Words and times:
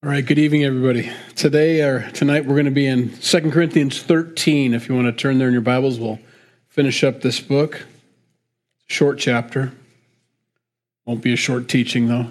All 0.00 0.10
right, 0.10 0.24
good 0.24 0.38
evening, 0.38 0.62
everybody. 0.62 1.10
Today 1.34 1.82
or 1.82 2.08
tonight, 2.12 2.46
we're 2.46 2.54
going 2.54 2.66
to 2.66 2.70
be 2.70 2.86
in 2.86 3.18
2 3.18 3.50
Corinthians 3.50 4.00
13. 4.00 4.72
If 4.72 4.88
you 4.88 4.94
want 4.94 5.08
to 5.08 5.12
turn 5.12 5.38
there 5.38 5.48
in 5.48 5.52
your 5.52 5.60
Bibles, 5.60 5.98
we'll 5.98 6.20
finish 6.68 7.02
up 7.02 7.20
this 7.20 7.40
book. 7.40 7.84
Short 8.86 9.18
chapter. 9.18 9.72
Won't 11.04 11.20
be 11.20 11.32
a 11.32 11.36
short 11.36 11.66
teaching, 11.66 12.06
though. 12.06 12.30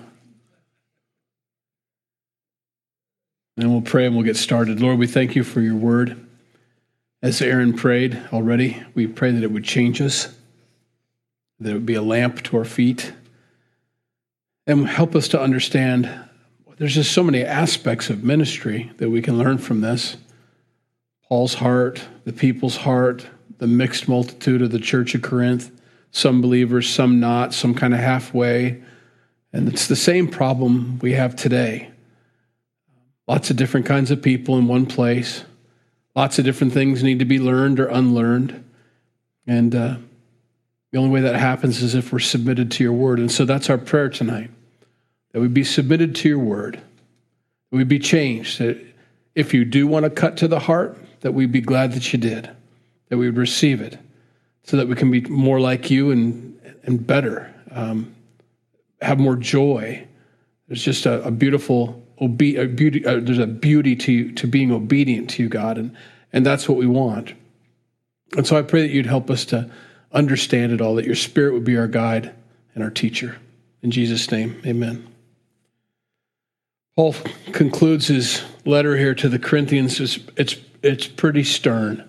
And 3.57 3.69
we'll 3.69 3.81
pray 3.81 4.05
and 4.05 4.15
we'll 4.15 4.23
get 4.23 4.37
started. 4.37 4.79
Lord, 4.79 4.97
we 4.97 5.05
thank 5.05 5.35
you 5.35 5.43
for 5.43 5.59
your 5.59 5.75
word. 5.75 6.25
As 7.21 7.41
Aaron 7.41 7.73
prayed 7.73 8.17
already, 8.31 8.81
we 8.95 9.07
pray 9.07 9.31
that 9.31 9.43
it 9.43 9.51
would 9.51 9.65
change 9.65 9.99
us, 9.99 10.33
that 11.59 11.71
it 11.71 11.73
would 11.73 11.85
be 11.85 11.95
a 11.95 12.01
lamp 12.01 12.43
to 12.43 12.57
our 12.59 12.65
feet, 12.65 13.11
and 14.65 14.87
help 14.87 15.17
us 15.17 15.27
to 15.27 15.41
understand 15.41 16.26
there's 16.77 16.93
just 16.93 17.11
so 17.11 17.23
many 17.23 17.43
aspects 17.43 18.09
of 18.09 18.23
ministry 18.23 18.91
that 18.97 19.09
we 19.09 19.21
can 19.21 19.37
learn 19.37 19.57
from 19.57 19.81
this. 19.81 20.17
Paul's 21.27 21.55
heart, 21.55 22.05
the 22.23 22.33
people's 22.33 22.77
heart, 22.77 23.25
the 23.57 23.67
mixed 23.67 24.07
multitude 24.07 24.61
of 24.61 24.71
the 24.71 24.79
church 24.79 25.15
of 25.15 25.23
Corinth, 25.23 25.71
some 26.11 26.41
believers, 26.41 26.87
some 26.87 27.19
not, 27.19 27.53
some 27.53 27.73
kind 27.73 27.93
of 27.93 27.99
halfway. 27.99 28.81
And 29.51 29.67
it's 29.67 29.87
the 29.87 29.95
same 29.95 30.27
problem 30.27 30.99
we 30.99 31.13
have 31.13 31.35
today. 31.35 31.89
Lots 33.27 33.49
of 33.49 33.57
different 33.57 33.87
kinds 33.87 34.11
of 34.11 34.21
people 34.21 34.57
in 34.57 34.67
one 34.67 34.85
place. 34.85 35.43
Lots 36.15 36.39
of 36.39 36.45
different 36.45 36.73
things 36.73 37.03
need 37.03 37.19
to 37.19 37.25
be 37.25 37.39
learned 37.39 37.79
or 37.79 37.87
unlearned. 37.87 38.63
And 39.47 39.73
uh, 39.73 39.97
the 40.91 40.97
only 40.99 41.09
way 41.09 41.21
that 41.21 41.35
happens 41.35 41.81
is 41.81 41.95
if 41.95 42.13
we're 42.13 42.19
submitted 42.19 42.71
to 42.71 42.83
your 42.83 42.93
word. 42.93 43.19
And 43.19 43.31
so 43.31 43.45
that's 43.45 43.69
our 43.69 43.77
prayer 43.77 44.09
tonight 44.09 44.51
that 45.37 45.41
we 45.41 45.47
be 45.47 45.63
submitted 45.63 46.15
to 46.15 46.27
your 46.29 46.39
word, 46.39 46.81
that 47.69 47.77
we 47.77 47.83
be 47.83 47.99
changed, 47.99 48.57
that 48.57 48.83
if 49.35 49.53
you 49.53 49.65
do 49.65 49.85
want 49.85 50.03
to 50.03 50.09
cut 50.09 50.35
to 50.37 50.47
the 50.47 50.57
heart, 50.57 50.97
that 51.19 51.31
we'd 51.31 51.51
be 51.51 51.61
glad 51.61 51.93
that 51.93 52.11
you 52.11 52.17
did, 52.17 52.49
that 53.09 53.19
we 53.19 53.27
would 53.27 53.37
receive 53.37 53.79
it, 53.79 53.99
so 54.63 54.77
that 54.77 54.87
we 54.87 54.95
can 54.95 55.11
be 55.11 55.21
more 55.21 55.59
like 55.59 55.91
you 55.91 56.09
and, 56.09 56.59
and 56.85 57.05
better, 57.05 57.53
um, 57.69 58.15
have 58.99 59.19
more 59.19 59.35
joy. 59.35 60.07
There's 60.67 60.83
just 60.83 61.05
a, 61.05 61.21
a 61.21 61.29
beautiful 61.29 62.03
obe- 62.17 62.57
a 62.57 62.65
beauty. 62.65 63.05
Uh, 63.05 63.19
there's 63.19 63.37
a 63.37 63.45
beauty 63.45 63.95
to 63.95 64.31
to 64.31 64.47
being 64.47 64.71
obedient 64.71 65.29
to 65.29 65.43
you, 65.43 65.49
God, 65.49 65.77
and 65.77 65.95
and 66.33 66.43
that's 66.43 66.67
what 66.67 66.79
we 66.79 66.87
want. 66.87 67.35
And 68.35 68.47
so 68.47 68.57
I 68.57 68.63
pray 68.63 68.81
that 68.81 68.89
you'd 68.89 69.05
help 69.05 69.29
us 69.29 69.45
to 69.45 69.69
understand 70.11 70.71
it 70.71 70.81
all, 70.81 70.95
that 70.95 71.05
your 71.05 71.13
Spirit 71.13 71.53
would 71.53 71.63
be 71.63 71.77
our 71.77 71.87
guide 71.87 72.33
and 72.73 72.83
our 72.83 72.89
teacher. 72.89 73.37
In 73.83 73.91
Jesus' 73.91 74.31
name, 74.31 74.59
Amen. 74.65 75.13
Paul 76.97 77.13
concludes 77.51 78.07
his 78.07 78.43
letter 78.65 78.97
here 78.97 79.13
to 79.13 79.29
the 79.29 79.37
Corinthians. 79.37 79.99
It's, 79.99 80.17
it's, 80.35 80.55
it's 80.81 81.05
pretty 81.05 81.43
stern. 81.43 82.03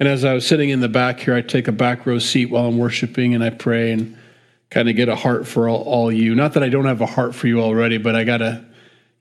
And 0.00 0.08
as 0.08 0.24
I 0.24 0.32
was 0.32 0.46
sitting 0.46 0.70
in 0.70 0.80
the 0.80 0.88
back 0.88 1.20
here, 1.20 1.34
I 1.34 1.42
take 1.42 1.68
a 1.68 1.72
back 1.72 2.06
row 2.06 2.18
seat 2.18 2.46
while 2.46 2.64
I'm 2.64 2.78
worshiping 2.78 3.34
and 3.34 3.44
I 3.44 3.50
pray 3.50 3.92
and 3.92 4.16
kind 4.70 4.88
of 4.88 4.96
get 4.96 5.10
a 5.10 5.14
heart 5.14 5.46
for 5.46 5.68
all, 5.68 5.82
all 5.82 6.10
you. 6.10 6.34
Not 6.34 6.54
that 6.54 6.62
I 6.62 6.70
don't 6.70 6.86
have 6.86 7.02
a 7.02 7.06
heart 7.06 7.34
for 7.34 7.46
you 7.46 7.60
already, 7.60 7.98
but 7.98 8.16
I 8.16 8.24
got 8.24 8.38
to, 8.38 8.64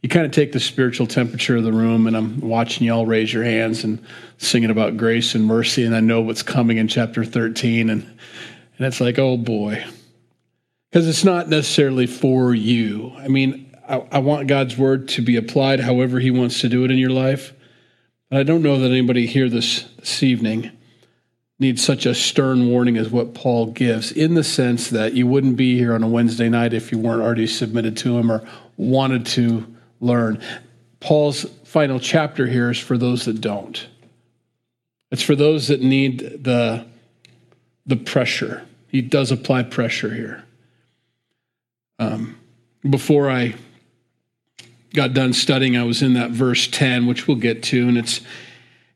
you 0.02 0.08
kind 0.08 0.26
of 0.26 0.32
take 0.32 0.54
the 0.54 0.62
spiritual 0.62 1.08
temperature 1.08 1.58
of 1.58 1.66
the 1.66 1.74
room 1.74 2.08
and 2.08 2.16
I'm 2.16 2.40
watching 2.40 2.88
y'all 2.88 3.06
raise 3.06 3.34
your 3.34 3.44
hands 3.44 3.84
and 3.84 4.02
singing 4.38 4.70
about 4.70 4.96
grace 4.96 5.36
and 5.36 5.44
mercy. 5.44 5.84
And 5.84 5.94
I 5.94 6.00
know 6.00 6.22
what's 6.22 6.42
coming 6.42 6.78
in 6.78 6.88
chapter 6.88 7.26
13. 7.26 7.90
And, 7.90 8.04
and 8.78 8.88
it's 8.88 9.02
like, 9.02 9.20
oh 9.20 9.36
boy. 9.36 9.84
Because 10.90 11.06
it's 11.10 11.26
not 11.26 11.50
necessarily 11.50 12.08
for 12.08 12.56
you. 12.56 13.12
I 13.18 13.28
mean, 13.28 13.73
I, 13.88 14.06
I 14.12 14.20
want 14.20 14.48
God's 14.48 14.78
word 14.78 15.10
to 15.10 15.22
be 15.22 15.36
applied 15.36 15.80
however 15.80 16.20
He 16.20 16.32
wants 16.32 16.62
to 16.62 16.70
do 16.70 16.86
it 16.86 16.92
in 16.92 16.98
your 16.98 17.10
life. 17.10 17.54
But 18.30 18.40
I 18.40 18.44
don't 18.44 18.64
know 18.64 18.80
that 18.80 18.92
anybody 18.92 19.26
here 19.26 19.50
this, 19.50 19.84
this 19.98 20.24
evening 20.24 20.72
needs 21.60 21.84
such 21.84 22.06
a 22.06 22.16
stern 22.16 22.70
warning 22.70 22.98
as 22.98 23.10
what 23.10 23.34
Paul 23.34 23.68
gives, 23.68 24.12
in 24.12 24.34
the 24.34 24.44
sense 24.44 24.90
that 24.90 25.14
you 25.14 25.28
wouldn't 25.28 25.56
be 25.56 25.78
here 25.78 25.94
on 25.94 26.04
a 26.04 26.08
Wednesday 26.08 26.50
night 26.50 26.74
if 26.74 26.92
you 26.92 26.98
weren't 26.98 27.22
already 27.22 27.48
submitted 27.48 27.96
to 27.98 28.18
Him 28.18 28.32
or 28.32 28.48
wanted 28.78 29.26
to 29.28 29.66
learn. 30.02 30.42
Paul's 31.00 31.44
final 31.64 32.00
chapter 32.00 32.48
here 32.48 32.72
is 32.72 32.80
for 32.80 32.98
those 32.98 33.26
that 33.26 33.40
don't. 33.40 33.88
It's 35.12 35.22
for 35.22 35.36
those 35.36 35.68
that 35.68 35.82
need 35.82 36.44
the, 36.44 36.86
the 37.86 37.98
pressure. 37.98 38.66
He 38.88 39.02
does 39.02 39.32
apply 39.32 39.64
pressure 39.64 40.14
here. 40.14 40.44
Um, 42.00 42.40
before 42.90 43.30
I 43.30 43.56
got 44.94 45.14
done 45.14 45.34
studying, 45.34 45.76
I 45.76 45.84
was 45.84 46.02
in 46.02 46.14
that 46.14 46.32
verse 46.32 46.68
10, 46.68 47.08
which 47.08 47.28
we'll 47.28 47.38
get 47.38 47.64
to, 47.64 47.88
and 47.88 47.98
it's 47.98 48.22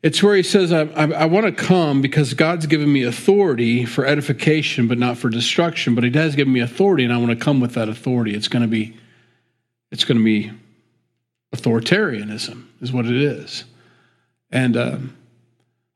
it's 0.03 0.21
where 0.21 0.35
he 0.35 0.43
says, 0.43 0.71
I, 0.71 0.83
I, 0.83 1.11
I 1.11 1.25
want 1.25 1.47
to 1.47 1.51
come 1.51 2.01
because 2.01 2.33
God's 2.35 2.67
given 2.67 2.91
me 2.91 3.03
authority 3.03 3.83
for 3.83 4.05
edification, 4.05 4.87
but 4.87 4.99
not 4.99 5.17
for 5.17 5.29
destruction. 5.29 5.95
But 5.95 6.03
he 6.03 6.11
has 6.11 6.35
given 6.35 6.53
me 6.53 6.59
authority, 6.59 7.03
and 7.03 7.11
I 7.11 7.17
want 7.17 7.31
to 7.31 7.35
come 7.35 7.59
with 7.59 7.73
that 7.73 7.89
authority. 7.89 8.35
It's 8.35 8.47
going 8.47 8.61
to 8.61 8.67
be, 8.67 8.95
it's 9.91 10.05
going 10.05 10.19
to 10.19 10.23
be 10.23 10.51
authoritarianism, 11.53 12.67
is 12.79 12.93
what 12.93 13.05
it 13.05 13.15
is. 13.15 13.65
And 14.51 14.77
uh, 14.77 14.97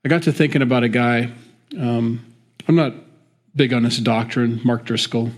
I 0.04 0.10
got 0.10 0.24
to 0.24 0.34
thinking 0.34 0.64
about 0.64 0.84
a 0.84 0.90
guy. 0.90 1.32
Um, 1.80 2.26
I'm 2.68 2.76
not 2.76 2.94
big 3.56 3.72
on 3.72 3.84
this 3.84 3.98
doctrine, 3.98 4.62
Mark 4.64 4.84
Driscoll. 4.84 5.32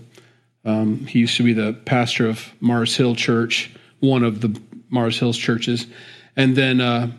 Um, 0.64 1.06
he 1.06 1.18
used 1.18 1.36
to 1.36 1.42
be 1.42 1.52
the 1.52 1.74
pastor 1.84 2.26
of 2.26 2.52
Mars 2.60 2.96
Hill 2.96 3.14
Church 3.14 3.70
one 4.00 4.22
of 4.22 4.40
the 4.40 4.60
Mars 4.90 5.18
Hills 5.18 5.36
churches. 5.36 5.86
And 6.36 6.56
then, 6.56 6.80
uh, 6.80 7.10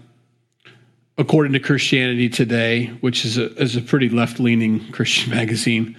according 1.17 1.53
to 1.53 1.59
Christianity 1.59 2.29
Today, 2.29 2.87
which 3.01 3.25
is 3.25 3.37
a, 3.37 3.53
is 3.55 3.75
a 3.75 3.81
pretty 3.81 4.09
left 4.09 4.39
leaning 4.39 4.91
Christian 4.91 5.31
magazine, 5.31 5.97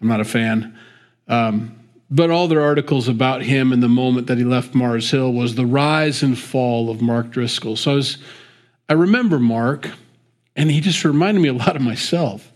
I'm 0.00 0.08
not 0.08 0.20
a 0.20 0.24
fan. 0.24 0.78
Um, 1.26 1.74
but 2.10 2.30
all 2.30 2.48
their 2.48 2.62
articles 2.62 3.08
about 3.08 3.42
him 3.42 3.72
and 3.72 3.82
the 3.82 3.88
moment 3.88 4.28
that 4.28 4.38
he 4.38 4.44
left 4.44 4.74
Mars 4.74 5.10
Hill 5.10 5.32
was 5.32 5.54
the 5.54 5.66
rise 5.66 6.22
and 6.22 6.38
fall 6.38 6.88
of 6.90 7.02
Mark 7.02 7.30
Driscoll. 7.30 7.76
So 7.76 7.92
I, 7.92 7.94
was, 7.94 8.18
I 8.88 8.94
remember 8.94 9.38
Mark, 9.38 9.90
and 10.56 10.70
he 10.70 10.80
just 10.80 11.04
reminded 11.04 11.40
me 11.40 11.48
a 11.48 11.52
lot 11.52 11.76
of 11.76 11.82
myself. 11.82 12.50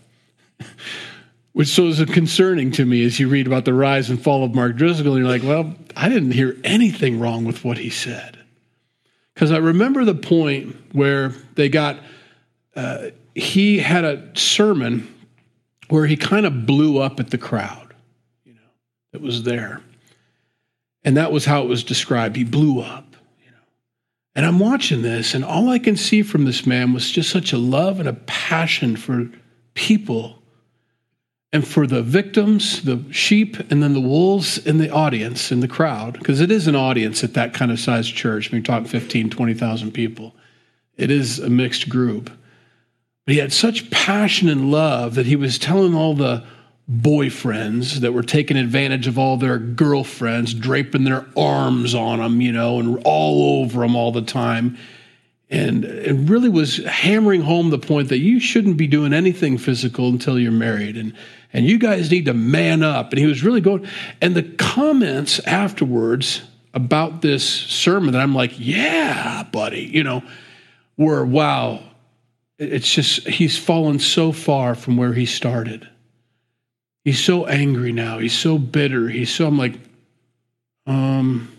which 1.53 1.67
so 1.67 1.87
is 1.87 2.03
concerning 2.05 2.71
to 2.71 2.85
me 2.85 3.05
as 3.05 3.19
you 3.19 3.29
read 3.29 3.47
about 3.47 3.65
the 3.65 3.73
rise 3.73 4.09
and 4.09 4.21
fall 4.21 4.43
of 4.43 4.55
Mark 4.55 4.75
Driscoll. 4.75 5.13
And 5.13 5.23
you're 5.23 5.31
like, 5.31 5.43
well, 5.43 5.75
I 5.95 6.09
didn't 6.09 6.31
hear 6.31 6.57
anything 6.63 7.19
wrong 7.19 7.45
with 7.45 7.63
what 7.63 7.77
he 7.77 7.91
said. 7.91 8.39
Because 9.33 9.51
I 9.51 9.57
remember 9.57 10.03
the 10.03 10.15
point 10.15 10.75
where 10.93 11.29
they 11.55 11.69
got, 11.69 11.99
uh, 12.75 13.07
he 13.35 13.79
had 13.79 14.03
a 14.03 14.31
sermon 14.35 15.07
where 15.89 16.07
he 16.07 16.17
kind 16.17 16.45
of 16.45 16.65
blew 16.65 16.99
up 16.99 17.19
at 17.19 17.29
the 17.29 17.37
crowd, 17.37 17.93
you 18.43 18.53
know, 18.53 18.59
that 19.11 19.21
was 19.21 19.43
there. 19.43 19.81
And 21.03 21.17
that 21.17 21.31
was 21.31 21.45
how 21.45 21.61
it 21.61 21.67
was 21.67 21.83
described. 21.83 22.35
He 22.35 22.43
blew 22.43 22.79
up, 22.81 23.15
you 23.43 23.51
know. 23.51 23.57
And 24.35 24.45
I'm 24.45 24.59
watching 24.59 25.01
this, 25.01 25.35
and 25.35 25.43
all 25.43 25.69
I 25.69 25.77
can 25.77 25.97
see 25.97 26.23
from 26.23 26.45
this 26.45 26.65
man 26.65 26.93
was 26.93 27.11
just 27.11 27.29
such 27.29 27.53
a 27.53 27.57
love 27.57 27.99
and 27.99 28.07
a 28.07 28.13
passion 28.13 28.95
for 28.95 29.29
people 29.73 30.42
and 31.53 31.67
for 31.67 31.85
the 31.85 32.01
victims, 32.01 32.81
the 32.81 33.01
sheep, 33.11 33.57
and 33.71 33.83
then 33.83 33.93
the 33.93 34.01
wolves 34.01 34.57
in 34.57 34.79
the 34.79 34.89
audience, 34.89 35.51
in 35.51 35.59
the 35.59 35.67
crowd, 35.67 36.13
because 36.13 36.41
it 36.41 36.49
is 36.49 36.67
an 36.67 36.75
audience 36.75 37.23
at 37.23 37.35
that 37.35 37.53
kind 37.53 37.71
of 37.71 37.79
size 37.79 38.09
church. 38.09 38.51
When 38.51 38.59
you 38.59 38.63
talk 38.63 38.87
15, 38.87 39.29
20,000 39.29 39.91
people, 39.91 40.33
it 40.97 41.11
is 41.11 41.37
a 41.37 41.51
mixed 41.51 41.89
group. 41.89 42.31
But 43.25 43.33
he 43.33 43.37
had 43.37 43.53
such 43.53 43.91
passion 43.91 44.49
and 44.49 44.71
love 44.71 45.13
that 45.13 45.27
he 45.27 45.35
was 45.35 45.59
telling 45.59 45.93
all 45.93 46.15
the 46.15 46.43
boyfriends 46.91 47.99
that 47.99 48.13
were 48.13 48.23
taking 48.23 48.57
advantage 48.57 49.05
of 49.05 49.19
all 49.19 49.37
their 49.37 49.59
girlfriends, 49.59 50.55
draping 50.55 51.03
their 51.03 51.27
arms 51.37 51.93
on 51.93 52.17
them, 52.17 52.41
you 52.41 52.51
know, 52.51 52.79
and 52.79 52.99
all 53.05 53.61
over 53.61 53.81
them 53.81 53.95
all 53.95 54.11
the 54.11 54.23
time 54.23 54.75
and 55.53 55.85
it 55.85 56.15
really 56.27 56.49
was 56.49 56.77
hammering 56.77 57.41
home 57.41 57.69
the 57.69 57.77
point 57.77 58.09
that 58.09 58.17
you 58.17 58.39
shouldn't 58.39 58.75
be 58.75 58.87
doing 58.87 59.13
anything 59.13 59.59
physical 59.59 60.09
until 60.09 60.39
you're 60.39 60.51
married 60.51 60.97
and 60.97 61.13
and 61.53 61.65
you 61.65 61.77
guys 61.77 62.11
need 62.11 62.25
to 62.25 62.33
man 62.33 62.83
up. 62.83 63.11
And 63.11 63.19
he 63.19 63.25
was 63.25 63.43
really 63.43 63.61
going 63.61 63.87
and 64.21 64.35
the 64.35 64.43
comments 64.43 65.39
afterwards 65.39 66.41
about 66.73 67.21
this 67.21 67.47
sermon 67.47 68.13
that 68.13 68.21
I'm 68.21 68.33
like 68.33 68.53
yeah 68.57 69.43
buddy 69.51 69.83
you 69.83 70.03
know 70.03 70.23
were 70.97 71.23
wow 71.23 71.83
it's 72.57 72.91
just 72.91 73.27
he's 73.27 73.57
fallen 73.57 73.99
so 73.99 74.31
far 74.31 74.75
from 74.75 74.97
where 74.97 75.13
he 75.13 75.25
started. 75.25 75.87
He's 77.03 77.23
so 77.23 77.45
angry 77.45 77.91
now. 77.91 78.19
He's 78.19 78.37
so 78.37 78.57
bitter. 78.57 79.09
He's 79.09 79.33
so 79.33 79.47
I'm 79.47 79.57
like 79.57 79.79
um 80.85 81.51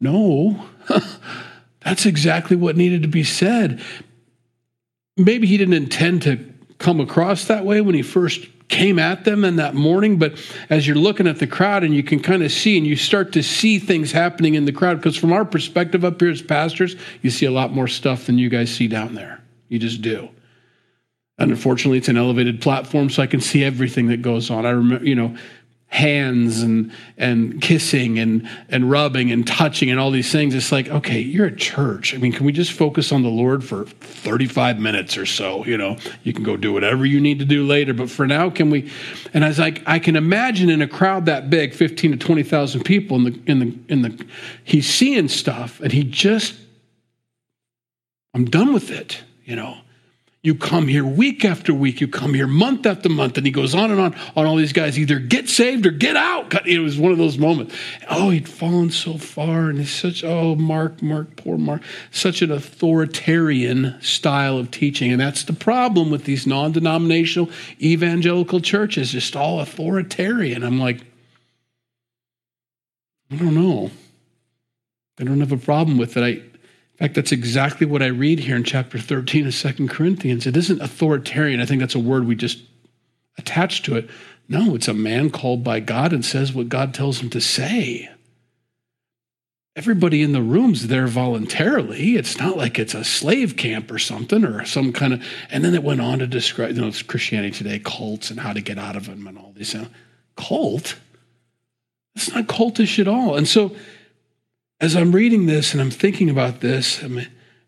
no. 0.00 0.66
That's 1.80 2.06
exactly 2.06 2.56
what 2.56 2.76
needed 2.76 3.02
to 3.02 3.08
be 3.08 3.24
said. 3.24 3.82
Maybe 5.16 5.46
he 5.46 5.56
didn't 5.56 5.74
intend 5.74 6.22
to 6.22 6.38
come 6.80 6.98
across 6.98 7.44
that 7.44 7.64
way 7.64 7.80
when 7.80 7.94
he 7.94 8.02
first 8.02 8.48
came 8.68 8.98
at 8.98 9.24
them 9.24 9.44
in 9.44 9.56
that 9.56 9.74
morning, 9.74 10.18
but 10.18 10.32
as 10.70 10.86
you're 10.86 10.96
looking 10.96 11.26
at 11.26 11.38
the 11.38 11.46
crowd 11.46 11.84
and 11.84 11.94
you 11.94 12.02
can 12.02 12.20
kind 12.20 12.42
of 12.42 12.50
see 12.50 12.78
and 12.78 12.86
you 12.86 12.96
start 12.96 13.32
to 13.32 13.42
see 13.42 13.78
things 13.78 14.12
happening 14.12 14.54
in 14.54 14.64
the 14.64 14.72
crowd, 14.72 14.96
because 14.96 15.16
from 15.16 15.32
our 15.32 15.44
perspective 15.44 16.04
up 16.04 16.20
here 16.20 16.30
as 16.30 16.40
pastors, 16.40 16.96
you 17.20 17.30
see 17.30 17.46
a 17.46 17.50
lot 17.50 17.72
more 17.72 17.88
stuff 17.88 18.26
than 18.26 18.38
you 18.38 18.48
guys 18.48 18.74
see 18.74 18.88
down 18.88 19.14
there. 19.14 19.40
You 19.68 19.78
just 19.78 20.02
do. 20.02 20.28
And 21.36 21.50
unfortunately, 21.50 21.98
it's 21.98 22.08
an 22.08 22.16
elevated 22.16 22.60
platform, 22.60 23.10
so 23.10 23.22
I 23.22 23.26
can 23.26 23.40
see 23.40 23.64
everything 23.64 24.06
that 24.08 24.22
goes 24.22 24.50
on. 24.50 24.66
I 24.66 24.70
remember, 24.70 25.04
you 25.04 25.14
know, 25.14 25.36
hands 25.90 26.62
and 26.62 26.92
and 27.18 27.60
kissing 27.60 28.16
and 28.20 28.48
and 28.68 28.88
rubbing 28.88 29.32
and 29.32 29.44
touching 29.44 29.90
and 29.90 29.98
all 29.98 30.12
these 30.12 30.30
things. 30.30 30.54
It's 30.54 30.70
like 30.70 30.88
okay 30.88 31.18
you're 31.18 31.46
at 31.46 31.56
church. 31.56 32.14
I 32.14 32.18
mean 32.18 32.30
can 32.30 32.46
we 32.46 32.52
just 32.52 32.70
focus 32.70 33.10
on 33.10 33.22
the 33.22 33.28
lord 33.28 33.64
for 33.64 33.84
35 33.84 34.78
minutes 34.78 35.18
or 35.18 35.26
so? 35.26 35.64
You 35.64 35.76
know 35.76 35.96
you 36.22 36.32
can 36.32 36.44
go 36.44 36.56
do 36.56 36.72
whatever 36.72 37.04
you 37.04 37.20
need 37.20 37.40
to 37.40 37.44
do 37.44 37.66
later 37.66 37.92
but 37.92 38.08
for 38.08 38.24
now 38.24 38.50
can 38.50 38.70
we? 38.70 38.90
And 39.34 39.44
i 39.44 39.48
was 39.48 39.58
like 39.58 39.82
i 39.84 39.98
can 39.98 40.14
imagine 40.14 40.70
in 40.70 40.80
a 40.80 40.88
crowd 40.88 41.26
that 41.26 41.50
big 41.50 41.74
15 41.74 42.12
to 42.12 42.16
20,000 42.16 42.84
people 42.84 43.16
in 43.16 43.24
the 43.24 43.40
in 43.46 43.58
the 43.58 43.78
in 43.88 44.02
the 44.02 44.26
he's 44.62 44.88
seeing 44.88 45.26
stuff 45.26 45.80
and 45.80 45.90
he 45.90 46.04
just 46.04 46.54
i'm 48.32 48.44
done 48.44 48.72
with 48.72 48.92
it 48.92 49.22
you 49.44 49.56
know 49.56 49.76
you 50.42 50.54
come 50.54 50.88
here 50.88 51.04
week 51.04 51.44
after 51.44 51.74
week. 51.74 52.00
You 52.00 52.08
come 52.08 52.32
here 52.32 52.46
month 52.46 52.86
after 52.86 53.10
month. 53.10 53.36
And 53.36 53.44
he 53.44 53.52
goes 53.52 53.74
on 53.74 53.90
and 53.90 54.00
on 54.00 54.14
on 54.34 54.46
all 54.46 54.56
these 54.56 54.72
guys. 54.72 54.98
Either 54.98 55.18
get 55.18 55.50
saved 55.50 55.84
or 55.84 55.90
get 55.90 56.16
out. 56.16 56.66
It 56.66 56.78
was 56.78 56.98
one 56.98 57.12
of 57.12 57.18
those 57.18 57.36
moments. 57.36 57.74
Oh, 58.08 58.30
he'd 58.30 58.48
fallen 58.48 58.90
so 58.90 59.18
far. 59.18 59.68
And 59.68 59.78
he's 59.78 59.92
such, 59.92 60.24
oh, 60.24 60.54
Mark, 60.54 61.02
Mark, 61.02 61.36
poor 61.36 61.58
Mark. 61.58 61.82
Such 62.10 62.40
an 62.40 62.50
authoritarian 62.50 64.00
style 64.00 64.56
of 64.56 64.70
teaching. 64.70 65.12
And 65.12 65.20
that's 65.20 65.44
the 65.44 65.52
problem 65.52 66.10
with 66.10 66.24
these 66.24 66.46
non 66.46 66.72
denominational 66.72 67.50
evangelical 67.78 68.60
churches, 68.60 69.12
just 69.12 69.36
all 69.36 69.60
authoritarian. 69.60 70.62
I'm 70.62 70.80
like, 70.80 71.02
I 73.30 73.36
don't 73.36 73.54
know. 73.54 73.90
I 75.18 75.24
don't 75.24 75.40
have 75.40 75.52
a 75.52 75.58
problem 75.58 75.98
with 75.98 76.16
it. 76.16 76.22
I, 76.22 76.49
fact, 77.00 77.14
that's 77.14 77.32
exactly 77.32 77.86
what 77.86 78.02
I 78.02 78.06
read 78.06 78.40
here 78.40 78.56
in 78.56 78.64
chapter 78.64 78.98
13 78.98 79.46
of 79.46 79.54
Second 79.54 79.88
Corinthians. 79.88 80.46
It 80.46 80.56
isn't 80.56 80.82
authoritarian. 80.82 81.60
I 81.60 81.66
think 81.66 81.80
that's 81.80 81.94
a 81.94 81.98
word 81.98 82.26
we 82.26 82.34
just 82.34 82.60
attach 83.38 83.82
to 83.82 83.96
it. 83.96 84.10
No, 84.48 84.74
it's 84.74 84.88
a 84.88 84.94
man 84.94 85.30
called 85.30 85.64
by 85.64 85.80
God 85.80 86.12
and 86.12 86.24
says 86.24 86.52
what 86.52 86.68
God 86.68 86.92
tells 86.92 87.20
him 87.20 87.30
to 87.30 87.40
say. 87.40 88.10
Everybody 89.76 90.22
in 90.22 90.32
the 90.32 90.42
room's 90.42 90.88
there 90.88 91.06
voluntarily. 91.06 92.16
It's 92.16 92.36
not 92.38 92.56
like 92.56 92.78
it's 92.78 92.92
a 92.92 93.04
slave 93.04 93.56
camp 93.56 93.90
or 93.90 93.98
something 93.98 94.44
or 94.44 94.64
some 94.66 94.92
kind 94.92 95.14
of. 95.14 95.24
And 95.50 95.64
then 95.64 95.74
it 95.74 95.84
went 95.84 96.00
on 96.00 96.18
to 96.18 96.26
describe, 96.26 96.74
you 96.74 96.80
know, 96.80 96.88
it's 96.88 97.02
Christianity 97.02 97.56
today, 97.56 97.78
cults 97.78 98.30
and 98.30 98.40
how 98.40 98.52
to 98.52 98.60
get 98.60 98.78
out 98.78 98.96
of 98.96 99.06
them 99.06 99.26
and 99.26 99.38
all 99.38 99.52
these. 99.56 99.74
Cult? 100.36 100.96
It's 102.16 102.34
not 102.34 102.46
cultish 102.46 102.98
at 102.98 103.08
all. 103.08 103.36
And 103.36 103.46
so 103.48 103.74
as 104.80 104.96
I'm 104.96 105.12
reading 105.12 105.46
this 105.46 105.72
and 105.72 105.80
I'm 105.80 105.90
thinking 105.90 106.30
about 106.30 106.60
this, 106.60 107.02
I'm, 107.02 107.20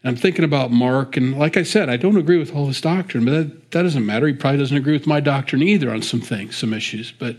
I'm 0.04 0.16
thinking 0.16 0.44
about 0.44 0.70
Mark, 0.70 1.16
and 1.16 1.38
like 1.38 1.56
I 1.56 1.62
said, 1.62 1.88
I 1.88 1.96
don't 1.96 2.16
agree 2.16 2.38
with 2.38 2.54
all 2.54 2.66
his 2.66 2.80
doctrine, 2.80 3.24
but 3.24 3.30
that, 3.32 3.70
that 3.72 3.82
doesn't 3.82 4.04
matter. 4.04 4.26
He 4.26 4.32
probably 4.32 4.58
doesn't 4.58 4.76
agree 4.76 4.94
with 4.94 5.06
my 5.06 5.20
doctrine 5.20 5.62
either 5.62 5.90
on 5.90 6.02
some 6.02 6.20
things, 6.20 6.56
some 6.56 6.72
issues. 6.72 7.12
But 7.12 7.36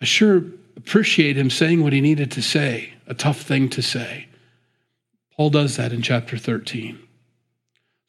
I 0.00 0.04
sure 0.04 0.44
appreciate 0.76 1.36
him 1.36 1.50
saying 1.50 1.82
what 1.82 1.92
he 1.92 2.00
needed 2.00 2.30
to 2.32 2.42
say, 2.42 2.94
a 3.06 3.14
tough 3.14 3.40
thing 3.40 3.68
to 3.70 3.82
say. 3.82 4.28
Paul 5.36 5.50
does 5.50 5.76
that 5.76 5.92
in 5.92 6.00
chapter 6.00 6.38
13. 6.38 6.98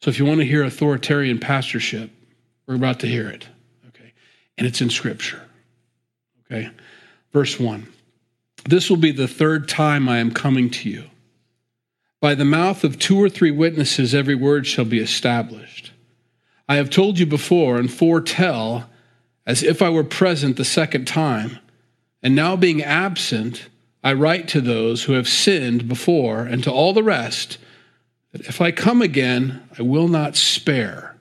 So 0.02 0.10
if 0.10 0.18
you 0.18 0.24
want 0.24 0.40
to 0.40 0.46
hear 0.46 0.62
authoritarian 0.62 1.38
pastorship, 1.38 2.10
we're 2.66 2.76
about 2.76 3.00
to 3.00 3.08
hear 3.08 3.28
it. 3.28 3.48
Okay. 3.88 4.12
And 4.56 4.66
it's 4.66 4.80
in 4.80 4.90
Scripture. 4.90 5.42
Okay. 6.44 6.70
Verse 7.32 7.58
1. 7.58 7.92
This 8.68 8.90
will 8.90 8.96
be 8.96 9.12
the 9.12 9.28
third 9.28 9.68
time 9.68 10.08
I 10.08 10.18
am 10.18 10.32
coming 10.32 10.70
to 10.70 10.90
you. 10.90 11.04
By 12.20 12.34
the 12.34 12.44
mouth 12.44 12.82
of 12.82 12.98
two 12.98 13.22
or 13.22 13.28
three 13.28 13.50
witnesses, 13.50 14.14
every 14.14 14.34
word 14.34 14.66
shall 14.66 14.84
be 14.84 14.98
established. 14.98 15.92
I 16.68 16.76
have 16.76 16.90
told 16.90 17.18
you 17.18 17.26
before 17.26 17.76
and 17.76 17.92
foretell 17.92 18.90
as 19.46 19.62
if 19.62 19.80
I 19.80 19.90
were 19.90 20.02
present 20.02 20.56
the 20.56 20.64
second 20.64 21.06
time. 21.06 21.58
And 22.22 22.34
now 22.34 22.56
being 22.56 22.82
absent, 22.82 23.68
I 24.02 24.14
write 24.14 24.48
to 24.48 24.60
those 24.60 25.04
who 25.04 25.12
have 25.12 25.28
sinned 25.28 25.88
before 25.88 26.40
and 26.40 26.64
to 26.64 26.72
all 26.72 26.92
the 26.92 27.04
rest 27.04 27.58
that 28.32 28.48
if 28.48 28.60
I 28.60 28.72
come 28.72 29.00
again, 29.00 29.62
I 29.78 29.82
will 29.82 30.08
not 30.08 30.34
spare. 30.34 31.16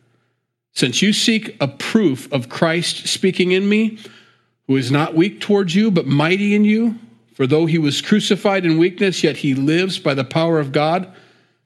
Since 0.74 1.02
you 1.02 1.14
seek 1.14 1.56
a 1.62 1.68
proof 1.68 2.32
of 2.34 2.50
Christ 2.50 3.08
speaking 3.08 3.52
in 3.52 3.70
me, 3.70 4.00
who 4.68 4.76
is 4.76 4.90
not 4.90 5.14
weak 5.14 5.40
towards 5.40 5.76
you, 5.76 5.92
but 5.92 6.08
mighty 6.08 6.56
in 6.56 6.66
you, 6.66 7.00
for 7.36 7.46
though 7.46 7.66
he 7.66 7.78
was 7.78 8.02
crucified 8.02 8.66
in 8.66 8.80
weakness, 8.80 9.24
yet 9.24 9.38
he 9.38 9.54
lives 9.54 10.00
by 10.00 10.14
the 10.14 10.24
power 10.24 10.58
of 10.60 10.72
God. 10.72 11.14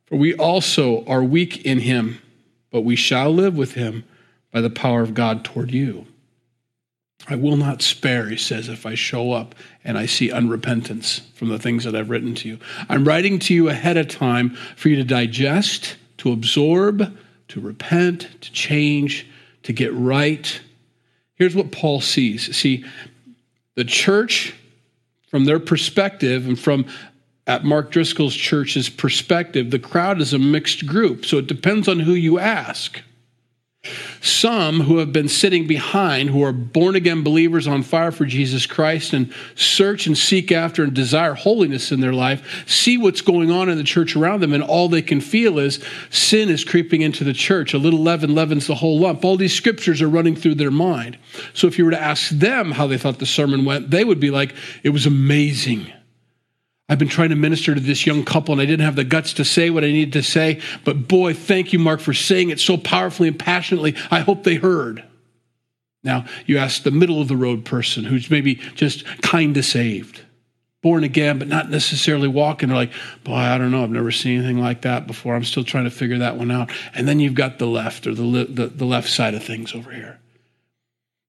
For 0.08 0.18
we 0.18 0.34
also 0.34 1.06
are 1.06 1.24
weak 1.24 1.64
in 1.66 1.80
him, 1.80 2.20
but 2.72 2.82
we 2.82 2.96
shall 2.96 3.32
live 3.32 3.56
with 3.56 3.76
him 3.76 4.04
by 4.52 4.62
the 4.62 4.72
power 4.72 5.02
of 5.02 5.14
God 5.14 5.46
toward 5.46 5.72
you. 5.72 6.08
I 7.28 7.36
will 7.36 7.58
not 7.58 7.84
spare, 7.84 8.28
he 8.28 8.38
says, 8.38 8.68
if 8.68 8.88
I 8.88 8.96
show 8.96 9.34
up 9.34 9.54
and 9.84 9.98
I 9.98 10.08
see 10.08 10.30
unrepentance 10.30 11.22
from 11.36 11.50
the 11.50 11.60
things 11.60 11.84
that 11.84 11.96
I've 11.96 12.10
written 12.10 12.34
to 12.36 12.48
you. 12.48 12.60
I'm 12.88 13.08
writing 13.08 13.38
to 13.40 13.54
you 13.54 13.70
ahead 13.70 13.98
of 13.98 14.08
time 14.08 14.56
for 14.76 14.90
you 14.90 14.96
to 14.96 15.04
digest, 15.04 15.98
to 16.18 16.32
absorb, 16.32 17.16
to 17.50 17.60
repent, 17.60 18.28
to 18.42 18.52
change, 18.52 19.28
to 19.64 19.74
get 19.74 19.94
right. 19.94 20.60
Here's 21.36 21.56
what 21.56 21.72
Paul 21.72 22.02
sees. 22.02 22.56
See, 22.56 22.84
the 23.76 23.86
church 23.86 24.56
from 25.30 25.46
their 25.46 25.60
perspective 25.60 26.48
and 26.48 26.60
from 26.60 26.86
at 27.48 27.64
Mark 27.64 27.92
Driscoll's 27.92 28.36
church's 28.36 28.90
perspective, 28.90 29.72
the 29.72 29.80
crowd 29.80 30.22
is 30.22 30.34
a 30.34 30.40
mixed 30.40 30.86
group. 30.86 31.26
So 31.26 31.38
it 31.38 31.48
depends 31.48 31.88
on 31.88 32.00
who 32.00 32.14
you 32.14 32.38
ask. 32.38 33.02
Some 34.22 34.82
who 34.82 34.98
have 34.98 35.14
been 35.14 35.30
sitting 35.30 35.66
behind, 35.66 36.30
who 36.30 36.44
are 36.44 36.52
born 36.52 36.96
again 36.96 37.24
believers 37.24 37.66
on 37.66 37.84
fire 37.84 38.12
for 38.12 38.26
Jesus 38.26 38.66
Christ 38.66 39.14
and 39.14 39.34
search 39.56 40.06
and 40.06 40.18
seek 40.18 40.52
after 40.52 40.84
and 40.84 40.94
desire 40.94 41.34
holiness 41.34 41.92
in 41.92 42.02
their 42.02 42.12
life, 42.12 42.66
see 42.68 42.98
what's 42.98 43.22
going 43.22 43.52
on 43.52 43.70
in 43.70 43.78
the 43.78 43.84
church 43.86 44.18
around 44.18 44.42
them, 44.42 44.54
and 44.54 44.64
all 44.64 44.90
they 44.90 45.02
can 45.02 45.22
feel 45.22 45.60
is 45.60 45.82
sin 46.10 46.50
is 46.50 46.66
creeping 46.66 47.02
into 47.02 47.24
the 47.24 47.34
church. 47.34 47.74
A 47.74 47.78
little 47.78 48.02
leaven 48.02 48.36
leavens 48.36 48.68
the 48.68 48.76
whole 48.76 49.00
lump. 49.00 49.24
All 49.24 49.38
these 49.38 49.56
scriptures 49.56 50.02
are 50.02 50.10
running 50.10 50.36
through 50.36 50.56
their 50.56 50.72
mind. 50.72 51.18
So 51.54 51.68
if 51.68 51.78
you 51.78 51.86
were 51.86 51.92
to 51.92 52.02
ask 52.02 52.30
them 52.30 52.72
how 52.72 52.88
they 52.88 52.98
thought 52.98 53.20
the 53.20 53.26
sermon 53.26 53.64
went, 53.64 53.92
they 53.92 54.04
would 54.04 54.20
be 54.20 54.32
like, 54.32 54.54
it 54.84 54.90
was 54.90 55.06
amazing. 55.06 55.94
I've 56.90 56.98
been 56.98 57.08
trying 57.08 57.30
to 57.30 57.36
minister 57.36 57.76
to 57.76 57.80
this 57.80 58.08
young 58.08 58.26
couple 58.26 58.52
and 58.52 58.60
I 58.60 58.66
didn't 58.66 58.84
have 58.84 58.96
the 58.96 59.04
guts 59.04 59.34
to 59.34 59.46
say 59.46 59.70
what 59.70 59.84
I 59.84 59.92
needed 59.92 60.14
to 60.14 60.24
say. 60.24 60.60
But 60.84 61.08
boy, 61.08 61.36
thank 61.36 61.72
you, 61.72 61.78
Mark, 61.78 62.00
for 62.00 62.16
saying 62.16 62.50
it 62.50 62.60
so 62.60 62.78
powerfully 62.78 63.28
and 63.28 63.38
passionately. 63.38 63.96
I 64.10 64.22
hope 64.22 64.44
they 64.44 64.56
heard. 64.56 65.04
Now, 66.04 66.26
you 66.48 66.58
ask 66.58 66.82
the 66.82 66.92
middle 66.92 67.22
of 67.22 67.28
the 67.28 67.38
road 67.38 67.64
person 67.64 68.06
who's 68.06 68.32
maybe 68.32 68.56
just 68.74 69.06
kind 69.22 69.56
of 69.56 69.66
saved, 69.66 70.22
born 70.82 71.04
again, 71.04 71.38
but 71.38 71.48
not 71.48 71.70
necessarily 71.70 72.28
walking. 72.28 72.70
They're 72.70 72.78
like, 72.78 72.94
boy, 73.24 73.36
I 73.36 73.58
don't 73.60 73.70
know. 73.70 73.84
I've 73.84 73.92
never 73.92 74.12
seen 74.12 74.40
anything 74.40 74.60
like 74.60 74.82
that 74.82 75.06
before. 75.06 75.36
I'm 75.36 75.44
still 75.44 75.66
trying 75.66 75.84
to 75.84 75.92
figure 75.92 76.18
that 76.20 76.38
one 76.38 76.50
out. 76.50 76.72
And 76.96 77.08
then 77.08 77.20
you've 77.20 77.36
got 77.36 77.60
the 77.60 77.68
left 77.68 78.08
or 78.08 78.16
the, 78.16 78.46
the, 78.50 78.68
the 78.68 78.86
left 78.86 79.10
side 79.10 79.36
of 79.36 79.44
things 79.44 79.76
over 79.76 79.92
here 79.92 80.20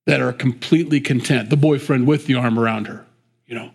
that 0.07 0.23
are 0.23 0.33
completely 0.33 1.01
content. 1.01 1.51
The 1.51 1.57
boyfriend 1.57 2.07
with 2.07 2.27
the 2.27 2.37
arm 2.37 2.59
around 2.59 2.87
her, 2.87 3.05
you 3.47 3.57
know 3.57 3.73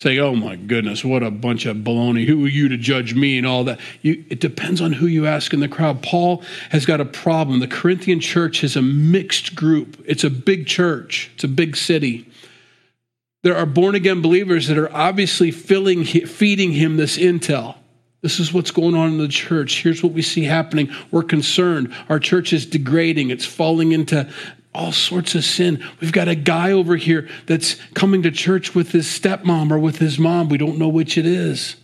say, 0.00 0.18
oh 0.18 0.36
my 0.36 0.56
goodness, 0.56 1.04
what 1.04 1.22
a 1.22 1.30
bunch 1.30 1.64
of 1.64 1.78
baloney. 1.78 2.26
Who 2.26 2.44
are 2.44 2.48
you 2.48 2.68
to 2.68 2.76
judge 2.76 3.14
me 3.14 3.38
and 3.38 3.46
all 3.46 3.64
that? 3.64 3.80
You, 4.02 4.24
it 4.28 4.40
depends 4.40 4.80
on 4.80 4.92
who 4.92 5.06
you 5.06 5.26
ask 5.26 5.54
in 5.54 5.60
the 5.60 5.68
crowd. 5.68 6.02
Paul 6.02 6.42
has 6.70 6.84
got 6.84 7.00
a 7.00 7.06
problem. 7.06 7.60
The 7.60 7.66
Corinthian 7.66 8.20
church 8.20 8.62
is 8.62 8.76
a 8.76 8.82
mixed 8.82 9.54
group, 9.54 10.02
it's 10.06 10.24
a 10.24 10.30
big 10.30 10.66
church, 10.66 11.30
it's 11.34 11.44
a 11.44 11.48
big 11.48 11.76
city. 11.76 12.30
There 13.42 13.56
are 13.56 13.66
born 13.66 13.94
again 13.94 14.22
believers 14.22 14.66
that 14.68 14.76
are 14.76 14.92
obviously 14.92 15.50
filling, 15.50 16.04
feeding 16.04 16.72
him 16.72 16.96
this 16.96 17.16
intel. 17.16 17.76
This 18.22 18.40
is 18.40 18.52
what's 18.52 18.72
going 18.72 18.96
on 18.96 19.10
in 19.10 19.18
the 19.18 19.28
church. 19.28 19.82
Here's 19.82 20.02
what 20.02 20.12
we 20.12 20.22
see 20.22 20.42
happening. 20.42 20.90
We're 21.12 21.22
concerned. 21.22 21.94
Our 22.08 22.18
church 22.18 22.52
is 22.52 22.66
degrading. 22.66 23.30
It's 23.30 23.44
falling 23.44 23.92
into 23.92 24.28
all 24.76 24.92
sorts 24.92 25.34
of 25.34 25.44
sin. 25.44 25.82
We've 26.00 26.12
got 26.12 26.28
a 26.28 26.34
guy 26.34 26.72
over 26.72 26.96
here 26.96 27.28
that's 27.46 27.74
coming 27.94 28.22
to 28.22 28.30
church 28.30 28.74
with 28.74 28.92
his 28.92 29.06
stepmom 29.06 29.70
or 29.70 29.78
with 29.78 29.98
his 29.98 30.18
mom. 30.18 30.48
We 30.48 30.58
don't 30.58 30.78
know 30.78 30.88
which 30.88 31.16
it 31.16 31.26
is. 31.26 31.76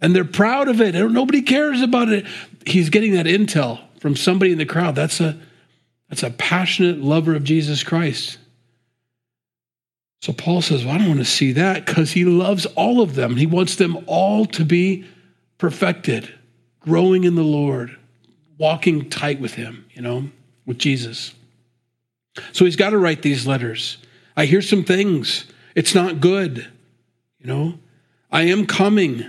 And 0.00 0.16
they're 0.16 0.24
proud 0.24 0.68
of 0.68 0.80
it. 0.80 0.94
Nobody 0.94 1.42
cares 1.42 1.82
about 1.82 2.08
it. 2.08 2.26
He's 2.66 2.88
getting 2.88 3.12
that 3.12 3.26
intel 3.26 3.80
from 4.00 4.16
somebody 4.16 4.52
in 4.52 4.58
the 4.58 4.64
crowd. 4.64 4.94
That's 4.94 5.20
a 5.20 5.38
that's 6.08 6.22
a 6.24 6.30
passionate 6.30 6.98
lover 6.98 7.36
of 7.36 7.44
Jesus 7.44 7.84
Christ. 7.84 8.38
So 10.22 10.32
Paul 10.32 10.60
says, 10.60 10.84
Well, 10.84 10.94
I 10.94 10.98
don't 10.98 11.08
want 11.08 11.20
to 11.20 11.24
see 11.24 11.52
that 11.52 11.86
because 11.86 12.12
he 12.12 12.24
loves 12.24 12.66
all 12.66 13.00
of 13.00 13.14
them. 13.14 13.36
He 13.36 13.46
wants 13.46 13.76
them 13.76 13.98
all 14.06 14.44
to 14.46 14.64
be 14.64 15.06
perfected, 15.58 16.32
growing 16.80 17.24
in 17.24 17.36
the 17.36 17.44
Lord, 17.44 17.96
walking 18.58 19.08
tight 19.08 19.40
with 19.40 19.54
him, 19.54 19.86
you 19.92 20.02
know, 20.02 20.30
with 20.66 20.78
Jesus. 20.78 21.34
So 22.52 22.64
he's 22.64 22.76
got 22.76 22.90
to 22.90 22.98
write 22.98 23.22
these 23.22 23.46
letters. 23.46 23.98
I 24.36 24.46
hear 24.46 24.62
some 24.62 24.84
things. 24.84 25.44
It's 25.74 25.94
not 25.94 26.20
good. 26.20 26.66
You 27.38 27.46
know, 27.46 27.78
I 28.30 28.42
am 28.42 28.66
coming. 28.66 29.24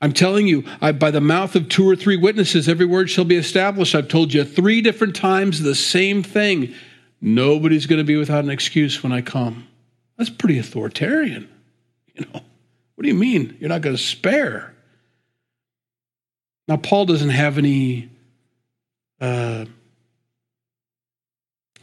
I'm 0.00 0.12
telling 0.12 0.46
you, 0.46 0.64
I, 0.80 0.92
by 0.92 1.10
the 1.10 1.20
mouth 1.20 1.54
of 1.56 1.68
two 1.68 1.88
or 1.88 1.96
three 1.96 2.16
witnesses, 2.16 2.68
every 2.68 2.86
word 2.86 3.10
shall 3.10 3.24
be 3.24 3.36
established. 3.36 3.94
I've 3.94 4.08
told 4.08 4.32
you 4.32 4.44
three 4.44 4.80
different 4.80 5.14
times 5.14 5.60
the 5.60 5.74
same 5.74 6.22
thing. 6.22 6.74
Nobody's 7.20 7.86
going 7.86 7.98
to 7.98 8.04
be 8.04 8.16
without 8.16 8.44
an 8.44 8.50
excuse 8.50 9.02
when 9.02 9.12
I 9.12 9.20
come. 9.20 9.66
That's 10.16 10.30
pretty 10.30 10.58
authoritarian. 10.58 11.48
You 12.14 12.26
know, 12.26 12.40
what 12.94 13.02
do 13.02 13.08
you 13.08 13.14
mean? 13.14 13.56
You're 13.60 13.68
not 13.68 13.82
going 13.82 13.96
to 13.96 14.02
spare? 14.02 14.74
Now, 16.66 16.76
Paul 16.76 17.06
doesn't 17.06 17.30
have 17.30 17.58
any 17.58 18.10
uh, 19.20 19.66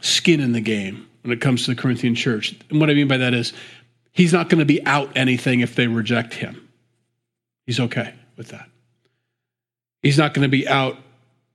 skin 0.00 0.40
in 0.40 0.52
the 0.52 0.60
game 0.60 1.08
when 1.22 1.32
it 1.32 1.40
comes 1.40 1.64
to 1.64 1.74
the 1.74 1.80
Corinthian 1.80 2.14
church. 2.14 2.54
And 2.70 2.80
what 2.80 2.90
I 2.90 2.94
mean 2.94 3.08
by 3.08 3.18
that 3.18 3.34
is 3.34 3.52
he's 4.12 4.32
not 4.32 4.48
going 4.48 4.60
to 4.60 4.64
be 4.64 4.84
out 4.86 5.16
anything 5.16 5.60
if 5.60 5.74
they 5.74 5.86
reject 5.86 6.34
him. 6.34 6.68
He's 7.66 7.80
okay 7.80 8.14
with 8.36 8.48
that. 8.48 8.68
He's 10.02 10.16
not 10.16 10.32
going 10.32 10.44
to 10.44 10.48
be 10.48 10.66
out 10.66 10.96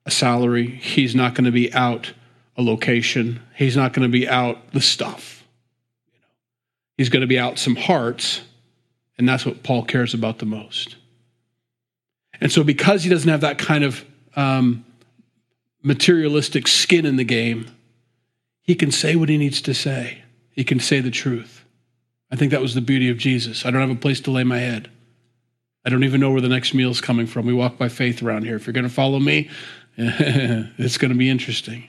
a 0.06 0.12
salary. 0.12 0.68
He's 0.68 1.16
not 1.16 1.34
going 1.34 1.46
to 1.46 1.52
be 1.52 1.74
out 1.74 2.14
a 2.58 2.62
location. 2.62 3.42
He's 3.56 3.76
not 3.76 3.94
going 3.94 4.04
to 4.04 4.12
be 4.12 4.28
out 4.28 4.72
the 4.74 4.82
stuff. 4.82 5.44
He's 6.98 7.10
going 7.10 7.22
to 7.22 7.28
be 7.28 7.40
out 7.40 7.58
some 7.58 7.76
hearts, 7.76 8.42
and 9.18 9.28
that's 9.28 9.46
what 9.46 9.64
Paul 9.64 9.84
cares 9.84 10.14
about 10.14 10.40
the 10.40 10.46
most. 10.46 10.98
And 12.40 12.52
so, 12.52 12.64
because 12.64 13.04
he 13.04 13.10
doesn't 13.10 13.30
have 13.30 13.42
that 13.42 13.58
kind 13.58 13.84
of 13.84 14.06
um, 14.36 14.86
materialistic 15.82 16.68
skin 16.68 17.06
in 17.06 17.16
the 17.16 17.24
game, 17.24 17.66
he 18.64 18.76
can 18.76 18.92
say 18.92 19.16
what 19.16 19.30
he 19.30 19.38
needs 19.38 19.62
to 19.62 19.74
say. 19.74 20.24
He 20.52 20.64
can 20.64 20.80
say 20.80 21.00
the 21.00 21.12
truth. 21.12 21.64
I 22.32 22.36
think 22.36 22.52
that 22.52 22.62
was 22.62 22.74
the 22.74 22.82
beauty 22.82 23.10
of 23.10 23.18
Jesus. 23.18 23.66
I 23.66 23.72
don't 23.72 23.82
have 23.82 23.92
a 23.92 23.96
place 23.96 24.22
to 24.22 24.32
lay 24.32 24.44
my 24.44 24.58
head. 24.58 24.90
I 25.86 25.90
don't 25.90 26.04
even 26.04 26.22
know 26.22 26.32
where 26.32 26.42
the 26.42 26.50
next 26.50 26.74
meal 26.74 26.90
is 26.90 27.02
coming 27.02 27.28
from. 27.28 27.46
We 27.46 27.54
walk 27.54 27.78
by 27.78 27.90
faith 27.90 28.24
around 28.24 28.46
here. 28.46 28.56
If 28.56 28.66
you're 28.66 28.74
going 28.74 28.88
to 28.88 28.94
follow 28.94 29.20
me, 29.20 29.50
it's 29.98 30.98
going 30.98 31.12
to 31.12 31.18
be 31.18 31.30
interesting. 31.30 31.88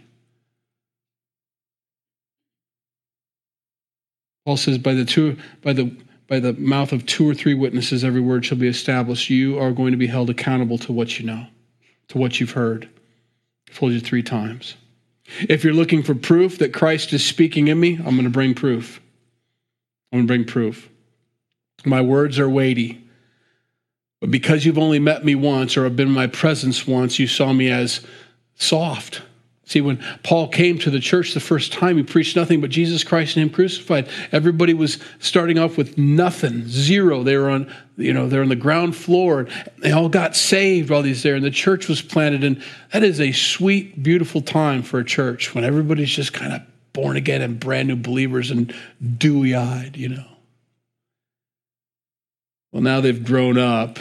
Paul 4.44 4.56
says, 4.56 4.76
by 4.78 4.94
the 4.94 5.04
two, 5.04 5.38
by 5.62 5.72
the 5.72 5.96
by 6.26 6.40
the 6.40 6.54
mouth 6.54 6.92
of 6.92 7.04
two 7.04 7.28
or 7.28 7.34
three 7.34 7.54
witnesses, 7.54 8.02
every 8.02 8.20
word 8.20 8.44
shall 8.44 8.58
be 8.58 8.68
established. 8.68 9.28
You 9.28 9.58
are 9.58 9.72
going 9.72 9.92
to 9.92 9.98
be 9.98 10.06
held 10.06 10.30
accountable 10.30 10.78
to 10.78 10.92
what 10.92 11.18
you 11.18 11.26
know, 11.26 11.46
to 12.08 12.18
what 12.18 12.40
you've 12.40 12.52
heard. 12.52 12.88
I've 13.68 13.76
told 13.76 13.92
you 13.92 14.00
three 14.00 14.22
times. 14.22 14.74
If 15.48 15.64
you're 15.64 15.72
looking 15.72 16.02
for 16.02 16.14
proof 16.14 16.58
that 16.58 16.72
Christ 16.72 17.12
is 17.12 17.24
speaking 17.24 17.68
in 17.68 17.80
me, 17.80 17.96
I'm 17.96 18.14
going 18.14 18.24
to 18.24 18.30
bring 18.30 18.54
proof. 18.54 19.00
I'm 20.12 20.18
going 20.18 20.26
to 20.26 20.30
bring 20.32 20.44
proof. 20.44 20.90
My 21.84 22.00
words 22.00 22.38
are 22.38 22.48
weighty. 22.48 23.02
But 24.20 24.30
because 24.30 24.64
you've 24.64 24.78
only 24.78 24.98
met 24.98 25.24
me 25.24 25.34
once 25.34 25.76
or 25.76 25.84
have 25.84 25.96
been 25.96 26.08
in 26.08 26.14
my 26.14 26.26
presence 26.26 26.86
once, 26.86 27.18
you 27.18 27.26
saw 27.26 27.52
me 27.52 27.70
as 27.70 28.00
soft. 28.54 29.22
See, 29.66 29.80
when 29.80 30.02
Paul 30.22 30.48
came 30.48 30.78
to 30.80 30.90
the 30.90 31.00
church 31.00 31.32
the 31.32 31.40
first 31.40 31.72
time, 31.72 31.96
he 31.96 32.02
preached 32.02 32.36
nothing 32.36 32.60
but 32.60 32.68
Jesus 32.68 33.02
Christ 33.02 33.36
and 33.36 33.44
Him 33.44 33.50
crucified. 33.50 34.08
Everybody 34.30 34.74
was 34.74 34.98
starting 35.20 35.58
off 35.58 35.78
with 35.78 35.96
nothing, 35.96 36.68
zero. 36.68 37.22
They 37.22 37.36
were 37.36 37.48
on, 37.48 37.72
you 37.96 38.12
know, 38.12 38.28
they're 38.28 38.42
on 38.42 38.50
the 38.50 38.56
ground 38.56 38.94
floor. 38.94 39.40
And 39.40 39.48
they 39.78 39.90
all 39.90 40.10
got 40.10 40.36
saved 40.36 40.90
while 40.90 41.02
he's 41.02 41.22
there, 41.22 41.34
and 41.34 41.44
the 41.44 41.50
church 41.50 41.88
was 41.88 42.02
planted. 42.02 42.44
And 42.44 42.62
that 42.92 43.02
is 43.02 43.20
a 43.20 43.32
sweet, 43.32 44.02
beautiful 44.02 44.42
time 44.42 44.82
for 44.82 44.98
a 44.98 45.04
church 45.04 45.54
when 45.54 45.64
everybody's 45.64 46.14
just 46.14 46.34
kind 46.34 46.52
of 46.52 46.60
born 46.92 47.16
again 47.16 47.40
and 47.40 47.58
brand 47.58 47.88
new 47.88 47.96
believers 47.96 48.50
and 48.50 48.74
dewy 49.16 49.54
eyed, 49.54 49.96
you 49.96 50.10
know. 50.10 50.26
Well, 52.70 52.82
now 52.82 53.00
they've 53.00 53.24
grown 53.24 53.56
up. 53.56 53.98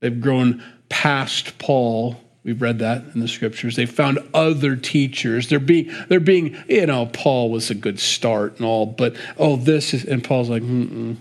They've 0.00 0.20
grown 0.20 0.62
past 0.88 1.58
Paul 1.58 2.20
We've 2.48 2.62
read 2.62 2.78
that 2.78 3.04
in 3.12 3.20
the 3.20 3.28
scriptures. 3.28 3.76
They 3.76 3.84
found 3.84 4.20
other 4.32 4.74
teachers. 4.74 5.50
They're 5.50 5.58
being, 5.58 5.92
they're 6.08 6.18
being, 6.18 6.56
you 6.66 6.86
know, 6.86 7.04
Paul 7.04 7.50
was 7.50 7.68
a 7.68 7.74
good 7.74 8.00
start 8.00 8.56
and 8.56 8.64
all, 8.64 8.86
but 8.86 9.14
oh, 9.36 9.56
this 9.56 9.92
is, 9.92 10.06
and 10.06 10.24
Paul's 10.24 10.48
like, 10.48 10.62
mm 10.62 11.18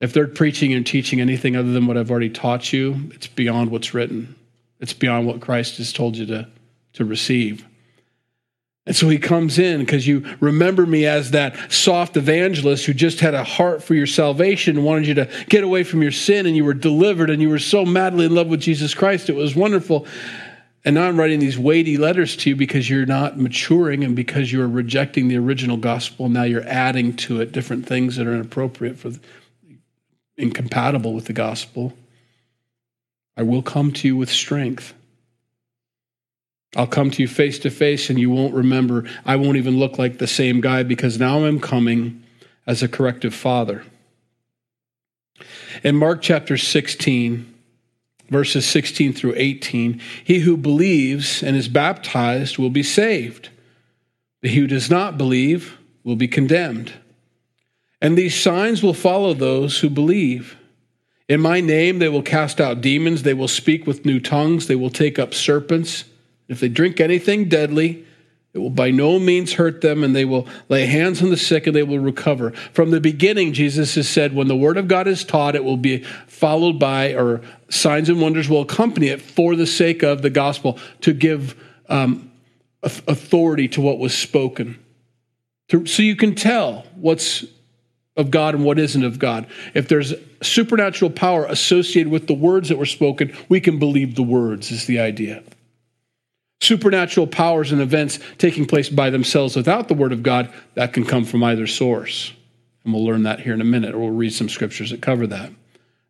If 0.00 0.14
they're 0.14 0.26
preaching 0.26 0.72
and 0.72 0.86
teaching 0.86 1.20
anything 1.20 1.54
other 1.54 1.70
than 1.70 1.86
what 1.86 1.98
I've 1.98 2.10
already 2.10 2.30
taught 2.30 2.72
you, 2.72 3.10
it's 3.12 3.26
beyond 3.26 3.70
what's 3.70 3.92
written. 3.92 4.34
It's 4.80 4.94
beyond 4.94 5.26
what 5.26 5.42
Christ 5.42 5.76
has 5.76 5.92
told 5.92 6.16
you 6.16 6.24
to, 6.28 6.48
to 6.94 7.04
receive. 7.04 7.66
And 8.86 8.94
so 8.94 9.08
he 9.08 9.18
comes 9.18 9.58
in 9.58 9.80
because 9.80 10.06
you 10.06 10.24
remember 10.40 10.84
me 10.84 11.06
as 11.06 11.30
that 11.30 11.72
soft 11.72 12.18
evangelist 12.18 12.84
who 12.84 12.92
just 12.92 13.20
had 13.20 13.32
a 13.32 13.42
heart 13.42 13.82
for 13.82 13.94
your 13.94 14.06
salvation 14.06 14.76
and 14.76 14.84
wanted 14.84 15.08
you 15.08 15.14
to 15.14 15.30
get 15.48 15.64
away 15.64 15.84
from 15.84 16.02
your 16.02 16.12
sin 16.12 16.44
and 16.44 16.54
you 16.54 16.66
were 16.66 16.74
delivered 16.74 17.30
and 17.30 17.40
you 17.40 17.48
were 17.48 17.58
so 17.58 17.86
madly 17.86 18.26
in 18.26 18.34
love 18.34 18.48
with 18.48 18.60
Jesus 18.60 18.94
Christ. 18.94 19.30
It 19.30 19.36
was 19.36 19.56
wonderful. 19.56 20.06
And 20.84 20.96
now 20.96 21.08
I'm 21.08 21.18
writing 21.18 21.40
these 21.40 21.58
weighty 21.58 21.96
letters 21.96 22.36
to 22.36 22.50
you 22.50 22.56
because 22.56 22.90
you're 22.90 23.06
not 23.06 23.38
maturing 23.38 24.04
and 24.04 24.14
because 24.14 24.52
you're 24.52 24.68
rejecting 24.68 25.28
the 25.28 25.38
original 25.38 25.78
gospel. 25.78 26.28
Now 26.28 26.42
you're 26.42 26.68
adding 26.68 27.16
to 27.16 27.40
it 27.40 27.52
different 27.52 27.86
things 27.86 28.16
that 28.16 28.26
are 28.26 28.34
inappropriate 28.34 28.98
for 28.98 29.12
incompatible 30.36 31.14
with 31.14 31.24
the 31.24 31.32
gospel. 31.32 31.94
I 33.34 33.44
will 33.44 33.62
come 33.62 33.92
to 33.92 34.08
you 34.08 34.16
with 34.16 34.30
strength. 34.30 34.92
I'll 36.76 36.86
come 36.86 37.10
to 37.12 37.22
you 37.22 37.28
face 37.28 37.58
to 37.60 37.70
face 37.70 38.10
and 38.10 38.18
you 38.18 38.30
won't 38.30 38.54
remember. 38.54 39.08
I 39.24 39.36
won't 39.36 39.56
even 39.56 39.78
look 39.78 39.98
like 39.98 40.18
the 40.18 40.26
same 40.26 40.60
guy 40.60 40.82
because 40.82 41.18
now 41.18 41.44
I'm 41.44 41.60
coming 41.60 42.22
as 42.66 42.82
a 42.82 42.88
corrective 42.88 43.34
father. 43.34 43.84
In 45.82 45.96
Mark 45.96 46.22
chapter 46.22 46.56
16, 46.56 47.54
verses 48.30 48.66
16 48.66 49.12
through 49.12 49.34
18, 49.36 50.00
he 50.24 50.40
who 50.40 50.56
believes 50.56 51.42
and 51.42 51.56
is 51.56 51.68
baptized 51.68 52.58
will 52.58 52.70
be 52.70 52.82
saved, 52.82 53.50
but 54.40 54.50
he 54.50 54.60
who 54.60 54.66
does 54.66 54.90
not 54.90 55.18
believe 55.18 55.78
will 56.02 56.16
be 56.16 56.28
condemned. 56.28 56.92
And 58.00 58.18
these 58.18 58.40
signs 58.40 58.82
will 58.82 58.94
follow 58.94 59.34
those 59.34 59.80
who 59.80 59.88
believe. 59.88 60.56
In 61.28 61.40
my 61.40 61.60
name 61.60 61.98
they 61.98 62.08
will 62.08 62.22
cast 62.22 62.60
out 62.60 62.80
demons, 62.80 63.22
they 63.22 63.34
will 63.34 63.48
speak 63.48 63.86
with 63.86 64.04
new 64.04 64.20
tongues, 64.20 64.66
they 64.66 64.76
will 64.76 64.90
take 64.90 65.18
up 65.18 65.32
serpents. 65.32 66.04
If 66.48 66.60
they 66.60 66.68
drink 66.68 67.00
anything 67.00 67.48
deadly, 67.48 68.04
it 68.54 68.58
will 68.58 68.70
by 68.70 68.92
no 68.92 69.18
means 69.18 69.54
hurt 69.54 69.80
them, 69.80 70.04
and 70.04 70.14
they 70.14 70.24
will 70.24 70.46
lay 70.68 70.86
hands 70.86 71.20
on 71.20 71.30
the 71.30 71.36
sick 71.36 71.66
and 71.66 71.74
they 71.74 71.82
will 71.82 71.98
recover. 71.98 72.52
From 72.72 72.90
the 72.90 73.00
beginning, 73.00 73.52
Jesus 73.52 73.96
has 73.96 74.08
said, 74.08 74.32
when 74.32 74.46
the 74.46 74.56
word 74.56 74.76
of 74.76 74.86
God 74.86 75.08
is 75.08 75.24
taught, 75.24 75.56
it 75.56 75.64
will 75.64 75.76
be 75.76 76.04
followed 76.28 76.78
by, 76.78 77.14
or 77.14 77.40
signs 77.68 78.08
and 78.08 78.20
wonders 78.20 78.48
will 78.48 78.62
accompany 78.62 79.08
it 79.08 79.20
for 79.20 79.56
the 79.56 79.66
sake 79.66 80.04
of 80.04 80.22
the 80.22 80.30
gospel 80.30 80.78
to 81.00 81.12
give 81.12 81.56
um, 81.88 82.30
authority 82.82 83.66
to 83.68 83.80
what 83.80 83.98
was 83.98 84.16
spoken. 84.16 84.78
So 85.86 86.02
you 86.02 86.14
can 86.14 86.36
tell 86.36 86.86
what's 86.94 87.44
of 88.16 88.30
God 88.30 88.54
and 88.54 88.64
what 88.64 88.78
isn't 88.78 89.02
of 89.02 89.18
God. 89.18 89.48
If 89.74 89.88
there's 89.88 90.14
supernatural 90.40 91.10
power 91.10 91.46
associated 91.46 92.12
with 92.12 92.28
the 92.28 92.34
words 92.34 92.68
that 92.68 92.78
were 92.78 92.86
spoken, 92.86 93.36
we 93.48 93.60
can 93.60 93.80
believe 93.80 94.14
the 94.14 94.22
words, 94.22 94.70
is 94.70 94.86
the 94.86 95.00
idea 95.00 95.42
supernatural 96.60 97.26
powers 97.26 97.72
and 97.72 97.80
events 97.80 98.18
taking 98.38 98.66
place 98.66 98.88
by 98.88 99.10
themselves 99.10 99.56
without 99.56 99.88
the 99.88 99.94
Word 99.94 100.12
of 100.12 100.22
God, 100.22 100.52
that 100.74 100.92
can 100.92 101.04
come 101.04 101.24
from 101.24 101.44
either 101.44 101.66
source. 101.66 102.32
And 102.84 102.92
we'll 102.92 103.04
learn 103.04 103.22
that 103.24 103.40
here 103.40 103.54
in 103.54 103.60
a 103.60 103.64
minute, 103.64 103.94
or 103.94 104.00
we'll 104.00 104.10
read 104.10 104.32
some 104.32 104.48
scriptures 104.48 104.90
that 104.90 105.02
cover 105.02 105.26
that. 105.26 105.50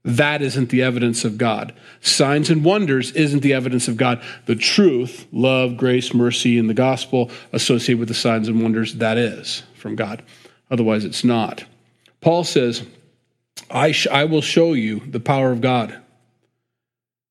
That 0.05 0.43
isn't 0.43 0.69
the 0.69 0.83
evidence 0.83 1.25
of 1.25 1.39
God. 1.39 1.73
Signs 2.03 2.51
and 2.51 2.63
wonders 2.63 3.13
isn't 3.13 3.41
the 3.41 3.55
evidence 3.55 3.89
of 3.89 3.97
God. 3.97 4.23
The 4.45 4.55
truth, 4.55 5.27
love, 5.33 5.79
grace, 5.79 6.13
mercy, 6.13 6.59
and 6.59 6.69
the 6.69 6.75
gospel 6.75 7.31
associated 7.53 8.01
with 8.01 8.09
the 8.09 8.15
signs 8.15 8.47
and 8.47 8.63
wonders, 8.63 8.97
that 8.97 9.17
is 9.17 9.63
from 9.75 9.97
God. 9.97 10.23
Otherwise, 10.71 11.07
it's 11.07 11.25
not. 11.25 11.65
Paul 12.21 12.45
says, 12.45 12.83
I, 13.71 13.93
sh- 13.93 14.07
I 14.09 14.25
will 14.25 14.43
show 14.43 14.75
you 14.75 15.01
the 15.01 15.21
power 15.21 15.51
of 15.53 15.63
God. 15.63 15.99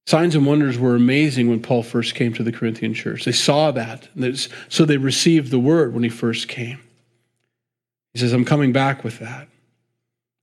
Signs 0.06 0.36
and 0.36 0.46
wonders 0.46 0.78
were 0.78 0.96
amazing 0.96 1.50
when 1.50 1.62
Paul 1.62 1.82
first 1.82 2.14
came 2.14 2.34
to 2.34 2.44
the 2.44 2.52
Corinthian 2.52 2.94
church. 2.94 3.24
They 3.24 3.32
saw 3.32 3.72
that, 3.72 4.10
so 4.68 4.84
they 4.86 4.98
received 4.98 5.50
the 5.50 5.60
word 5.60 5.94
when 5.94 6.04
he 6.04 6.10
first 6.10 6.50
came. 6.50 6.80
He 8.14 8.20
says, 8.20 8.34
I'm 8.34 8.46
coming 8.46 8.74
back 8.74 9.04
with 9.04 9.20
that. 9.20 9.48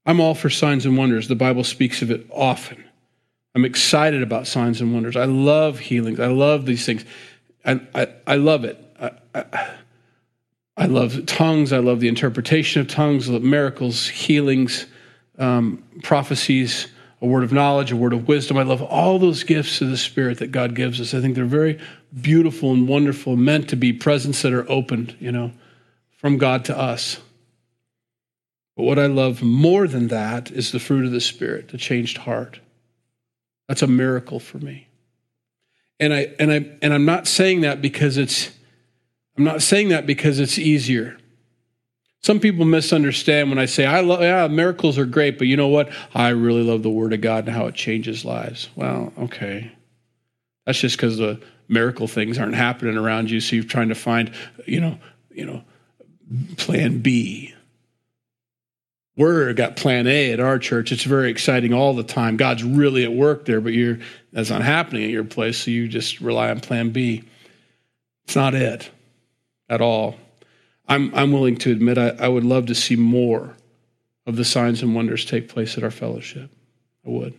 I'm 0.05 0.19
all 0.19 0.33
for 0.33 0.49
signs 0.49 0.85
and 0.85 0.97
wonders. 0.97 1.27
The 1.27 1.35
Bible 1.35 1.63
speaks 1.63 2.01
of 2.01 2.09
it 2.09 2.27
often. 2.31 2.83
I'm 3.53 3.65
excited 3.65 4.23
about 4.23 4.47
signs 4.47 4.81
and 4.81 4.93
wonders. 4.93 5.15
I 5.15 5.25
love 5.25 5.77
healings. 5.77 6.19
I 6.19 6.27
love 6.27 6.65
these 6.65 6.85
things. 6.85 7.05
I, 7.63 7.81
I, 7.93 8.07
I 8.25 8.35
love 8.37 8.65
it. 8.65 8.83
I, 8.99 9.11
I, 9.35 9.69
I, 10.75 10.85
love 10.87 11.25
tongues. 11.27 11.71
I 11.71 11.77
love 11.77 11.99
the 11.99 12.07
interpretation 12.07 12.81
of 12.81 12.87
tongues, 12.87 13.29
miracles, 13.29 14.07
healings, 14.07 14.87
um, 15.37 15.83
prophecies 16.01 16.87
a 17.21 17.27
word 17.27 17.43
of 17.43 17.53
knowledge, 17.53 17.91
a 17.91 17.95
word 17.95 18.13
of 18.13 18.27
wisdom. 18.27 18.57
I 18.57 18.63
love 18.63 18.81
all 18.81 19.19
those 19.19 19.43
gifts 19.43 19.79
of 19.81 19.89
the 19.89 19.97
Spirit 19.97 20.39
that 20.39 20.51
God 20.51 20.75
gives 20.75 20.99
us. 20.99 21.13
I 21.13 21.21
think 21.21 21.35
they're 21.35 21.45
very 21.45 21.79
beautiful 22.19 22.71
and 22.73 22.87
wonderful, 22.87 23.35
meant 23.35 23.69
to 23.69 23.75
be 23.75 23.93
presents 23.93 24.41
that 24.41 24.53
are 24.53 24.69
opened, 24.69 25.15
you 25.19 25.31
know. 25.31 25.51
from 26.21 26.37
God 26.37 26.63
to 26.65 26.77
us. 26.77 27.19
But 28.77 28.83
what 28.83 28.99
I 28.99 29.07
love 29.07 29.41
more 29.41 29.87
than 29.87 30.07
that 30.09 30.51
is 30.51 30.71
the 30.71 30.79
fruit 30.79 31.05
of 31.05 31.11
the 31.11 31.19
Spirit, 31.19 31.69
the 31.69 31.77
changed 31.77 32.19
heart. 32.19 32.59
That's 33.67 33.81
a 33.81 33.87
miracle 33.87 34.39
for 34.39 34.59
me. 34.59 34.87
And 35.99 36.13
I 36.13 36.33
and 36.39 36.51
I 36.51 36.65
and 36.81 36.93
I'm 36.93 37.05
not 37.05 37.27
saying 37.27 37.61
that 37.61 37.81
because 37.81 38.17
it's 38.17 38.51
I'm 39.37 39.43
not 39.43 39.61
saying 39.61 39.89
that 39.89 40.05
because 40.05 40.39
it's 40.39 40.59
easier. 40.59 41.17
Some 42.23 42.39
people 42.39 42.65
misunderstand 42.65 43.49
when 43.49 43.57
I 43.57 43.65
say 43.65 43.85
I 43.85 44.01
love 44.01 44.21
yeah, 44.21 44.47
miracles 44.47 44.97
are 44.97 45.05
great, 45.05 45.37
but 45.37 45.47
you 45.47 45.57
know 45.57 45.69
what? 45.69 45.91
I 46.13 46.29
really 46.29 46.63
love 46.63 46.83
the 46.83 46.89
word 46.89 47.13
of 47.13 47.21
God 47.21 47.47
and 47.47 47.55
how 47.55 47.65
it 47.65 47.75
changes 47.75 48.23
lives. 48.23 48.69
Well, 48.75 49.11
okay. 49.17 49.71
That's 50.65 50.79
just 50.79 50.97
because 50.97 51.17
the 51.17 51.41
miracle 51.67 52.07
things 52.07 52.37
aren't 52.37 52.53
happening 52.53 52.97
around 52.97 53.31
you, 53.31 53.39
so 53.39 53.55
you're 53.55 53.65
trying 53.65 53.89
to 53.89 53.95
find, 53.95 54.31
you 54.67 54.79
know, 54.79 54.99
you 55.31 55.45
know, 55.45 55.63
plan 56.57 56.99
B. 56.99 57.55
We're 59.17 59.53
got 59.53 59.75
plan 59.75 60.07
A 60.07 60.31
at 60.31 60.39
our 60.39 60.59
church. 60.59 60.91
It's 60.91 61.03
very 61.03 61.31
exciting 61.31 61.73
all 61.73 61.93
the 61.93 62.03
time. 62.03 62.37
God's 62.37 62.63
really 62.63 63.03
at 63.03 63.11
work 63.11 63.45
there, 63.45 63.61
but 63.61 63.73
you're 63.73 63.99
that's 64.31 64.49
not 64.49 64.61
happening 64.61 65.03
at 65.03 65.09
your 65.09 65.23
place, 65.23 65.57
so 65.57 65.71
you 65.71 65.87
just 65.87 66.21
rely 66.21 66.51
on 66.51 66.59
plan 66.59 66.91
B. 66.91 67.23
It's 68.25 68.35
not 68.35 68.53
it 68.53 68.89
at 69.67 69.81
all. 69.81 70.15
I'm, 70.87 71.13
I'm 71.15 71.31
willing 71.31 71.57
to 71.57 71.71
admit 71.71 71.97
I, 71.97 72.09
I 72.09 72.27
would 72.27 72.43
love 72.43 72.65
to 72.67 72.75
see 72.75 72.95
more 72.95 73.55
of 74.25 74.35
the 74.35 74.45
signs 74.45 74.81
and 74.81 74.95
wonders 74.95 75.25
take 75.25 75.49
place 75.49 75.77
at 75.77 75.83
our 75.83 75.91
fellowship. 75.91 76.49
I 77.05 77.09
would. 77.09 77.33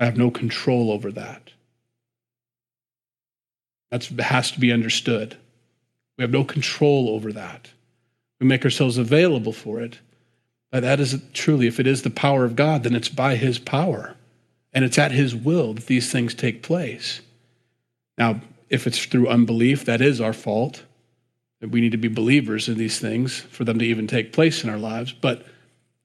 I 0.00 0.04
have 0.04 0.16
no 0.16 0.30
control 0.30 0.90
over 0.90 1.12
that. 1.12 1.50
That 3.90 4.04
has 4.20 4.50
to 4.52 4.60
be 4.60 4.72
understood. 4.72 5.36
We 6.16 6.22
have 6.22 6.30
no 6.30 6.44
control 6.44 7.08
over 7.10 7.32
that. 7.32 7.70
We 8.40 8.46
make 8.46 8.64
ourselves 8.64 8.98
available 8.98 9.52
for 9.52 9.80
it. 9.80 9.98
But 10.70 10.80
that 10.80 10.98
is 10.98 11.22
truly, 11.32 11.68
if 11.68 11.78
it 11.78 11.86
is 11.86 12.02
the 12.02 12.10
power 12.10 12.44
of 12.44 12.56
God, 12.56 12.82
then 12.82 12.96
it's 12.96 13.08
by 13.08 13.36
His 13.36 13.58
power. 13.58 14.16
And 14.72 14.84
it's 14.84 14.98
at 14.98 15.12
His 15.12 15.34
will 15.34 15.74
that 15.74 15.86
these 15.86 16.10
things 16.10 16.34
take 16.34 16.62
place. 16.62 17.20
Now, 18.18 18.40
if 18.68 18.86
it's 18.86 19.04
through 19.04 19.28
unbelief, 19.28 19.84
that 19.84 20.00
is 20.00 20.20
our 20.20 20.32
fault. 20.32 20.82
We 21.70 21.80
need 21.80 21.92
to 21.92 21.98
be 21.98 22.08
believers 22.08 22.68
in 22.68 22.76
these 22.76 22.98
things 22.98 23.40
for 23.40 23.64
them 23.64 23.78
to 23.78 23.84
even 23.84 24.06
take 24.06 24.32
place 24.32 24.64
in 24.64 24.70
our 24.70 24.78
lives, 24.78 25.12
but 25.12 25.46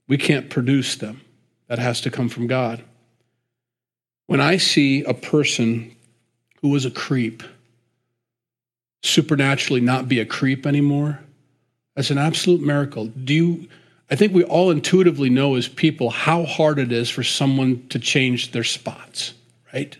we 0.08 0.18
can't 0.18 0.50
produce 0.50 0.96
them. 0.96 1.22
That 1.68 1.80
has 1.80 2.02
to 2.02 2.12
come 2.12 2.30
from 2.30 2.48
God. 2.48 2.84
When 4.26 4.42
I 4.42 4.58
see 4.58 5.04
a 5.04 5.14
person 5.14 5.96
who 6.62 6.70
was 6.70 6.86
a 6.86 6.92
creep 6.92 7.44
supernaturally 9.04 9.82
not 9.82 10.08
be 10.08 10.20
a 10.20 10.26
creep 10.26 10.66
anymore, 10.66 11.20
that's 11.96 12.12
an 12.12 12.18
absolute 12.18 12.62
miracle. 12.62 13.06
Do 13.06 13.34
you 13.34 13.68
I 14.12 14.16
think 14.16 14.34
we 14.34 14.44
all 14.44 14.72
intuitively 14.72 15.30
know 15.30 15.56
as 15.56 15.68
people 15.68 16.10
how 16.10 16.44
hard 16.44 16.80
it 16.80 16.92
is 16.92 17.10
for 17.10 17.24
someone 17.24 17.88
to 17.90 18.00
change 18.00 18.52
their 18.52 18.64
spots, 18.64 19.34
right? 19.72 19.96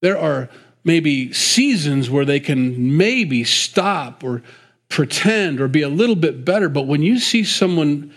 There 0.00 0.18
are 0.18 0.48
maybe 0.84 1.32
seasons 1.32 2.08
where 2.10 2.24
they 2.24 2.40
can 2.40 2.96
maybe 2.96 3.44
stop 3.44 4.24
or 4.24 4.42
pretend 4.88 5.60
or 5.60 5.68
be 5.68 5.82
a 5.82 5.88
little 5.88 6.16
bit 6.16 6.44
better. 6.44 6.68
But 6.68 6.86
when 6.86 7.02
you 7.02 7.18
see 7.18 7.44
someone, 7.44 8.12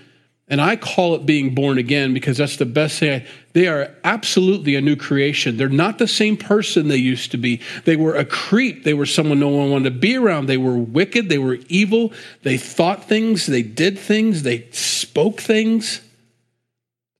and 0.48 0.60
I 0.60 0.75
call 0.75 1.15
it 1.15 1.25
being 1.25 1.55
born 1.55 1.77
again 1.77 2.13
because 2.13 2.38
that's 2.38 2.58
the 2.58 2.65
best 2.65 3.00
thing, 3.00 3.24
they 3.53 3.67
are 3.67 3.96
absolutely 4.03 4.75
a 4.75 4.82
new 4.82 4.96
creation. 4.96 5.58
They're 5.58 5.70
not 5.70 6.00
the 6.00 6.08
same 6.08 6.36
person 6.36 6.88
they 6.88 6.98
used 6.98 7.32
to 7.32 7.38
be. 7.38 7.62
They 7.86 7.96
were 7.96 8.15
a 8.15 8.25
creep. 8.25 8.84
They 8.84 8.93
were 8.93 9.05
someone 9.05 9.39
no 9.39 9.50
one 9.50 9.72
wanted 9.72 9.93
to 9.93 10.00
be 10.00 10.17
around. 10.17 10.48
They 10.48 10.58
were 10.58 10.77
wicked. 10.77 11.29
They 11.29 11.38
were 11.38 11.60
evil. 11.70 12.12
They 12.41 12.58
thought 12.58 13.05
things. 13.05 13.46
They 13.46 13.63
did 13.63 13.98
things. 13.98 14.43
They 14.43 14.67
spoke 14.72 15.39
things. 15.39 16.01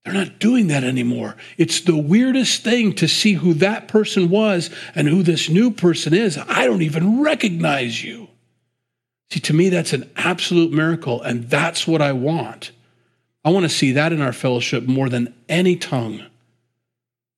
They're 0.04 0.14
not 0.14 0.40
doing 0.40 0.68
that 0.68 0.84
anymore. 0.84 1.38
It's 1.58 1.80
the 1.82 1.98
weirdest 1.98 2.64
thing 2.64 2.94
to 2.96 3.08
see 3.08 3.34
who 3.34 3.54
that 3.56 3.88
person 3.88 4.30
was 4.30 4.70
and 4.96 5.08
who 5.08 5.24
this 5.24 5.48
new 5.50 5.72
person 5.72 6.14
is. 6.14 6.38
I 6.38 6.66
don't 6.66 6.82
even 6.82 7.22
recognize 7.22 8.04
you. 8.04 8.28
See, 9.32 9.40
to 9.40 9.54
me, 9.54 9.70
that's 9.70 9.94
an 9.94 10.10
absolute 10.18 10.74
miracle, 10.74 11.22
and 11.22 11.50
that's 11.50 11.88
what 11.88 12.02
I 12.02 12.12
want. 12.12 12.72
I 13.46 13.50
want 13.50 13.64
to 13.64 13.70
see 13.70 13.94
that 13.94 14.14
in 14.14 14.22
our 14.22 14.34
fellowship 14.34 14.86
more 14.86 15.10
than 15.10 15.34
any 15.48 15.76
tongue. 15.76 16.24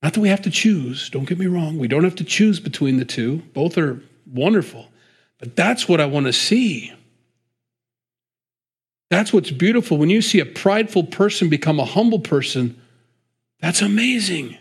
Not 0.01 0.13
that 0.13 0.19
we 0.19 0.29
have 0.29 0.41
to 0.43 0.51
choose, 0.51 1.09
don't 1.09 1.25
get 1.25 1.39
me 1.39 1.47
wrong. 1.47 1.77
We 1.77 1.87
don't 1.87 2.03
have 2.03 2.15
to 2.15 2.23
choose 2.23 2.59
between 2.59 2.97
the 2.97 3.05
two, 3.05 3.37
both 3.53 3.77
are 3.77 4.01
wonderful. 4.31 4.89
But 5.39 5.55
that's 5.55 5.87
what 5.87 6.01
I 6.01 6.05
want 6.05 6.25
to 6.25 6.33
see. 6.33 6.93
That's 9.09 9.31
what's 9.31 9.51
beautiful. 9.51 9.97
When 9.97 10.09
you 10.09 10.21
see 10.21 10.39
a 10.39 10.45
prideful 10.45 11.03
person 11.03 11.49
become 11.49 11.79
a 11.79 11.85
humble 11.85 12.19
person, 12.19 12.79
that's 13.59 13.81
amazing 13.81 14.57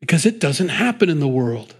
because 0.00 0.26
it 0.26 0.38
doesn't 0.38 0.68
happen 0.68 1.08
in 1.08 1.20
the 1.20 1.28
world. 1.28 1.74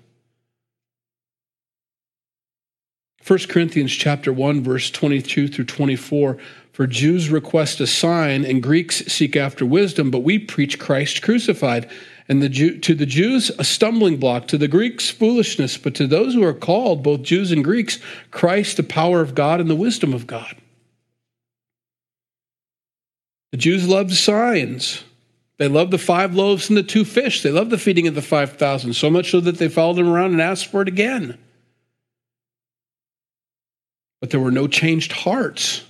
1 3.27 3.39
Corinthians 3.49 3.93
chapter 3.93 4.33
1 4.33 4.65
verse 4.65 4.91
22 4.91 5.49
through 5.49 5.65
24 5.65 6.39
for 6.73 6.87
Jews 6.87 7.29
request 7.29 7.79
a 7.81 7.87
sign 7.87 8.45
and 8.45 8.63
Greeks 8.63 9.05
seek 9.07 9.37
after 9.37 9.65
wisdom 9.67 10.11
but 10.11 10.21
we 10.21 10.39
preach 10.39 10.79
Christ 10.79 11.23
crucified 11.23 11.89
and 12.29 12.43
the 12.43 12.49
Jew, 12.49 12.79
to 12.79 12.95
the 12.95 13.07
Jews 13.07 13.51
a 13.59 13.63
stumbling 13.63 14.17
block 14.17 14.49
to 14.49 14.59
the 14.59 14.69
Greeks 14.69 15.11
foolishness 15.11 15.77
but 15.77 15.95
to 15.97 16.07
those 16.07 16.35
who 16.35 16.43
are 16.43 16.55
called 16.55 17.03
both 17.03 17.23
Jews 17.23 17.53
and 17.53 17.63
Greeks 17.63 17.99
Christ 18.31 18.79
the 18.79 18.83
power 18.83 19.21
of 19.21 19.35
God 19.35 19.61
and 19.61 19.69
the 19.69 19.77
wisdom 19.77 20.15
of 20.15 20.27
God 20.27 20.57
the 23.53 23.57
Jews 23.57 23.89
loved 23.89 24.13
signs. 24.13 25.05
They 25.59 25.69
loved 25.69 25.91
the 25.91 25.99
five 25.99 26.35
loaves 26.35 26.69
and 26.69 26.77
the 26.77 26.83
two 26.83 27.05
fish. 27.05 27.43
They 27.43 27.51
loved 27.51 27.71
the 27.71 27.79
feeding 27.79 28.07
of 28.07 28.15
the 28.15 28.23
5,000, 28.23 28.95
so 28.95 29.11
much 29.11 29.31
so 29.31 29.41
that 29.41 29.59
they 29.59 29.69
followed 29.69 29.99
him 29.99 30.09
around 30.09 30.33
and 30.33 30.41
asked 30.41 30.69
for 30.69 30.81
it 30.81 30.89
again. 30.89 31.37
But 34.21 34.31
there 34.31 34.41
were 34.41 34.51
no 34.51 34.67
changed 34.69 35.13
hearts. 35.13 35.85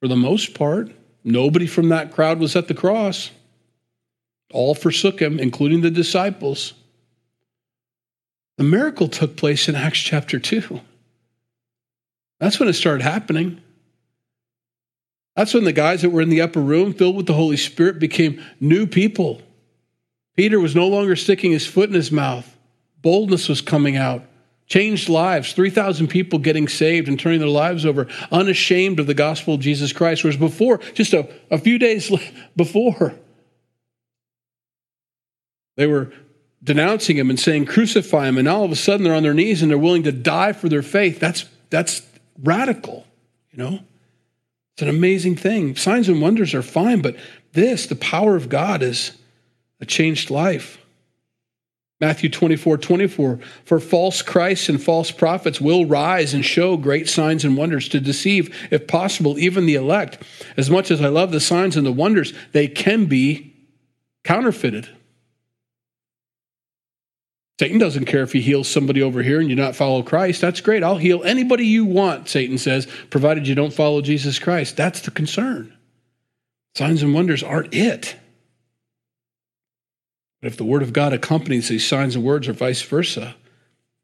For 0.00 0.08
the 0.08 0.16
most 0.16 0.54
part, 0.54 0.90
nobody 1.24 1.66
from 1.66 1.88
that 1.90 2.12
crowd 2.12 2.38
was 2.38 2.56
at 2.56 2.68
the 2.68 2.74
cross. 2.74 3.30
All 4.52 4.74
forsook 4.74 5.20
him, 5.20 5.38
including 5.38 5.80
the 5.80 5.90
disciples. 5.90 6.74
The 8.58 8.64
miracle 8.64 9.08
took 9.08 9.36
place 9.36 9.68
in 9.68 9.74
Acts 9.74 10.00
chapter 10.00 10.38
2. 10.38 10.80
That's 12.40 12.60
when 12.60 12.68
it 12.68 12.74
started 12.74 13.02
happening. 13.02 13.60
That's 15.36 15.54
when 15.54 15.64
the 15.64 15.72
guys 15.72 16.02
that 16.02 16.10
were 16.10 16.20
in 16.20 16.28
the 16.28 16.42
upper 16.42 16.60
room, 16.60 16.92
filled 16.92 17.16
with 17.16 17.26
the 17.26 17.32
Holy 17.32 17.56
Spirit, 17.56 17.98
became 17.98 18.42
new 18.60 18.86
people. 18.86 19.40
Peter 20.36 20.60
was 20.60 20.74
no 20.74 20.88
longer 20.88 21.16
sticking 21.16 21.52
his 21.52 21.66
foot 21.66 21.88
in 21.88 21.94
his 21.94 22.12
mouth. 22.12 22.56
Boldness 23.00 23.48
was 23.48 23.60
coming 23.60 23.96
out. 23.96 24.24
Changed 24.66 25.08
lives. 25.08 25.52
3,000 25.52 26.08
people 26.08 26.38
getting 26.38 26.68
saved 26.68 27.08
and 27.08 27.18
turning 27.18 27.40
their 27.40 27.48
lives 27.48 27.84
over, 27.84 28.08
unashamed 28.30 29.00
of 29.00 29.06
the 29.06 29.14
gospel 29.14 29.54
of 29.54 29.60
Jesus 29.60 29.92
Christ. 29.92 30.22
Whereas 30.22 30.36
before, 30.36 30.78
just 30.94 31.12
a, 31.12 31.28
a 31.50 31.58
few 31.58 31.78
days 31.78 32.10
before, 32.56 33.14
they 35.76 35.86
were 35.86 36.12
denouncing 36.62 37.16
him 37.16 37.28
and 37.28 37.40
saying, 37.40 37.66
crucify 37.66 38.28
him. 38.28 38.38
And 38.38 38.48
all 38.48 38.64
of 38.64 38.70
a 38.70 38.76
sudden 38.76 39.04
they're 39.04 39.14
on 39.14 39.22
their 39.22 39.34
knees 39.34 39.62
and 39.62 39.70
they're 39.70 39.78
willing 39.78 40.04
to 40.04 40.12
die 40.12 40.52
for 40.52 40.68
their 40.68 40.82
faith. 40.82 41.18
That's, 41.18 41.44
that's 41.70 42.02
radical, 42.38 43.06
you 43.50 43.58
know? 43.58 43.80
It's 44.74 44.82
an 44.82 44.88
amazing 44.88 45.36
thing. 45.36 45.76
Signs 45.76 46.08
and 46.08 46.22
wonders 46.22 46.54
are 46.54 46.62
fine, 46.62 47.02
but 47.02 47.16
this, 47.52 47.86
the 47.86 47.96
power 47.96 48.36
of 48.36 48.48
God, 48.48 48.82
is 48.82 49.12
a 49.80 49.86
changed 49.86 50.30
life. 50.30 50.78
Matthew 52.00 52.30
24, 52.30 52.78
24. 52.78 53.38
For 53.64 53.78
false 53.78 54.22
Christs 54.22 54.68
and 54.68 54.82
false 54.82 55.12
prophets 55.12 55.60
will 55.60 55.84
rise 55.84 56.34
and 56.34 56.44
show 56.44 56.76
great 56.76 57.08
signs 57.08 57.44
and 57.44 57.56
wonders 57.56 57.88
to 57.90 58.00
deceive, 58.00 58.52
if 58.72 58.88
possible, 58.88 59.38
even 59.38 59.66
the 59.66 59.76
elect. 59.76 60.18
As 60.56 60.68
much 60.68 60.90
as 60.90 61.00
I 61.00 61.06
love 61.08 61.30
the 61.30 61.38
signs 61.38 61.76
and 61.76 61.86
the 61.86 61.92
wonders, 61.92 62.32
they 62.50 62.66
can 62.66 63.04
be 63.06 63.54
counterfeited. 64.24 64.88
Satan 67.62 67.78
doesn't 67.78 68.06
care 68.06 68.24
if 68.24 68.32
he 68.32 68.40
heals 68.40 68.66
somebody 68.66 69.02
over 69.02 69.22
here 69.22 69.38
and 69.38 69.48
you 69.48 69.54
not 69.54 69.76
follow 69.76 70.02
Christ. 70.02 70.40
That's 70.40 70.60
great. 70.60 70.82
I'll 70.82 70.96
heal 70.96 71.22
anybody 71.22 71.64
you 71.64 71.84
want, 71.84 72.28
Satan 72.28 72.58
says, 72.58 72.88
provided 73.08 73.46
you 73.46 73.54
don't 73.54 73.72
follow 73.72 74.00
Jesus 74.02 74.40
Christ. 74.40 74.76
That's 74.76 75.02
the 75.02 75.12
concern. 75.12 75.72
Signs 76.74 77.04
and 77.04 77.14
wonders 77.14 77.44
aren't 77.44 77.72
it. 77.72 78.16
But 80.40 80.48
if 80.48 80.56
the 80.56 80.64
word 80.64 80.82
of 80.82 80.92
God 80.92 81.12
accompanies 81.12 81.68
these 81.68 81.86
signs 81.86 82.16
and 82.16 82.24
words 82.24 82.48
or 82.48 82.52
vice 82.52 82.82
versa, 82.82 83.36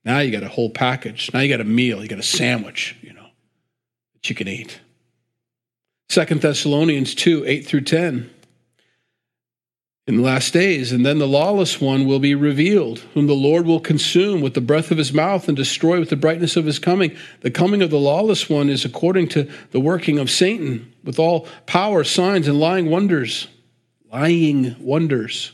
now 0.05 0.21
you 0.21 0.31
got 0.31 0.45
a 0.45 0.49
whole 0.49 0.71
package. 0.71 1.29
Now 1.35 1.41
you 1.41 1.49
got 1.49 1.61
a 1.61 1.65
meal, 1.65 2.01
you 2.01 2.07
got 2.07 2.21
a 2.21 2.23
sandwich, 2.23 2.95
you 3.03 3.13
know, 3.13 3.27
that 4.15 4.31
you 4.31 4.37
can 4.37 4.47
eat. 4.47 4.79
Second 6.11 6.43
Thessalonians 6.43 7.13
2, 7.17 7.45
8 7.45 7.67
through 7.67 7.81
10. 7.81 8.31
In 10.09 10.17
the 10.17 10.23
last 10.23 10.55
days. 10.55 10.91
And 10.91 11.05
then 11.05 11.19
the 11.19 11.29
lawless 11.29 11.83
one 11.83 12.07
will 12.07 12.19
be 12.19 12.35
revealed, 12.35 13.01
whom 13.13 13.27
the 13.27 13.35
Lord 13.35 13.67
will 13.67 13.79
consume 13.79 14.41
with 14.41 14.55
the 14.55 14.61
breath 14.63 14.91
of 14.91 14.97
his 14.97 15.13
mouth 15.13 15.47
and 15.49 15.57
destroy 15.57 16.01
with 16.01 16.09
the 16.09 16.17
brightness 16.17 16.57
of 16.57 16.65
his 16.65 16.79
coming. 16.79 17.15
The 17.43 17.51
coming 17.51 17.83
of 17.83 17.91
the 17.91 17.99
lawless 17.99 18.49
one 18.49 18.71
is 18.71 18.87
according 18.87 19.29
to 19.29 19.49
the 19.71 19.81
working 19.81 20.19
of 20.19 20.31
Satan, 20.31 20.93
with 21.05 21.19
all 21.19 21.47
power, 21.67 22.05
signs, 22.05 22.49
and 22.49 22.59
lying 22.59 22.89
wonders. 22.89 23.49
Lying 24.11 24.75
wonders. 24.81 25.53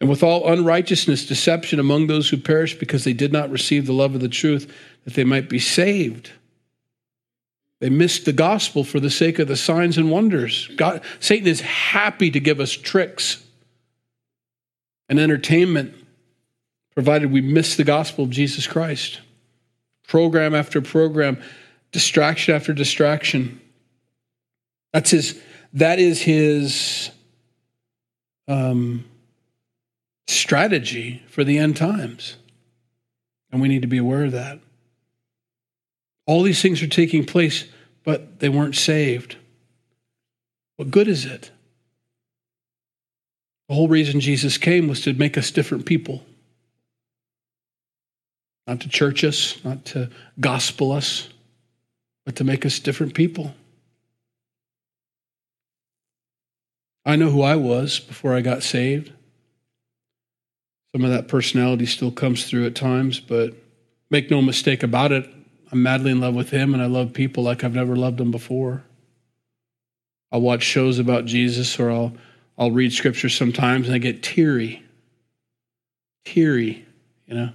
And 0.00 0.08
with 0.08 0.22
all 0.22 0.50
unrighteousness, 0.50 1.26
deception 1.26 1.78
among 1.78 2.06
those 2.06 2.30
who 2.30 2.38
perish 2.38 2.78
because 2.78 3.04
they 3.04 3.12
did 3.12 3.32
not 3.32 3.50
receive 3.50 3.86
the 3.86 3.92
love 3.92 4.14
of 4.14 4.22
the 4.22 4.28
truth, 4.28 4.74
that 5.04 5.14
they 5.14 5.24
might 5.24 5.50
be 5.50 5.58
saved. 5.58 6.32
They 7.80 7.90
missed 7.90 8.24
the 8.24 8.32
gospel 8.32 8.84
for 8.84 9.00
the 9.00 9.10
sake 9.10 9.38
of 9.38 9.48
the 9.48 9.56
signs 9.56 9.98
and 9.98 10.10
wonders. 10.10 10.70
God, 10.76 11.02
Satan 11.20 11.46
is 11.46 11.60
happy 11.60 12.30
to 12.30 12.40
give 12.40 12.58
us 12.58 12.72
tricks 12.72 13.42
and 15.08 15.20
entertainment, 15.20 15.94
provided 16.94 17.30
we 17.30 17.40
miss 17.40 17.76
the 17.76 17.84
gospel 17.84 18.24
of 18.24 18.30
Jesus 18.30 18.66
Christ. 18.66 19.20
Program 20.08 20.54
after 20.54 20.80
program, 20.80 21.40
distraction 21.92 22.54
after 22.54 22.72
distraction. 22.72 23.60
That's 24.92 25.10
his, 25.10 25.40
that 25.72 25.98
is 25.98 26.22
his 26.22 27.10
um, 28.48 29.04
strategy 30.26 31.22
for 31.28 31.44
the 31.44 31.58
end 31.58 31.76
times. 31.76 32.36
And 33.52 33.60
we 33.60 33.68
need 33.68 33.82
to 33.82 33.88
be 33.88 33.98
aware 33.98 34.24
of 34.24 34.32
that. 34.32 34.60
All 36.26 36.42
these 36.42 36.60
things 36.60 36.82
are 36.82 36.88
taking 36.88 37.24
place, 37.24 37.64
but 38.04 38.40
they 38.40 38.48
weren't 38.48 38.74
saved. 38.74 39.36
What 40.76 40.90
good 40.90 41.08
is 41.08 41.24
it? 41.24 41.50
The 43.68 43.74
whole 43.74 43.88
reason 43.88 44.20
Jesus 44.20 44.58
came 44.58 44.88
was 44.88 45.00
to 45.02 45.12
make 45.12 45.36
us 45.36 45.50
different 45.50 45.86
people. 45.86 46.24
Not 48.66 48.80
to 48.80 48.88
church 48.88 49.24
us, 49.24 49.62
not 49.64 49.84
to 49.86 50.10
gospel 50.40 50.92
us, 50.92 51.28
but 52.24 52.36
to 52.36 52.44
make 52.44 52.66
us 52.66 52.78
different 52.78 53.14
people. 53.14 53.54
I 57.04 57.14
know 57.16 57.30
who 57.30 57.42
I 57.42 57.54
was 57.54 58.00
before 58.00 58.34
I 58.34 58.40
got 58.40 58.64
saved. 58.64 59.12
Some 60.92 61.04
of 61.04 61.10
that 61.10 61.28
personality 61.28 61.86
still 61.86 62.10
comes 62.10 62.44
through 62.44 62.66
at 62.66 62.74
times, 62.74 63.20
but 63.20 63.54
make 64.10 64.30
no 64.30 64.42
mistake 64.42 64.82
about 64.82 65.12
it, 65.12 65.28
I'm 65.70 65.82
madly 65.82 66.10
in 66.10 66.20
love 66.20 66.34
with 66.34 66.50
Him 66.50 66.74
and 66.74 66.82
I 66.82 66.86
love 66.86 67.12
people 67.12 67.42
like 67.42 67.64
I've 67.64 67.74
never 67.74 67.96
loved 67.96 68.18
them 68.18 68.30
before. 68.30 68.82
I'll 70.32 70.40
watch 70.40 70.62
shows 70.62 70.98
about 70.98 71.24
Jesus 71.24 71.78
or 71.78 71.90
I'll 71.90 72.12
I'll 72.58 72.70
read 72.70 72.92
scripture 72.92 73.28
sometimes 73.28 73.86
and 73.86 73.94
I 73.94 73.98
get 73.98 74.22
teary. 74.22 74.82
Teary, 76.24 76.84
you 77.26 77.34
know. 77.34 77.50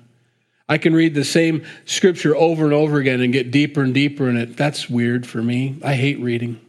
I 0.69 0.77
can 0.77 0.93
read 0.93 1.15
the 1.15 1.25
same 1.25 1.65
scripture 1.83 2.35
over 2.35 2.63
and 2.63 2.73
over 2.73 2.97
again 2.97 3.19
and 3.19 3.33
get 3.33 3.51
deeper 3.51 3.83
and 3.83 3.93
deeper 3.93 4.29
in 4.29 4.37
it. 4.37 4.55
That's 4.55 4.89
weird 4.89 5.27
for 5.27 5.41
me. 5.41 5.77
I 5.83 5.95
hate 5.95 6.19
reading. 6.19 6.61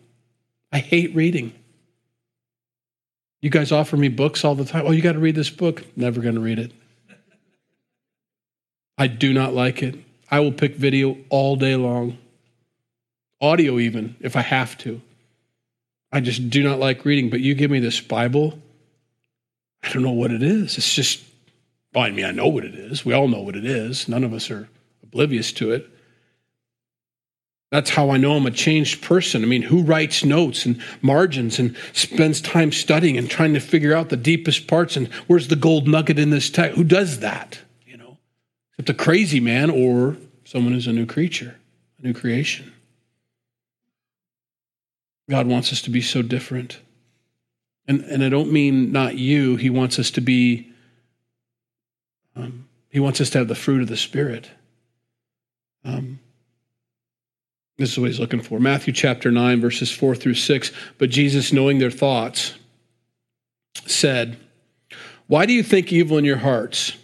I 0.72 0.80
hate 0.80 1.14
reading. 1.14 1.52
You 3.40 3.50
guys 3.50 3.70
offer 3.70 3.96
me 3.96 4.08
books 4.08 4.44
all 4.44 4.54
the 4.54 4.64
time. 4.64 4.86
Oh, 4.86 4.90
you 4.90 5.02
got 5.02 5.12
to 5.12 5.18
read 5.18 5.34
this 5.34 5.50
book. 5.50 5.84
Never 5.96 6.20
going 6.20 6.34
to 6.34 6.40
read 6.40 6.58
it. 6.58 6.72
I 8.98 9.06
do 9.06 9.32
not 9.32 9.52
like 9.52 9.82
it. 9.82 9.96
I 10.30 10.40
will 10.40 10.52
pick 10.52 10.76
video 10.76 11.18
all 11.28 11.56
day 11.56 11.76
long, 11.76 12.18
audio 13.40 13.78
even, 13.78 14.16
if 14.20 14.34
I 14.34 14.42
have 14.42 14.78
to. 14.78 15.00
I 16.12 16.20
just 16.20 16.50
do 16.50 16.62
not 16.62 16.78
like 16.78 17.04
reading, 17.04 17.30
but 17.30 17.40
you 17.40 17.54
give 17.54 17.70
me 17.70 17.80
this 17.80 18.00
Bible, 18.00 18.58
I 19.82 19.92
don't 19.92 20.02
know 20.02 20.10
what 20.10 20.30
it 20.30 20.42
is. 20.42 20.76
It's 20.76 20.94
just, 20.94 21.22
well, 21.94 22.04
I 22.04 22.10
mean, 22.10 22.26
I 22.26 22.30
know 22.30 22.48
what 22.48 22.64
it 22.64 22.74
is. 22.74 23.04
We 23.04 23.14
all 23.14 23.28
know 23.28 23.40
what 23.40 23.56
it 23.56 23.64
is. 23.64 24.08
None 24.08 24.22
of 24.22 24.34
us 24.34 24.50
are 24.50 24.68
oblivious 25.02 25.52
to 25.54 25.72
it. 25.72 25.88
That's 27.70 27.88
how 27.88 28.10
I 28.10 28.18
know 28.18 28.36
I'm 28.36 28.44
a 28.44 28.50
changed 28.50 29.00
person. 29.00 29.42
I 29.42 29.46
mean, 29.46 29.62
who 29.62 29.82
writes 29.82 30.26
notes 30.26 30.66
and 30.66 30.82
margins 31.00 31.58
and 31.58 31.74
spends 31.94 32.42
time 32.42 32.70
studying 32.70 33.16
and 33.16 33.30
trying 33.30 33.54
to 33.54 33.60
figure 33.60 33.94
out 33.94 34.10
the 34.10 34.16
deepest 34.18 34.66
parts 34.66 34.94
and 34.94 35.08
where's 35.26 35.48
the 35.48 35.56
gold 35.56 35.88
nugget 35.88 36.18
in 36.18 36.28
this 36.28 36.50
text? 36.50 36.76
Who 36.76 36.84
does 36.84 37.20
that? 37.20 37.58
You 37.86 37.96
know, 37.96 38.18
except 38.72 38.90
a 38.90 38.94
crazy 39.02 39.40
man 39.40 39.70
or 39.70 40.18
someone 40.44 40.74
who's 40.74 40.86
a 40.86 40.92
new 40.92 41.06
creature, 41.06 41.56
a 41.98 42.06
new 42.06 42.12
creation. 42.12 42.71
God 45.30 45.46
wants 45.46 45.72
us 45.72 45.82
to 45.82 45.90
be 45.90 46.00
so 46.00 46.22
different. 46.22 46.80
And, 47.86 48.02
and 48.02 48.24
I 48.24 48.28
don't 48.28 48.52
mean 48.52 48.92
not 48.92 49.16
you, 49.16 49.56
He 49.56 49.70
wants 49.70 49.98
us 49.98 50.10
to 50.12 50.20
be, 50.20 50.72
um, 52.36 52.68
He 52.90 53.00
wants 53.00 53.20
us 53.20 53.30
to 53.30 53.38
have 53.38 53.48
the 53.48 53.54
fruit 53.54 53.82
of 53.82 53.88
the 53.88 53.96
Spirit. 53.96 54.50
Um, 55.84 56.20
this 57.78 57.92
is 57.92 57.98
what 57.98 58.08
He's 58.08 58.20
looking 58.20 58.42
for. 58.42 58.60
Matthew 58.60 58.92
chapter 58.92 59.30
9, 59.30 59.60
verses 59.60 59.90
4 59.90 60.14
through 60.14 60.34
6. 60.34 60.70
But 60.98 61.10
Jesus, 61.10 61.52
knowing 61.52 61.78
their 61.78 61.90
thoughts, 61.90 62.54
said, 63.86 64.38
Why 65.26 65.46
do 65.46 65.52
you 65.52 65.62
think 65.62 65.92
evil 65.92 66.18
in 66.18 66.24
your 66.24 66.36
hearts? 66.38 66.96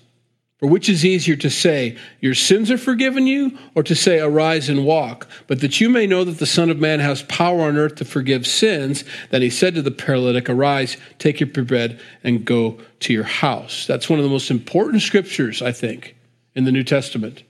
For 0.58 0.66
which 0.66 0.88
is 0.88 1.04
easier 1.04 1.36
to 1.36 1.50
say, 1.50 1.96
Your 2.20 2.34
sins 2.34 2.68
are 2.70 2.78
forgiven 2.78 3.28
you, 3.28 3.56
or 3.76 3.84
to 3.84 3.94
say, 3.94 4.18
Arise 4.18 4.68
and 4.68 4.84
walk? 4.84 5.28
But 5.46 5.60
that 5.60 5.80
you 5.80 5.88
may 5.88 6.06
know 6.06 6.24
that 6.24 6.38
the 6.38 6.46
Son 6.46 6.68
of 6.68 6.80
Man 6.80 6.98
has 6.98 7.22
power 7.22 7.62
on 7.62 7.76
earth 7.76 7.94
to 7.96 8.04
forgive 8.04 8.44
sins, 8.44 9.04
then 9.30 9.40
he 9.40 9.50
said 9.50 9.76
to 9.76 9.82
the 9.82 9.92
paralytic, 9.92 10.50
Arise, 10.50 10.96
take 11.18 11.38
your 11.38 11.48
bed, 11.64 12.00
and 12.24 12.44
go 12.44 12.78
to 13.00 13.12
your 13.12 13.24
house. 13.24 13.86
That's 13.86 14.10
one 14.10 14.18
of 14.18 14.24
the 14.24 14.30
most 14.30 14.50
important 14.50 15.02
scriptures, 15.02 15.62
I 15.62 15.70
think, 15.70 16.16
in 16.56 16.64
the 16.64 16.72
New 16.72 16.84
Testament. 16.84 17.44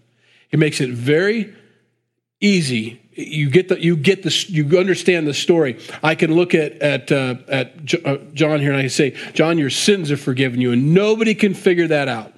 He 0.51 0.59
makes 0.59 0.83
it 0.83 0.91
very 0.91 1.55
easy. 2.43 3.01
You 3.15 3.49
get 3.49 3.69
the 3.69 3.83
you 3.83 3.97
get 3.97 4.23
the 4.23 4.47
you 4.49 4.79
understand 4.79 5.27
the 5.27 5.35
story. 5.35 5.79
I 6.03 6.15
can 6.15 6.35
look 6.35 6.55
at 6.55 6.73
at 6.83 7.11
uh, 7.11 7.37
at 7.49 7.95
uh, 8.05 8.19
John 8.35 8.61
here 8.61 8.71
and 8.71 8.79
I 8.79 8.83
can 8.83 8.91
say, 8.91 9.17
John, 9.33 9.59
your 9.59 9.71
sins 9.71 10.11
are 10.11 10.17
forgiven 10.17 10.61
you, 10.61 10.73
and 10.73 10.95
nobody 10.95 11.35
can 11.35 11.55
figure 11.55 11.89
that 11.89 12.07
out. 12.07 12.35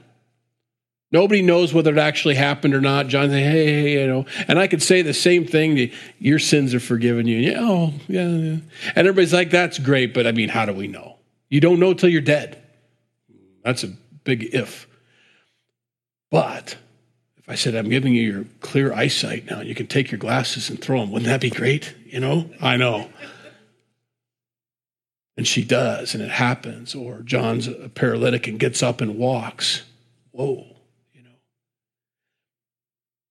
Nobody 1.12 1.42
knows 1.42 1.74
whether 1.74 1.90
it 1.92 1.98
actually 1.98 2.36
happened 2.36 2.72
or 2.72 2.80
not. 2.80 3.08
John 3.08 3.30
say, 3.30 3.42
hey, 3.42 3.66
hey, 3.66 4.00
you 4.00 4.06
know, 4.06 4.26
and 4.46 4.60
I 4.60 4.68
could 4.68 4.82
say 4.82 5.02
the 5.02 5.12
same 5.12 5.44
thing. 5.44 5.90
Your 6.18 6.38
sins 6.38 6.72
are 6.72 6.80
forgiven 6.80 7.26
you. 7.26 7.38
Yeah, 7.38 7.58
oh, 7.58 7.92
yeah, 8.06 8.28
yeah. 8.28 8.56
And 8.94 9.08
everybody's 9.08 9.32
like, 9.32 9.50
that's 9.50 9.78
great, 9.78 10.14
but 10.14 10.26
I 10.26 10.32
mean, 10.32 10.48
how 10.48 10.66
do 10.66 10.72
we 10.72 10.86
know? 10.86 11.16
You 11.48 11.60
don't 11.60 11.80
know 11.80 11.94
till 11.94 12.08
you're 12.08 12.20
dead. 12.20 12.62
That's 13.64 13.82
a 13.82 13.88
big 14.22 14.54
if. 14.54 14.86
But 16.30 16.76
if 17.38 17.48
I 17.48 17.56
said, 17.56 17.74
I'm 17.74 17.88
giving 17.88 18.14
you 18.14 18.22
your 18.22 18.44
clear 18.60 18.92
eyesight 18.92 19.50
now, 19.50 19.62
you 19.62 19.74
can 19.74 19.88
take 19.88 20.12
your 20.12 20.20
glasses 20.20 20.70
and 20.70 20.80
throw 20.80 21.00
them, 21.00 21.10
wouldn't 21.10 21.28
that 21.28 21.40
be 21.40 21.50
great? 21.50 21.92
You 22.06 22.20
know? 22.20 22.48
I 22.60 22.76
know. 22.76 23.10
And 25.36 25.44
she 25.44 25.64
does, 25.64 26.14
and 26.14 26.22
it 26.22 26.30
happens. 26.30 26.94
Or 26.94 27.22
John's 27.22 27.66
a 27.66 27.88
paralytic 27.88 28.46
and 28.46 28.60
gets 28.60 28.80
up 28.80 29.00
and 29.00 29.18
walks. 29.18 29.82
Whoa. 30.30 30.69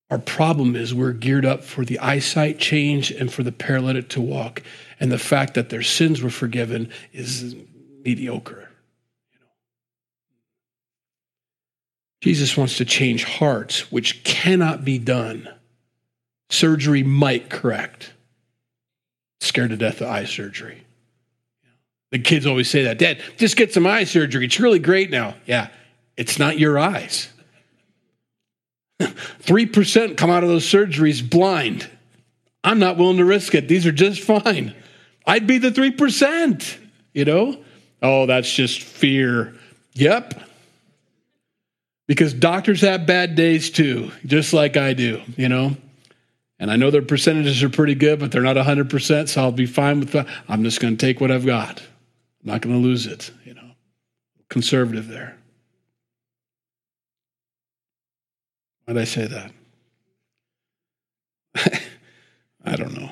Our 0.10 0.18
problem 0.18 0.76
is 0.76 0.94
we're 0.94 1.14
geared 1.14 1.46
up 1.46 1.64
for 1.64 1.86
the 1.86 2.00
eyesight 2.00 2.58
change 2.58 3.12
and 3.12 3.32
for 3.32 3.44
the 3.44 3.52
paralytic 3.52 4.10
to 4.10 4.22
walk. 4.22 4.64
And 5.00 5.12
the 5.12 5.20
fact 5.20 5.54
that 5.54 5.70
their 5.70 5.84
sins 5.84 6.22
were 6.22 6.30
forgiven 6.30 6.92
is 7.14 7.56
mediocre. 8.04 8.70
Jesus 12.22 12.58
wants 12.58 12.78
to 12.78 12.86
change 12.86 13.24
hearts, 13.24 13.92
which 13.92 14.24
cannot 14.24 14.84
be 14.84 14.98
done. 14.98 15.48
Surgery 16.50 17.04
might 17.04 17.50
correct. 17.50 18.14
Scared 19.40 19.70
to 19.70 19.78
death 19.78 20.02
of 20.02 20.08
eye 20.08 20.26
surgery. 20.26 20.84
The 22.12 22.20
kids 22.20 22.46
always 22.46 22.70
say 22.70 22.84
that, 22.84 22.98
Dad, 22.98 23.22
just 23.38 23.56
get 23.56 23.72
some 23.72 23.86
eye 23.86 24.04
surgery. 24.04 24.46
It's 24.46 24.60
really 24.60 24.80
great 24.80 25.12
now. 25.12 25.36
Yeah, 25.46 25.70
it's 26.18 26.40
not 26.40 26.58
your 26.58 26.80
eyes. 26.80 27.30
3% 29.50 30.16
come 30.16 30.30
out 30.30 30.44
of 30.44 30.50
those 30.50 30.64
surgeries 30.64 31.28
blind. 31.28 31.90
I'm 32.64 32.78
not 32.78 32.98
willing 32.98 33.18
to 33.18 33.26
risk 33.26 33.56
it. 33.56 33.68
These 33.68 33.88
are 33.88 33.92
just 33.92 34.22
fine. 34.22 34.76
I'd 35.26 35.48
be 35.48 35.58
the 35.58 35.72
3%, 35.72 36.78
you 37.14 37.26
know? 37.26 37.58
Oh, 38.00 38.28
that's 38.28 38.54
just 38.54 38.84
fear. 38.84 39.56
Yep. 39.94 40.40
Because 42.06 42.32
doctors 42.32 42.82
have 42.82 43.08
bad 43.08 43.34
days 43.34 43.72
too, 43.72 44.12
just 44.24 44.54
like 44.54 44.78
I 44.78 44.94
do, 44.94 45.20
you 45.36 45.50
know? 45.50 45.76
And 46.60 46.70
I 46.70 46.76
know 46.76 46.92
their 46.92 47.02
percentages 47.02 47.64
are 47.64 47.70
pretty 47.70 47.96
good, 47.96 48.20
but 48.20 48.32
they're 48.32 48.44
not 48.44 48.56
100%, 48.56 49.30
so 49.30 49.42
I'll 49.42 49.52
be 49.52 49.66
fine 49.66 50.00
with 50.00 50.12
that. 50.12 50.28
I'm 50.48 50.64
just 50.64 50.80
going 50.80 50.96
to 50.96 51.04
take 51.04 51.20
what 51.20 51.32
I've 51.32 51.46
got. 51.46 51.80
I'm 51.80 52.52
not 52.52 52.62
going 52.62 52.76
to 52.76 52.82
lose 52.82 53.08
it, 53.08 53.32
you 53.46 53.56
know? 53.56 53.72
Conservative 54.48 55.08
there. 55.08 55.39
Why 58.90 58.94
did 58.94 59.02
I 59.02 59.06
say 59.06 59.28
that? 59.28 59.52
I 62.66 62.76
don't 62.76 63.00
know. 63.00 63.12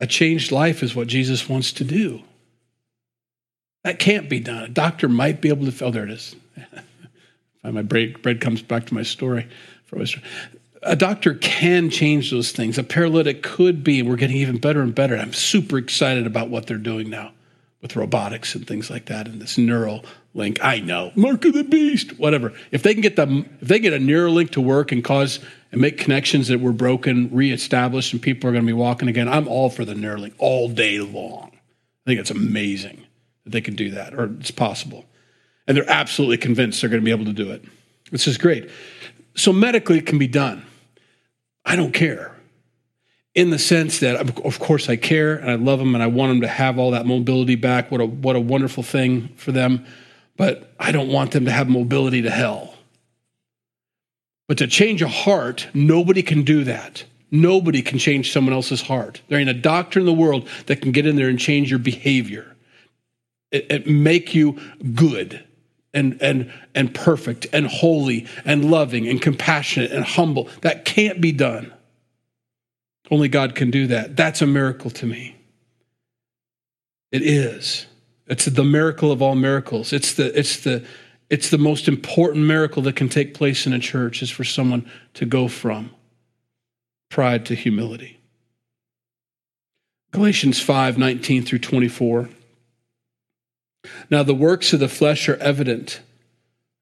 A 0.00 0.08
changed 0.08 0.50
life 0.50 0.82
is 0.82 0.96
what 0.96 1.06
Jesus 1.06 1.48
wants 1.48 1.70
to 1.74 1.84
do. 1.84 2.24
That 3.84 4.00
can't 4.00 4.28
be 4.28 4.40
done. 4.40 4.64
A 4.64 4.68
doctor 4.68 5.08
might 5.08 5.40
be 5.40 5.50
able 5.50 5.70
to. 5.70 5.84
Oh, 5.84 5.92
there 5.92 6.02
it 6.02 6.10
is. 6.10 6.34
my 7.62 7.82
bread, 7.82 8.20
bread 8.22 8.40
comes 8.40 8.60
back 8.60 8.86
to 8.86 8.94
my 8.94 9.04
story. 9.04 9.46
A 10.82 10.96
doctor 10.96 11.34
can 11.34 11.90
change 11.90 12.32
those 12.32 12.50
things. 12.50 12.76
A 12.76 12.82
paralytic 12.82 13.44
could 13.44 13.84
be, 13.84 14.02
we're 14.02 14.16
getting 14.16 14.38
even 14.38 14.58
better 14.58 14.82
and 14.82 14.92
better. 14.92 15.16
I'm 15.16 15.32
super 15.32 15.78
excited 15.78 16.26
about 16.26 16.48
what 16.48 16.66
they're 16.66 16.76
doing 16.76 17.08
now 17.08 17.30
with 17.80 17.94
robotics 17.94 18.56
and 18.56 18.66
things 18.66 18.90
like 18.90 19.04
that 19.06 19.28
and 19.28 19.40
this 19.40 19.56
neural 19.56 20.04
link. 20.34 20.58
I 20.62 20.80
know, 20.80 21.12
mark 21.14 21.44
of 21.44 21.54
the 21.54 21.64
beast, 21.64 22.18
whatever. 22.18 22.52
If 22.72 22.82
they 22.82 22.92
can 22.92 23.00
get 23.00 23.16
the 23.16 23.46
if 23.60 23.68
they 23.68 23.78
get 23.78 23.92
a 23.92 23.98
Neuralink 23.98 24.50
to 24.50 24.60
work 24.60 24.92
and 24.92 25.02
cause 25.02 25.40
and 25.72 25.80
make 25.80 25.96
connections 25.96 26.48
that 26.48 26.60
were 26.60 26.72
broken 26.72 27.30
reestablished 27.32 28.12
and 28.12 28.20
people 28.20 28.50
are 28.50 28.52
going 28.52 28.64
to 28.64 28.66
be 28.66 28.72
walking 28.72 29.08
again, 29.08 29.28
I'm 29.28 29.48
all 29.48 29.70
for 29.70 29.84
the 29.84 29.94
Neuralink 29.94 30.34
all 30.38 30.68
day 30.68 30.98
long. 30.98 31.52
I 31.54 32.10
think 32.10 32.20
it's 32.20 32.30
amazing 32.30 33.04
that 33.44 33.50
they 33.50 33.60
can 33.60 33.74
do 33.74 33.90
that, 33.90 34.14
or 34.14 34.24
it's 34.40 34.50
possible. 34.50 35.06
And 35.66 35.76
they're 35.76 35.88
absolutely 35.88 36.36
convinced 36.36 36.80
they're 36.80 36.90
going 36.90 37.00
to 37.00 37.04
be 37.04 37.10
able 37.10 37.24
to 37.24 37.32
do 37.32 37.50
it. 37.50 37.64
This 38.10 38.26
is 38.26 38.36
great. 38.36 38.68
So 39.34 39.52
medically 39.52 39.98
it 39.98 40.06
can 40.06 40.18
be 40.18 40.26
done. 40.26 40.66
I 41.64 41.76
don't 41.76 41.92
care. 41.92 42.32
In 43.34 43.50
the 43.50 43.58
sense 43.58 43.98
that, 44.00 44.16
of 44.16 44.60
course, 44.60 44.88
I 44.88 44.96
care 44.96 45.34
and 45.34 45.50
I 45.50 45.54
love 45.54 45.80
them 45.80 45.94
and 45.94 46.04
I 46.04 46.06
want 46.06 46.30
them 46.30 46.42
to 46.42 46.46
have 46.46 46.78
all 46.78 46.92
that 46.92 47.06
mobility 47.06 47.56
back. 47.56 47.90
What 47.90 48.00
a, 48.00 48.06
what 48.06 48.36
a 48.36 48.40
wonderful 48.40 48.82
thing 48.82 49.28
for 49.36 49.50
them 49.50 49.84
but 50.36 50.74
I 50.78 50.92
don't 50.92 51.08
want 51.08 51.32
them 51.32 51.44
to 51.44 51.50
have 51.50 51.68
mobility 51.68 52.22
to 52.22 52.30
hell. 52.30 52.74
But 54.48 54.58
to 54.58 54.66
change 54.66 55.00
a 55.02 55.08
heart, 55.08 55.68
nobody 55.72 56.22
can 56.22 56.42
do 56.42 56.64
that. 56.64 57.04
Nobody 57.30 57.82
can 57.82 57.98
change 57.98 58.32
someone 58.32 58.54
else's 58.54 58.82
heart. 58.82 59.22
There 59.28 59.38
ain't 59.38 59.48
a 59.48 59.54
doctor 59.54 59.98
in 59.98 60.06
the 60.06 60.12
world 60.12 60.48
that 60.66 60.82
can 60.82 60.92
get 60.92 61.06
in 61.06 61.16
there 61.16 61.28
and 61.28 61.38
change 61.38 61.70
your 61.70 61.78
behavior, 61.78 62.54
it, 63.50 63.86
make 63.86 64.34
you 64.34 64.60
good 64.94 65.44
and, 65.92 66.20
and, 66.20 66.52
and 66.74 66.94
perfect 66.94 67.46
and 67.52 67.66
holy 67.66 68.26
and 68.44 68.70
loving 68.70 69.08
and 69.08 69.22
compassionate 69.22 69.92
and 69.92 70.04
humble. 70.04 70.48
That 70.60 70.84
can't 70.84 71.20
be 71.20 71.32
done. 71.32 71.72
Only 73.10 73.28
God 73.28 73.54
can 73.54 73.70
do 73.70 73.86
that. 73.88 74.16
That's 74.16 74.42
a 74.42 74.46
miracle 74.46 74.90
to 74.90 75.06
me. 75.06 75.36
It 77.12 77.22
is. 77.22 77.86
It's 78.26 78.46
the 78.46 78.64
miracle 78.64 79.12
of 79.12 79.20
all 79.20 79.34
miracles. 79.34 79.92
It's 79.92 80.14
the, 80.14 80.36
it's 80.38 80.60
the, 80.60 80.84
it's 81.28 81.50
the 81.50 81.58
most 81.58 81.88
important 81.88 82.46
miracle 82.46 82.82
that 82.82 82.96
can 82.96 83.08
take 83.08 83.34
place 83.34 83.66
in 83.66 83.72
a 83.72 83.78
church 83.78 84.22
is 84.22 84.30
for 84.30 84.44
someone 84.44 84.90
to 85.14 85.26
go 85.26 85.48
from 85.48 85.90
pride 87.10 87.46
to 87.46 87.54
humility. 87.54 88.18
Galatians 90.12 90.60
5 90.60 90.96
19 90.96 91.44
through 91.44 91.58
24. 91.58 92.28
Now, 94.10 94.22
the 94.22 94.34
works 94.34 94.72
of 94.72 94.80
the 94.80 94.88
flesh 94.88 95.28
are 95.28 95.36
evident. 95.36 96.00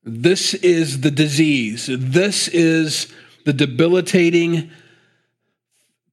This 0.04 0.54
is 0.54 1.00
the 1.00 1.10
disease. 1.10 1.88
This 1.90 2.48
is 2.48 3.12
the 3.44 3.52
debilitating 3.52 4.70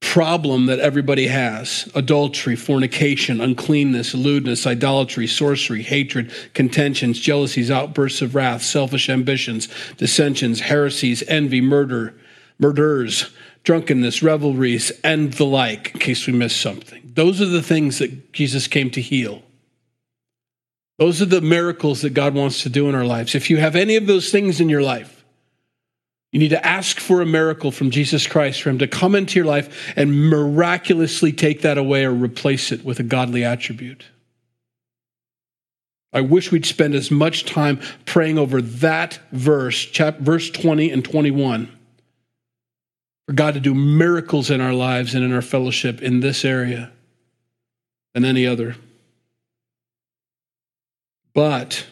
problem 0.02 0.66
that 0.68 0.80
everybody 0.80 1.28
has 1.28 1.90
adultery, 1.94 2.56
fornication, 2.56 3.42
uncleanness, 3.42 4.14
lewdness, 4.14 4.66
idolatry, 4.66 5.28
sorcery, 5.28 5.84
hatred, 5.84 6.32
contentions, 6.54 7.20
jealousies, 7.20 7.70
outbursts 7.70 8.22
of 8.22 8.34
wrath, 8.34 8.64
selfish 8.64 9.10
ambitions, 9.10 9.68
dissensions, 9.98 10.62
heresies, 10.62 11.22
envy, 11.28 11.62
murder, 11.62 12.16
murders, 12.58 13.30
drunkenness, 13.64 14.24
revelries, 14.24 14.92
and 15.04 15.34
the 15.34 15.46
like, 15.46 15.94
in 15.94 16.00
case 16.00 16.26
we 16.26 16.34
miss 16.34 16.56
something. 16.56 17.12
Those 17.14 17.42
are 17.42 17.46
the 17.46 17.62
things 17.62 18.00
that 18.00 18.34
Jesus 18.34 18.68
came 18.68 18.90
to 18.92 19.02
heal. 19.02 19.44
Those 20.98 21.22
are 21.22 21.26
the 21.26 21.42
miracles 21.42 22.02
that 22.02 22.14
God 22.14 22.34
wants 22.34 22.64
to 22.64 22.70
do 22.70 22.90
in 22.90 22.96
our 22.96 23.06
lives. 23.06 23.36
If 23.36 23.50
you 23.50 23.58
have 23.58 23.76
any 23.76 23.96
of 23.96 24.08
those 24.08 24.32
things 24.32 24.60
in 24.60 24.70
your 24.70 24.82
life, 24.82 25.19
you 26.32 26.40
need 26.40 26.50
to 26.50 26.66
ask 26.66 27.00
for 27.00 27.22
a 27.22 27.26
miracle 27.26 27.72
from 27.72 27.90
Jesus 27.90 28.28
Christ 28.28 28.62
for 28.62 28.70
him 28.70 28.80
to 28.80 28.88
come 28.88 29.16
into 29.16 29.40
your 29.40 29.48
life 29.48 29.94
and 29.96 30.30
miraculously 30.30 31.32
take 31.32 31.62
that 31.62 31.78
away 31.78 32.06
or 32.06 32.12
replace 32.12 32.72
it 32.72 32.86
with 32.86 33.00
a 33.00 33.04
godly 33.04 33.44
attribute. 33.44 34.06
I 36.14 36.22
wish 36.22 36.52
we'd 36.52 36.66
spend 36.66 36.96
as 36.96 37.12
much 37.12 37.46
time 37.46 37.80
praying 38.06 38.38
over 38.38 38.62
that 38.62 39.20
verse, 39.32 39.86
chapter, 39.86 40.22
verse 40.24 40.50
20 40.50 40.92
and 40.92 41.04
21, 41.06 41.70
for 43.28 43.34
God 43.34 43.56
to 43.56 43.60
do 43.60 43.76
miracles 43.76 44.50
in 44.50 44.62
our 44.62 44.74
lives 44.74 45.14
and 45.14 45.24
in 45.24 45.34
our 45.34 45.42
fellowship 45.42 46.02
in 46.02 46.20
this 46.20 46.44
area 46.44 46.92
than 48.14 48.26
any 48.26 48.46
other. 48.46 48.76
But, 51.34 51.86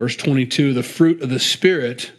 verse 0.00 0.16
22, 0.16 0.74
the 0.74 0.84
fruit 0.84 1.22
of 1.22 1.30
the 1.30 1.40
Spirit 1.40 2.12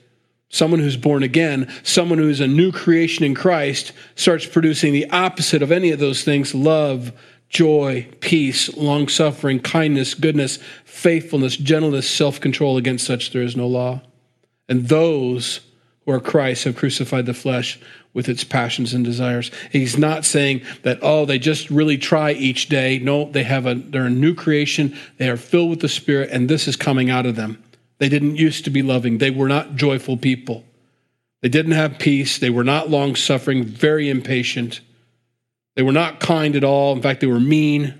someone 0.49 0.79
who's 0.79 0.97
born 0.97 1.23
again, 1.23 1.71
someone 1.83 2.17
who's 2.17 2.39
a 2.39 2.47
new 2.47 2.71
creation 2.71 3.23
in 3.23 3.35
Christ, 3.35 3.93
starts 4.15 4.45
producing 4.45 4.93
the 4.93 5.09
opposite 5.11 5.61
of 5.61 5.71
any 5.71 5.91
of 5.91 5.99
those 5.99 6.23
things 6.23 6.53
love, 6.53 7.13
joy, 7.49 8.07
peace, 8.19 8.75
long 8.75 9.07
suffering, 9.07 9.59
kindness, 9.59 10.13
goodness, 10.13 10.59
faithfulness, 10.85 11.55
gentleness, 11.55 12.09
self 12.09 12.39
control. 12.39 12.77
Against 12.77 13.05
such 13.05 13.31
there 13.31 13.43
is 13.43 13.55
no 13.55 13.67
law. 13.67 14.01
And 14.67 14.87
those 14.87 15.61
who 16.05 16.11
are 16.11 16.19
Christ 16.19 16.63
have 16.63 16.75
crucified 16.75 17.25
the 17.25 17.33
flesh 17.33 17.79
with 18.13 18.27
its 18.27 18.43
passions 18.43 18.93
and 18.93 19.05
desires. 19.05 19.51
He's 19.71 19.97
not 19.97 20.25
saying 20.25 20.61
that, 20.81 20.99
oh, 21.01 21.25
they 21.25 21.37
just 21.37 21.69
really 21.69 21.97
try 21.97 22.31
each 22.31 22.67
day. 22.67 22.97
No, 22.99 23.31
they 23.31 23.43
have 23.43 23.67
a 23.67 23.75
they're 23.75 24.05
a 24.05 24.09
new 24.09 24.33
creation, 24.33 24.97
they 25.17 25.29
are 25.29 25.37
filled 25.37 25.69
with 25.69 25.81
the 25.81 25.89
Spirit, 25.89 26.29
and 26.31 26.49
this 26.49 26.67
is 26.67 26.75
coming 26.75 27.09
out 27.11 27.27
of 27.27 27.35
them. 27.35 27.63
They 27.99 28.09
didn't 28.09 28.37
used 28.37 28.63
to 28.63 28.69
be 28.69 28.81
loving. 28.81 29.17
They 29.17 29.29
were 29.29 29.47
not 29.47 29.75
joyful 29.75 30.17
people. 30.17 30.63
They 31.41 31.49
didn't 31.49 31.73
have 31.73 31.99
peace. 31.99 32.37
They 32.37 32.49
were 32.49 32.63
not 32.63 32.89
long 32.89 33.15
suffering, 33.15 33.63
very 33.63 34.09
impatient. 34.09 34.81
They 35.75 35.83
were 35.83 35.93
not 35.93 36.19
kind 36.19 36.55
at 36.55 36.63
all. 36.63 36.93
In 36.93 37.01
fact, 37.01 37.21
they 37.21 37.27
were 37.27 37.39
mean. 37.39 37.93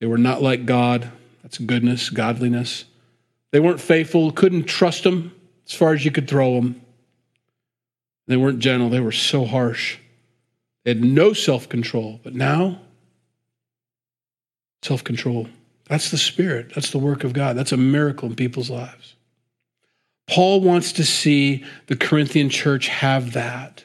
They 0.00 0.06
were 0.06 0.18
not 0.18 0.42
like 0.42 0.66
God. 0.66 1.10
That's 1.42 1.58
goodness, 1.58 2.10
godliness. 2.10 2.84
They 3.50 3.60
weren't 3.60 3.80
faithful, 3.80 4.32
couldn't 4.32 4.64
trust 4.64 5.04
them 5.04 5.32
as 5.66 5.74
far 5.74 5.94
as 5.94 6.04
you 6.04 6.10
could 6.10 6.28
throw 6.28 6.54
them. 6.54 6.80
They 8.26 8.36
weren't 8.36 8.58
gentle, 8.58 8.88
they 8.88 9.00
were 9.00 9.12
so 9.12 9.44
harsh. 9.44 9.98
They 10.84 10.90
had 10.90 11.04
no 11.04 11.32
self 11.32 11.68
control. 11.68 12.20
But 12.22 12.34
now, 12.34 12.80
self 14.82 15.04
control. 15.04 15.48
That's 15.88 16.10
the 16.10 16.18
Spirit. 16.18 16.72
That's 16.74 16.90
the 16.90 16.98
work 16.98 17.24
of 17.24 17.32
God. 17.32 17.56
That's 17.56 17.72
a 17.72 17.76
miracle 17.76 18.28
in 18.28 18.36
people's 18.36 18.70
lives. 18.70 19.14
Paul 20.26 20.60
wants 20.60 20.92
to 20.92 21.04
see 21.04 21.64
the 21.86 21.96
Corinthian 21.96 22.48
church 22.48 22.88
have 22.88 23.32
that. 23.34 23.84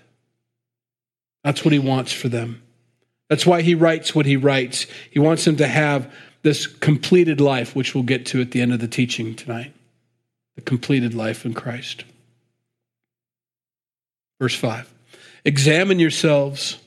That's 1.44 1.66
what 1.66 1.74
he 1.74 1.80
wants 1.80 2.14
for 2.14 2.30
them. 2.30 2.62
That's 3.30 3.46
why 3.46 3.62
he 3.62 3.76
writes 3.76 4.16
what 4.16 4.26
he 4.26 4.38
writes. 4.38 4.88
He 5.12 5.20
wants 5.20 5.46
them 5.46 5.58
to 5.58 5.68
have 5.68 6.12
this 6.42 6.68
completed 6.68 7.42
life, 7.42 7.76
which 7.76 7.94
we'll 7.94 8.04
get 8.04 8.26
to 8.28 8.42
at 8.42 8.52
the 8.52 8.62
end 8.62 8.74
of 8.74 8.80
the 8.80 8.88
teaching 8.88 9.36
tonight. 9.36 9.74
The 10.56 10.62
completed 10.62 11.14
life 11.14 11.46
in 11.46 11.54
Christ. 11.54 12.06
Verse 14.40 14.56
5 14.56 14.92
Examine 15.46 16.00
yourselves. 16.00 16.78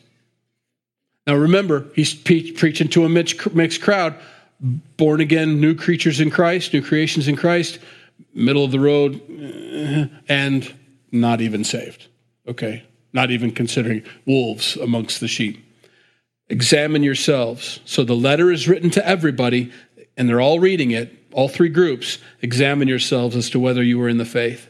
Now 1.27 1.37
remember, 1.37 1.87
he's 1.94 2.14
preaching 2.14 2.88
to 2.88 3.05
a 3.05 3.09
mixed 3.09 3.81
crowd 3.81 4.16
born 4.62 5.20
again, 5.20 5.61
new 5.61 5.75
creatures 5.75 6.20
in 6.20 6.31
Christ, 6.31 6.72
new 6.72 6.83
creations 6.83 7.29
in 7.29 7.37
Christ, 7.37 7.79
middle 8.33 8.64
of 8.64 8.70
the 8.70 8.81
road, 8.81 9.20
and 10.29 10.75
not 11.11 11.40
even 11.40 11.64
saved. 11.64 12.07
Okay? 12.46 12.85
Not 13.12 13.31
even 13.31 13.51
considering 13.51 14.03
wolves 14.27 14.77
amongst 14.77 15.20
the 15.20 15.29
sheep. 15.29 15.64
Examine 16.48 17.03
yourselves. 17.03 17.81
So 17.85 18.05
the 18.05 18.14
letter 18.14 18.51
is 18.51 18.68
written 18.68 18.90
to 18.90 19.07
everybody, 19.07 19.72
and 20.16 20.29
they're 20.29 20.40
all 20.40 20.61
reading 20.61 20.90
it, 20.90 21.12
all 21.33 21.48
three 21.48 21.68
groups. 21.68 22.18
Examine 22.40 22.88
yourselves 22.88 23.37
as 23.37 23.51
to 23.51 23.61
whether 23.61 23.83
you 23.83 24.01
are 24.03 24.09
in 24.09 24.18
the 24.18 24.25
faith. 24.25 24.68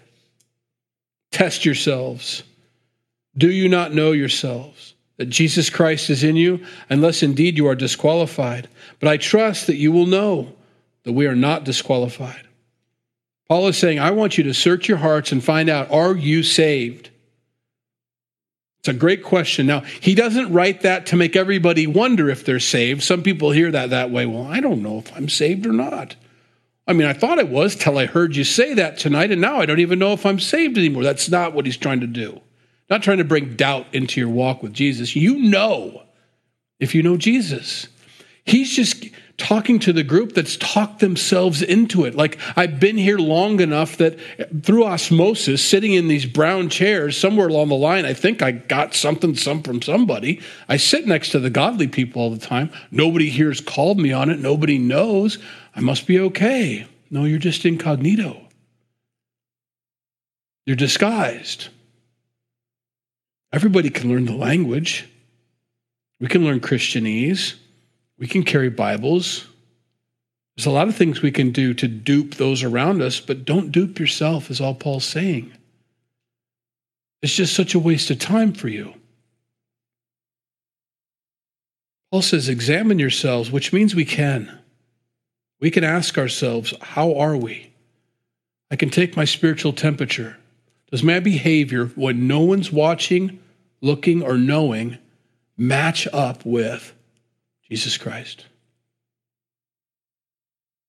Test 1.31 1.65
yourselves. 1.65 2.43
Do 3.37 3.51
you 3.51 3.69
not 3.69 3.95
know 3.95 4.13
yourselves? 4.13 4.92
That 5.23 5.29
Jesus 5.29 5.71
Christ 5.71 6.11
is 6.11 6.25
in 6.25 6.35
you, 6.35 6.67
unless 6.91 7.23
indeed 7.23 7.57
you 7.57 7.69
are 7.69 7.77
disqualified. 7.77 8.69
But 8.99 9.09
I 9.09 9.19
trust 9.19 9.69
that 9.69 9.77
you 9.77 9.93
will 9.93 10.07
know 10.07 10.53
that 11.05 11.13
we 11.13 11.29
are 11.29 11.37
not 11.37 11.63
disqualified. 11.63 12.49
Paul 13.49 13.69
is 13.69 13.79
saying, 13.79 14.01
I 14.01 14.11
want 14.11 14.37
you 14.37 14.43
to 14.43 14.53
search 14.53 14.89
your 14.89 14.99
hearts 14.99 15.31
and 15.31 15.43
find 15.43 15.71
out 15.71 15.93
are 15.93 16.17
you 16.17 16.43
saved? 16.43 17.11
It's 18.81 18.89
a 18.89 18.93
great 18.93 19.23
question. 19.23 19.65
Now, 19.65 19.83
he 20.01 20.17
doesn't 20.17 20.53
write 20.53 20.81
that 20.81 21.07
to 21.07 21.17
make 21.17 21.37
everybody 21.37 21.87
wonder 21.87 22.29
if 22.29 22.45
they're 22.45 22.59
saved. 22.59 23.05
Some 23.05 23.23
people 23.23 23.53
hear 23.53 23.71
that 23.71 23.91
that 23.91 24.11
way. 24.11 24.27
Well, 24.27 24.49
I 24.49 24.59
don't 24.59 24.83
know 24.83 24.99
if 24.99 25.17
I'm 25.17 25.29
saved 25.29 25.67
or 25.67 25.73
not. 25.73 26.17
I 26.89 26.95
mean, 26.95 27.07
I 27.07 27.13
thought 27.13 27.39
I 27.39 27.45
was 27.45 27.77
till 27.77 27.97
I 27.97 28.07
heard 28.07 28.35
you 28.35 28.43
say 28.43 28.75
that 28.75 28.99
tonight, 28.99 29.31
and 29.31 29.41
now 29.41 29.61
I 29.61 29.67
don't 29.67 29.79
even 29.79 30.01
know 30.01 30.15
if 30.15 30.27
I'm 30.27 30.41
saved 30.41 30.77
anymore. 30.77 31.05
That's 31.05 31.31
not 31.31 31.53
what 31.53 31.65
he's 31.65 31.77
trying 31.77 32.01
to 32.01 32.09
do. 32.09 32.41
Not 32.93 33.03
trying 33.03 33.17
to 33.17 33.25
bring 33.25 33.57
doubt 33.57 33.87
into 33.95 34.21
your 34.21 34.29
walk 34.29 34.63
with 34.63 34.75
Jesus. 34.75 35.17
You 35.17 35.39
know 35.39 36.03
if 36.79 36.95
you 36.95 37.03
know 37.03 37.17
Jesus. 37.17 37.89
He's 38.45 38.71
just 38.71 39.07
talking 39.39 39.79
to 39.79 39.95
the 39.95 40.03
group 40.03 40.35
that's 40.35 40.59
talked 40.59 40.99
themselves 40.99 41.63
into 41.63 42.05
it. 42.05 42.15
Like, 42.15 42.39
I've 42.55 42.79
been 42.79 42.99
here 42.99 43.17
long 43.17 43.61
enough 43.61 43.97
that 43.97 44.19
through 44.63 44.85
osmosis, 44.85 45.67
sitting 45.67 45.95
in 45.95 46.09
these 46.09 46.27
brown 46.27 46.69
chairs, 46.69 47.17
somewhere 47.17 47.49
along 47.49 47.69
the 47.69 47.77
line, 47.77 48.05
I 48.05 48.13
think 48.13 48.43
I 48.43 48.53
got 48.53 48.93
something 48.93 49.37
some 49.37 49.63
from 49.63 49.81
somebody. 49.81 50.43
I 50.69 50.77
sit 50.77 51.07
next 51.07 51.31
to 51.31 51.41
the 51.41 51.49
godly 51.49 51.89
people 51.89 52.21
all 52.21 52.31
the 52.31 52.37
time. 52.37 52.71
Nobody 52.91 53.31
here's 53.31 53.63
called 53.63 53.99
me 53.99 54.13
on 54.13 54.29
it. 54.29 54.39
Nobody 54.39 54.77
knows. 54.77 55.39
I 55.75 55.81
must 55.81 56.07
be 56.07 56.21
okay. 56.21 56.87
No, 57.11 57.25
you're 57.25 57.39
just 57.39 57.65
incognito. 57.65 58.49
You're 60.67 60.77
disguised. 60.77 61.71
Everybody 63.53 63.91
can 63.91 64.09
learn 64.09 64.25
the 64.25 64.35
language. 64.35 65.09
We 66.19 66.29
can 66.29 66.45
learn 66.45 66.61
Christianese. 66.61 67.55
We 68.19 68.27
can 68.27 68.45
carry 68.45 68.71
Bibles. 68.71 69.47
There's 70.57 70.67
a 70.67 70.71
lot 70.71 70.89
of 70.89 70.97
things 70.97 71.23
we 71.23 71.31
can 71.31 71.51
do 71.51 71.75
to 71.75 71.89
dupe 71.89 72.35
those 72.35 72.63
around 72.63 73.03
us, 73.03 73.21
but 73.21 73.45
don't 73.45 73.73
dupe 73.73 73.99
yourself, 73.99 74.51
is 74.51 74.61
all 74.61 74.75
Paul's 74.75 75.05
saying. 75.05 75.53
It's 77.23 77.35
just 77.35 77.55
such 77.55 77.75
a 77.75 77.79
waste 77.79 78.11
of 78.11 78.19
time 78.19 78.53
for 78.53 78.69
you. 78.69 78.95
Paul 82.11 82.23
says, 82.23 82.49
examine 82.49 82.99
yourselves, 82.99 83.51
which 83.51 83.73
means 83.73 83.95
we 83.95 84.05
can. 84.05 84.59
We 85.61 85.71
can 85.71 85.85
ask 85.85 86.19
ourselves, 86.19 86.75
how 86.81 87.17
are 87.17 87.37
we? 87.37 87.73
I 88.71 88.77
can 88.77 88.91
take 88.91 89.17
my 89.17 89.25
spiritual 89.25 89.73
temperature. 89.73 90.37
Does 90.91 91.03
my 91.03 91.21
behavior, 91.21 91.87
when 91.87 92.27
no 92.27 92.41
one's 92.41 92.71
watching, 92.71 93.39
looking, 93.83 94.23
or 94.23 94.39
knowing, 94.39 94.97
match 95.59 96.09
up 96.13 96.47
with 96.47 96.95
Jesus 97.69 97.99
Christ? 97.99 98.47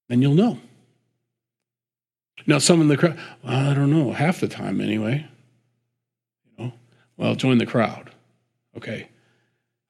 And 0.10 0.21
you'll 0.21 0.36
know. 0.36 0.60
Now, 2.45 2.60
some 2.60 2.82
in 2.82 2.88
the 2.88 2.97
crowd, 2.97 3.17
well, 3.43 3.71
I 3.71 3.73
don't 3.73 3.91
know, 3.91 4.12
half 4.12 4.39
the 4.39 4.47
time 4.47 4.82
anyway. 4.82 5.25
You 6.45 6.65
know, 6.65 6.73
well, 7.17 7.36
join 7.36 7.58
the 7.58 7.65
crowd. 7.65 8.12
Okay, 8.75 9.10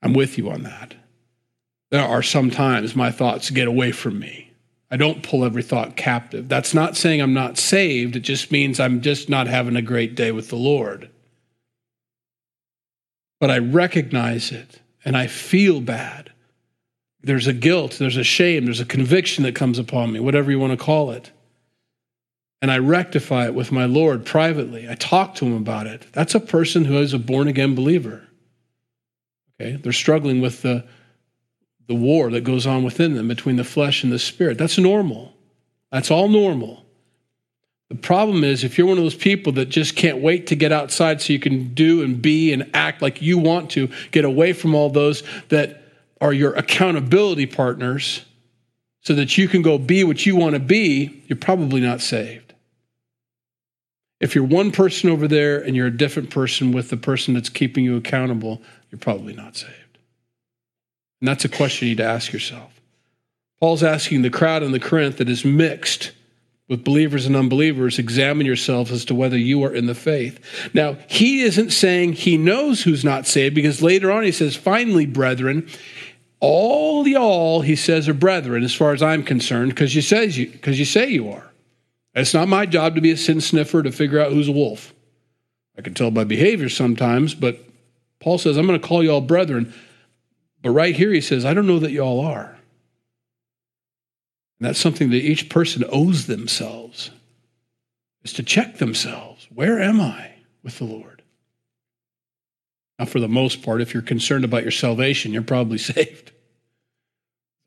I'm 0.02 0.14
with 0.14 0.38
you 0.38 0.50
on 0.50 0.64
that. 0.64 0.96
There 1.90 2.04
are 2.04 2.24
sometimes 2.24 2.96
my 2.96 3.12
thoughts 3.12 3.50
get 3.50 3.68
away 3.68 3.92
from 3.92 4.20
me. 4.20 4.52
I 4.92 4.98
don't 4.98 5.24
pull 5.24 5.44
every 5.44 5.64
thought 5.64 5.96
captive. 5.96 6.48
That's 6.48 6.74
not 6.74 6.96
saying 6.96 7.22
I'm 7.22 7.34
not 7.34 7.58
saved. 7.58 8.16
It 8.16 8.20
just 8.20 8.52
means 8.52 8.80
I'm 8.80 9.02
just 9.02 9.30
not 9.30 9.48
having 9.48 9.76
a 9.76 9.82
great 9.82 10.14
day 10.14 10.32
with 10.32 10.50
the 10.50 10.56
Lord. 10.56 11.10
But 13.44 13.52
I 13.52 13.58
recognize 13.58 14.54
it 14.54 14.80
and 15.04 15.18
I 15.18 15.28
feel 15.28 15.82
bad. 15.82 16.32
There's 17.22 17.46
a 17.46 17.52
guilt, 17.52 17.98
there's 18.00 18.16
a 18.16 18.24
shame, 18.24 18.64
there's 18.64 18.80
a 18.80 18.86
conviction 18.86 19.44
that 19.44 19.54
comes 19.54 19.78
upon 19.78 20.14
me, 20.14 20.22
whatever 20.22 20.50
you 20.50 20.60
want 20.60 20.72
to 20.72 20.82
call 20.82 21.12
it. 21.12 21.30
And 22.62 22.72
I 22.72 22.78
rectify 22.78 23.48
it 23.48 23.54
with 23.54 23.70
my 23.70 23.84
Lord 23.84 24.26
privately. 24.26 24.90
I 24.90 24.96
talk 24.96 25.36
to 25.36 25.46
him 25.46 25.58
about 25.58 25.88
it. 25.88 26.08
That's 26.14 26.36
a 26.36 26.40
person 26.40 26.86
who 26.86 27.00
is 27.00 27.12
a 27.14 27.20
born 27.20 27.50
again 27.50 27.76
believer. 27.76 28.26
Okay? 29.60 29.76
They're 29.76 29.92
struggling 29.92 30.40
with 30.40 30.62
the 30.62 30.86
the 31.88 31.96
war 31.96 32.32
that 32.32 32.46
goes 32.46 32.66
on 32.66 32.86
within 32.86 33.16
them 33.16 33.28
between 33.28 33.58
the 33.58 33.66
flesh 33.66 34.06
and 34.06 34.14
the 34.14 34.20
spirit. 34.20 34.58
That's 34.58 34.78
normal. 34.78 35.34
That's 35.92 36.10
all 36.10 36.30
normal. 36.30 36.83
The 37.94 38.00
problem 38.00 38.44
is 38.44 38.64
if 38.64 38.76
you're 38.76 38.88
one 38.88 38.98
of 38.98 39.04
those 39.04 39.14
people 39.14 39.54
that 39.54 39.70
just 39.70 39.96
can't 39.96 40.18
wait 40.18 40.48
to 40.48 40.56
get 40.56 40.72
outside 40.72 41.22
so 41.22 41.32
you 41.32 41.38
can 41.38 41.76
do 41.76 42.02
and 42.02 42.20
be 42.20 42.52
and 42.52 42.72
act 42.74 43.04
like 43.04 43.22
you 43.22 43.38
want 43.38 43.70
to, 43.72 43.88
get 44.10 44.26
away 44.26 44.54
from 44.54 44.74
all 44.74 44.90
those 44.90 45.22
that 45.50 45.84
are 46.20 46.34
your 46.34 46.54
accountability 46.54 47.46
partners 47.46 48.26
so 49.02 49.14
that 49.14 49.38
you 49.38 49.48
can 49.48 49.62
go 49.62 49.78
be 49.78 50.04
what 50.04 50.26
you 50.26 50.36
want 50.36 50.56
to 50.56 50.60
be, 50.60 51.24
you're 51.28 51.38
probably 51.38 51.82
not 51.82 52.02
saved. 52.02 52.56
If 54.20 54.34
you're 54.34 54.44
one 54.44 54.72
person 54.72 55.12
over 55.12 55.28
there 55.28 55.62
and 55.62 55.76
you're 55.76 55.86
a 55.86 55.96
different 55.96 56.32
person 56.32 56.72
with 56.72 56.90
the 56.90 56.98
person 56.98 57.36
that's 57.36 57.50
keeping 57.50 57.86
you 57.86 57.96
accountable, 57.96 58.60
you're 58.90 58.98
probably 58.98 59.36
not 59.36 59.56
saved. 59.56 60.00
And 61.22 61.28
that's 61.28 61.46
a 61.46 61.50
question 61.50 61.90
you 61.90 61.92
need 61.92 62.02
to 62.02 62.10
ask 62.10 62.34
yourself. 62.34 62.82
Paul's 63.60 63.84
asking 63.84 64.24
the 64.24 64.32
crowd 64.32 64.64
in 64.64 64.72
the 64.72 64.80
Corinth 64.80 65.18
that 65.18 65.30
is 65.30 65.46
mixed 65.46 66.12
with 66.70 66.84
believers 66.84 67.26
and 67.26 67.36
unbelievers, 67.36 68.00
examine 68.00 68.46
yourselves 68.46 68.92
as 68.92 69.06
to 69.06 69.16
whether 69.16 69.38
you 69.38 69.64
are 69.64 69.74
in 69.74 69.86
the 69.86 69.96
faith. 69.96 70.40
Now, 70.74 70.98
he 71.08 71.42
isn't 71.42 71.72
saying 71.72 72.14
he 72.14 72.38
knows 72.38 72.84
who's 72.84 73.04
not 73.04 73.28
saved 73.28 73.54
because 73.54 73.82
later 73.82 74.12
on 74.12 74.24
he 74.24 74.32
says, 74.32 74.56
finally, 74.56 75.06
brethren, 75.06 75.68
all 76.40 77.08
y'all, 77.08 77.62
he 77.62 77.76
says, 77.76 78.08
are 78.08 78.14
brethren 78.14 78.64
as 78.64 78.74
far 78.74 78.94
as 78.94 79.04
I'm 79.04 79.24
concerned, 79.24 79.72
because 79.72 79.96
you 79.96 80.02
says 80.02 80.38
you 80.38 80.52
you 80.66 80.86
say 80.86 81.10
you 81.10 81.30
are. 81.30 81.50
It's 82.16 82.34
not 82.34 82.48
my 82.48 82.66
job 82.66 82.96
to 82.96 83.02
be 83.02 83.12
a 83.12 83.18
sin 83.18 83.42
sniffer 83.42 83.82
to 83.82 83.92
figure 83.92 84.20
out 84.20 84.32
who's 84.32 84.48
a 84.48 84.54
wolf. 84.54 84.94
I 85.78 85.82
can 85.82 85.94
tell 85.94 86.12
by 86.12 86.26
behavior 86.26 86.70
sometimes, 86.70 87.34
but 87.34 87.60
Paul 88.20 88.38
says, 88.38 88.58
I'm 88.58 88.68
going 88.68 88.80
to 88.80 88.88
call 88.88 89.04
you 89.04 89.12
all 89.12 89.22
brethren. 89.22 89.74
But 90.62 90.72
right 90.72 90.96
here, 90.96 91.12
he 91.12 91.22
says, 91.22 91.44
I 91.44 91.54
don't 91.54 91.68
know 91.68 91.80
that 91.80 91.92
you 91.92 92.02
all 92.02 92.22
are. 92.22 92.58
And 94.60 94.68
that's 94.68 94.80
something 94.80 95.10
that 95.10 95.18
each 95.18 95.50
person 95.50 95.84
owes 95.92 96.28
themselves, 96.28 97.12
is 98.24 98.34
to 98.34 98.44
check 98.44 98.78
themselves. 98.78 99.48
Where 99.54 99.82
am 99.82 100.00
I 100.00 100.32
with 100.64 100.78
the 100.78 100.86
Lord? 100.86 101.14
Now, 103.00 103.06
for 103.06 103.20
the 103.20 103.28
most 103.28 103.62
part, 103.64 103.82
if 103.82 103.94
you're 103.94 104.04
concerned 104.04 104.46
about 104.46 104.64
your 104.64 104.72
salvation, 104.72 105.34
you're 105.34 105.42
probably 105.42 105.78
saved. 105.80 106.32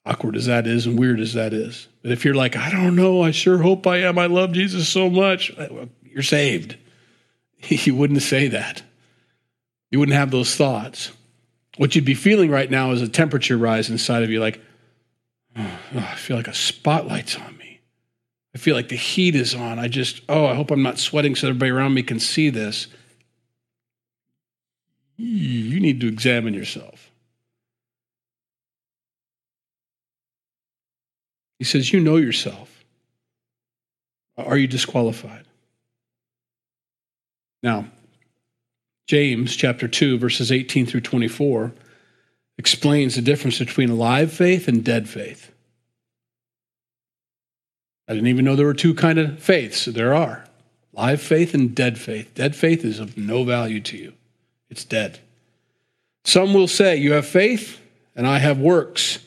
Awkward 0.04 0.36
as 0.36 0.46
that 0.46 0.68
is 0.68 0.86
and 0.86 0.98
weird 0.98 1.18
as 1.18 1.34
that 1.34 1.52
is. 1.52 1.88
But 2.02 2.12
if 2.12 2.24
you're 2.24 2.34
like, 2.34 2.56
I 2.56 2.70
don't 2.70 2.94
know, 2.94 3.22
I 3.22 3.32
sure 3.32 3.58
hope 3.58 3.86
I 3.86 3.98
am, 3.98 4.18
I 4.18 4.26
love 4.26 4.52
Jesus 4.52 4.88
so 4.88 5.10
much, 5.10 5.52
eh, 5.58 5.68
well, 5.70 5.88
you're 6.02 6.22
saved. 6.22 6.76
You 7.68 7.96
wouldn't 7.96 8.22
say 8.22 8.48
that. 8.48 8.82
You 9.90 9.98
wouldn't 9.98 10.16
have 10.16 10.30
those 10.30 10.54
thoughts. 10.54 11.10
What 11.78 11.96
you'd 11.96 12.04
be 12.04 12.14
feeling 12.14 12.50
right 12.50 12.70
now 12.70 12.92
is 12.92 13.02
a 13.02 13.08
temperature 13.08 13.56
rise 13.56 13.90
inside 13.90 14.22
of 14.22 14.30
you, 14.30 14.38
like, 14.38 14.60
oh, 15.56 15.80
I 15.96 16.14
feel 16.14 16.36
like 16.36 16.48
a 16.48 16.54
spotlight's 16.54 17.36
on 17.36 17.56
me. 17.56 17.80
I 18.54 18.58
feel 18.58 18.74
like 18.74 18.88
the 18.88 18.96
heat 18.96 19.34
is 19.34 19.54
on. 19.54 19.78
I 19.78 19.88
just, 19.88 20.22
oh, 20.28 20.46
I 20.46 20.54
hope 20.54 20.70
I'm 20.70 20.82
not 20.82 20.98
sweating 20.98 21.34
so 21.34 21.48
everybody 21.48 21.70
around 21.70 21.94
me 21.94 22.02
can 22.02 22.20
see 22.20 22.50
this. 22.50 22.86
You 25.16 25.80
need 25.80 26.00
to 26.00 26.08
examine 26.08 26.54
yourself. 26.54 27.10
He 31.58 31.64
says, 31.64 31.92
You 31.92 32.00
know 32.00 32.16
yourself. 32.16 32.84
Are 34.36 34.58
you 34.58 34.66
disqualified? 34.66 35.44
Now, 37.62 37.86
James 39.06 39.56
chapter 39.56 39.88
2 39.88 40.18
verses 40.18 40.52
18 40.52 40.86
through 40.86 41.00
24 41.00 41.72
explains 42.58 43.14
the 43.14 43.22
difference 43.22 43.58
between 43.58 43.90
alive 43.90 44.32
faith 44.32 44.68
and 44.68 44.84
dead 44.84 45.08
faith. 45.08 45.52
I 48.08 48.14
didn't 48.14 48.28
even 48.28 48.44
know 48.44 48.56
there 48.56 48.66
were 48.66 48.74
two 48.74 48.94
kind 48.94 49.18
of 49.18 49.42
faiths. 49.42 49.84
There 49.84 50.14
are. 50.14 50.44
Live 50.92 51.20
faith 51.20 51.54
and 51.54 51.74
dead 51.74 51.98
faith. 51.98 52.34
Dead 52.34 52.56
faith 52.56 52.84
is 52.84 53.00
of 53.00 53.18
no 53.18 53.44
value 53.44 53.80
to 53.80 53.96
you. 53.96 54.12
It's 54.70 54.84
dead. 54.84 55.18
Some 56.24 56.54
will 56.54 56.68
say, 56.68 56.96
You 56.96 57.12
have 57.12 57.26
faith 57.26 57.80
and 58.14 58.26
I 58.26 58.38
have 58.38 58.58
works. 58.58 59.18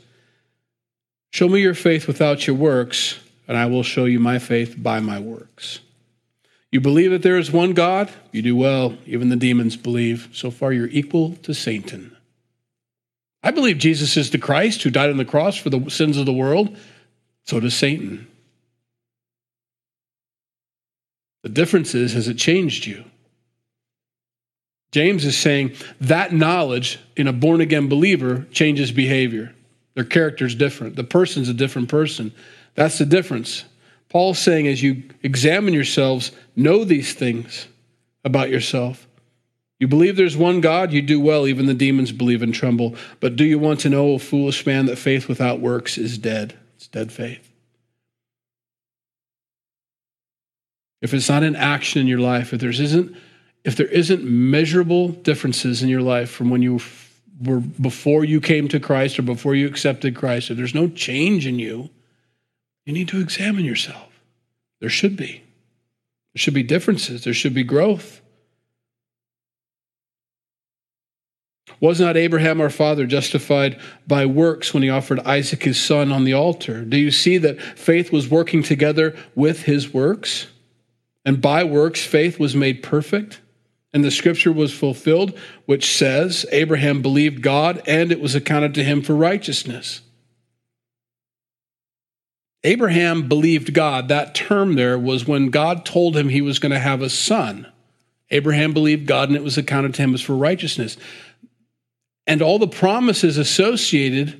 Show 1.31 1.47
me 1.47 1.61
your 1.61 1.75
faith 1.75 2.07
without 2.07 2.47
your 2.47 2.55
works, 2.55 3.19
and 3.47 3.55
I 3.55 3.67
will 3.67 3.83
show 3.83 4.05
you 4.05 4.19
my 4.19 4.39
faith 4.39 4.75
by 4.77 4.99
my 4.99 5.19
works. 5.19 5.79
You 6.71 6.81
believe 6.81 7.11
that 7.11 7.21
there 7.21 7.37
is 7.37 7.51
one 7.51 7.73
God? 7.73 8.11
You 8.31 8.41
do 8.41 8.55
well. 8.55 8.97
Even 9.05 9.29
the 9.29 9.35
demons 9.35 9.75
believe. 9.75 10.29
So 10.33 10.49
far, 10.49 10.73
you're 10.73 10.87
equal 10.87 11.35
to 11.43 11.53
Satan. 11.53 12.15
I 13.41 13.52
believe 13.52 13.78
Jesus 13.78 14.17
is 14.17 14.32
the 14.32 14.38
Christ 14.38 14.84
who 14.84 14.89
died 14.89 15.10
on 15.10 15.17
the 15.17 15.25
cross 15.25 15.56
for 15.56 15.69
the 15.69 15.89
sins 15.89 16.17
of 16.17 16.25
the 16.25 16.34
world. 16.34 16.75
So 17.45 17.60
does 17.60 17.73
Satan. 17.73 18.28
The 21.43 21.49
difference 21.49 21.95
is, 21.95 22.13
has 22.13 22.28
it 22.28 22.38
changed 22.38 22.86
you? 22.86 23.06
James 24.91 25.23
is 25.23 25.38
saying 25.38 25.73
that 26.02 26.34
knowledge 26.34 27.00
in 27.15 27.27
a 27.27 27.33
born 27.33 27.62
again 27.62 27.87
believer 27.87 28.46
changes 28.52 28.92
behavior. 28.92 29.54
Their 29.94 30.04
character 30.04 30.46
is 30.46 30.56
different. 30.56 30.96
The 30.96 31.04
person's 31.04 31.50
a 31.50 31.54
different 31.54 31.90
person. 31.90 32.33
That's 32.75 32.98
the 32.98 33.06
difference. 33.06 33.65
Paul's 34.10 34.40
saying, 34.40 34.67
as 34.67 34.81
you 34.81 35.04
examine 35.21 35.73
yourselves, 35.73 36.31
know 36.56 36.83
these 36.83 37.13
things 37.13 37.67
about 38.23 38.50
yourself. 38.50 39.08
You 39.80 39.88
believe 39.88 40.17
there's 40.17 40.36
one 40.36 40.60
God, 40.60 40.92
you 40.92 41.02
do 41.02 41.19
well. 41.19 41.48
Even 41.48 41.65
the 41.65 41.73
demons 41.73 42.12
believe 42.12 42.42
and 42.42 42.54
tremble. 42.54 42.96
But 43.19 43.36
do 43.38 43.46
you 43.46 43.58
want 43.58 43.80
to 43.82 43.90
know, 43.90 44.08
O 44.08 44.17
foolish 44.17 44.65
man, 44.65 44.88
that 44.88 44.98
faith 44.98 45.27
without 45.30 45.62
works 45.62 45.98
is 45.98 46.17
dead? 46.17 46.58
It's 46.75 46.88
dead 46.88 47.12
faith. 47.12 47.46
If 51.02 51.13
it's 51.13 51.30
not 51.30 51.44
an 51.44 51.56
action 51.56 52.02
in 52.02 52.08
your 52.08 52.19
life, 52.19 52.54
if 52.54 52.60
there 52.60 52.69
isn't, 52.69 53.15
if 53.63 53.77
there 53.77 53.88
isn't 53.88 54.23
measurable 54.23 55.10
differences 55.10 55.82
in 55.82 55.88
your 55.88 56.02
life 56.02 56.30
from 56.30 56.50
when 56.50 56.62
you 56.62 56.82
were 57.42 57.62
before 57.62 58.25
you 58.25 58.42
came 58.42 58.67
to 58.67 58.82
Christ 58.82 59.17
or 59.17 59.21
before 59.21 59.56
you 59.56 59.65
accepted 59.65 60.13
Christ, 60.15 60.52
if 60.52 60.58
there's 60.58 60.75
no 60.75 60.90
change 60.90 61.48
in 61.48 61.58
you, 61.58 61.90
you 62.86 62.92
need 62.92 63.08
to 63.10 63.21
examine 63.21 63.63
yourself. 63.63 64.21
There 64.82 64.90
should 64.90 65.15
be. 65.15 65.44
There 66.34 66.40
should 66.42 66.54
be 66.54 66.63
differences, 66.63 67.23
there 67.23 67.34
should 67.34 67.54
be 67.54 67.63
growth. 67.63 68.21
Was 71.82 72.00
not 72.00 72.17
Abraham 72.17 72.60
our 72.60 72.69
father 72.69 73.06
justified 73.06 73.80
by 74.06 74.25
works 74.25 74.73
when 74.73 74.84
he 74.84 74.90
offered 74.90 75.19
Isaac 75.21 75.63
his 75.63 75.80
son 75.80 76.12
on 76.12 76.25
the 76.25 76.34
altar? 76.34 76.84
Do 76.84 76.98
you 76.98 77.12
see 77.12 77.38
that 77.38 77.62
faith 77.62 78.12
was 78.12 78.30
working 78.30 78.63
together 78.63 79.15
with 79.34 79.63
his 79.63 79.94
works? 79.94 80.48
And 81.23 81.42
by 81.42 81.63
works, 81.63 82.04
faith 82.04 82.40
was 82.40 82.56
made 82.56 82.84
perfect? 82.84 83.40
And 83.94 84.04
the 84.04 84.12
scripture 84.12 84.52
was 84.52 84.73
fulfilled, 84.73 85.38
which 85.65 85.96
says, 85.96 86.46
Abraham 86.52 87.02
believed 87.02 87.42
God, 87.42 87.82
and 87.88 88.12
it 88.12 88.19
was 88.19 88.36
accounted 88.36 88.73
to 88.75 88.84
him 88.84 89.02
for 89.02 89.15
righteousness. 89.15 90.02
Abraham 92.63 93.27
believed 93.30 93.73
God. 93.73 94.10
That 94.10 94.36
term 94.36 94.75
there 94.75 95.00
was 95.00 95.25
when 95.25 95.50
God 95.50 95.86
told 95.86 96.17
him 96.17 96.27
he 96.27 96.42
was 96.42 96.60
going 96.60 96.73
to 96.73 96.80
have 96.80 97.02
a 97.02 97.10
son. 97.10 97.67
Abraham 98.32 98.73
believed 98.73 99.08
God, 99.08 99.30
and 99.30 99.36
it 99.36 99.44
was 99.44 99.58
accounted 99.58 99.94
to 99.96 100.04
him 100.04 100.13
as 100.13 100.21
for 100.21 100.36
righteousness 100.36 100.98
and 102.30 102.44
all 102.44 102.60
the 102.60 102.67
promises 102.67 103.40
associated 103.40 104.40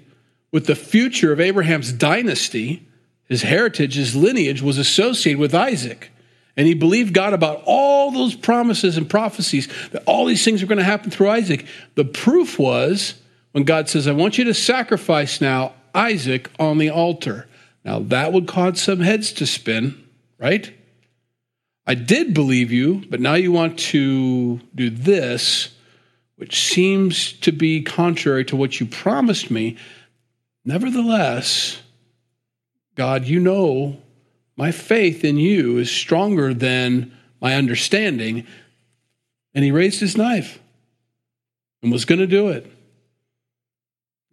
with 0.52 0.68
the 0.68 0.76
future 0.76 1.34
of 1.34 1.40
Abraham's 1.40 1.92
dynasty, 1.92 2.88
his 3.24 3.42
heritage, 3.42 3.96
his 3.96 4.16
lineage 4.16 4.62
was 4.62 4.78
associated 4.78 5.40
with 5.40 5.56
Isaac. 5.56 6.12
And 6.56 6.68
he 6.68 6.76
believed 6.76 7.16
God 7.16 7.34
about 7.34 7.64
all 7.66 8.12
those 8.12 8.36
promises 8.36 8.96
and 8.96 9.10
prophecies 9.10 9.68
that 9.90 10.04
all 10.06 10.26
these 10.26 10.46
things 10.46 10.62
are 10.62 10.68
going 10.68 10.78
to 10.78 10.84
happen 10.84 11.10
through 11.10 11.32
Isaac. 11.32 11.66
The 11.96 12.06
proof 12.06 12.60
was 12.60 13.16
when 13.54 13.64
God 13.64 13.90
says, 13.90 14.08
I 14.08 14.12
want 14.12 14.38
you 14.38 14.44
to 14.44 14.54
sacrifice 14.54 15.42
now 15.42 15.74
Isaac 15.96 16.52
on 16.60 16.78
the 16.78 16.92
altar. 16.92 17.48
Now 17.84 17.98
that 18.00 18.32
would 18.32 18.48
cause 18.48 18.80
some 18.80 19.00
heads 19.00 19.34
to 19.34 19.48
spin, 19.48 19.98
right? 20.38 20.72
I 21.88 21.96
did 21.96 22.36
believe 22.36 22.72
you, 22.72 23.04
but 23.10 23.20
now 23.20 23.34
you 23.34 23.52
want 23.52 23.80
to 23.80 24.58
do 24.76 24.92
this 24.92 25.70
which 26.40 26.58
seems 26.70 27.34
to 27.34 27.52
be 27.52 27.82
contrary 27.82 28.46
to 28.46 28.56
what 28.56 28.80
you 28.80 28.86
promised 28.86 29.52
me. 29.52 29.76
Nevertheless, 30.64 31.82
God, 32.96 33.26
you 33.26 33.42
know 33.42 34.02
my 34.56 34.72
faith 34.72 35.26
in 35.26 35.36
you 35.36 35.80
is 35.80 35.92
stronger 35.92 36.54
than 36.54 37.12
my 37.42 37.56
understanding. 37.56 38.48
And 39.54 39.66
he 39.66 39.72
raised 39.72 40.00
his 40.00 40.16
knife 40.16 40.60
and 41.84 41.92
was 41.92 42.06
going 42.06 42.20
to 42.20 42.28
do 42.28 42.48
it. 42.48 42.72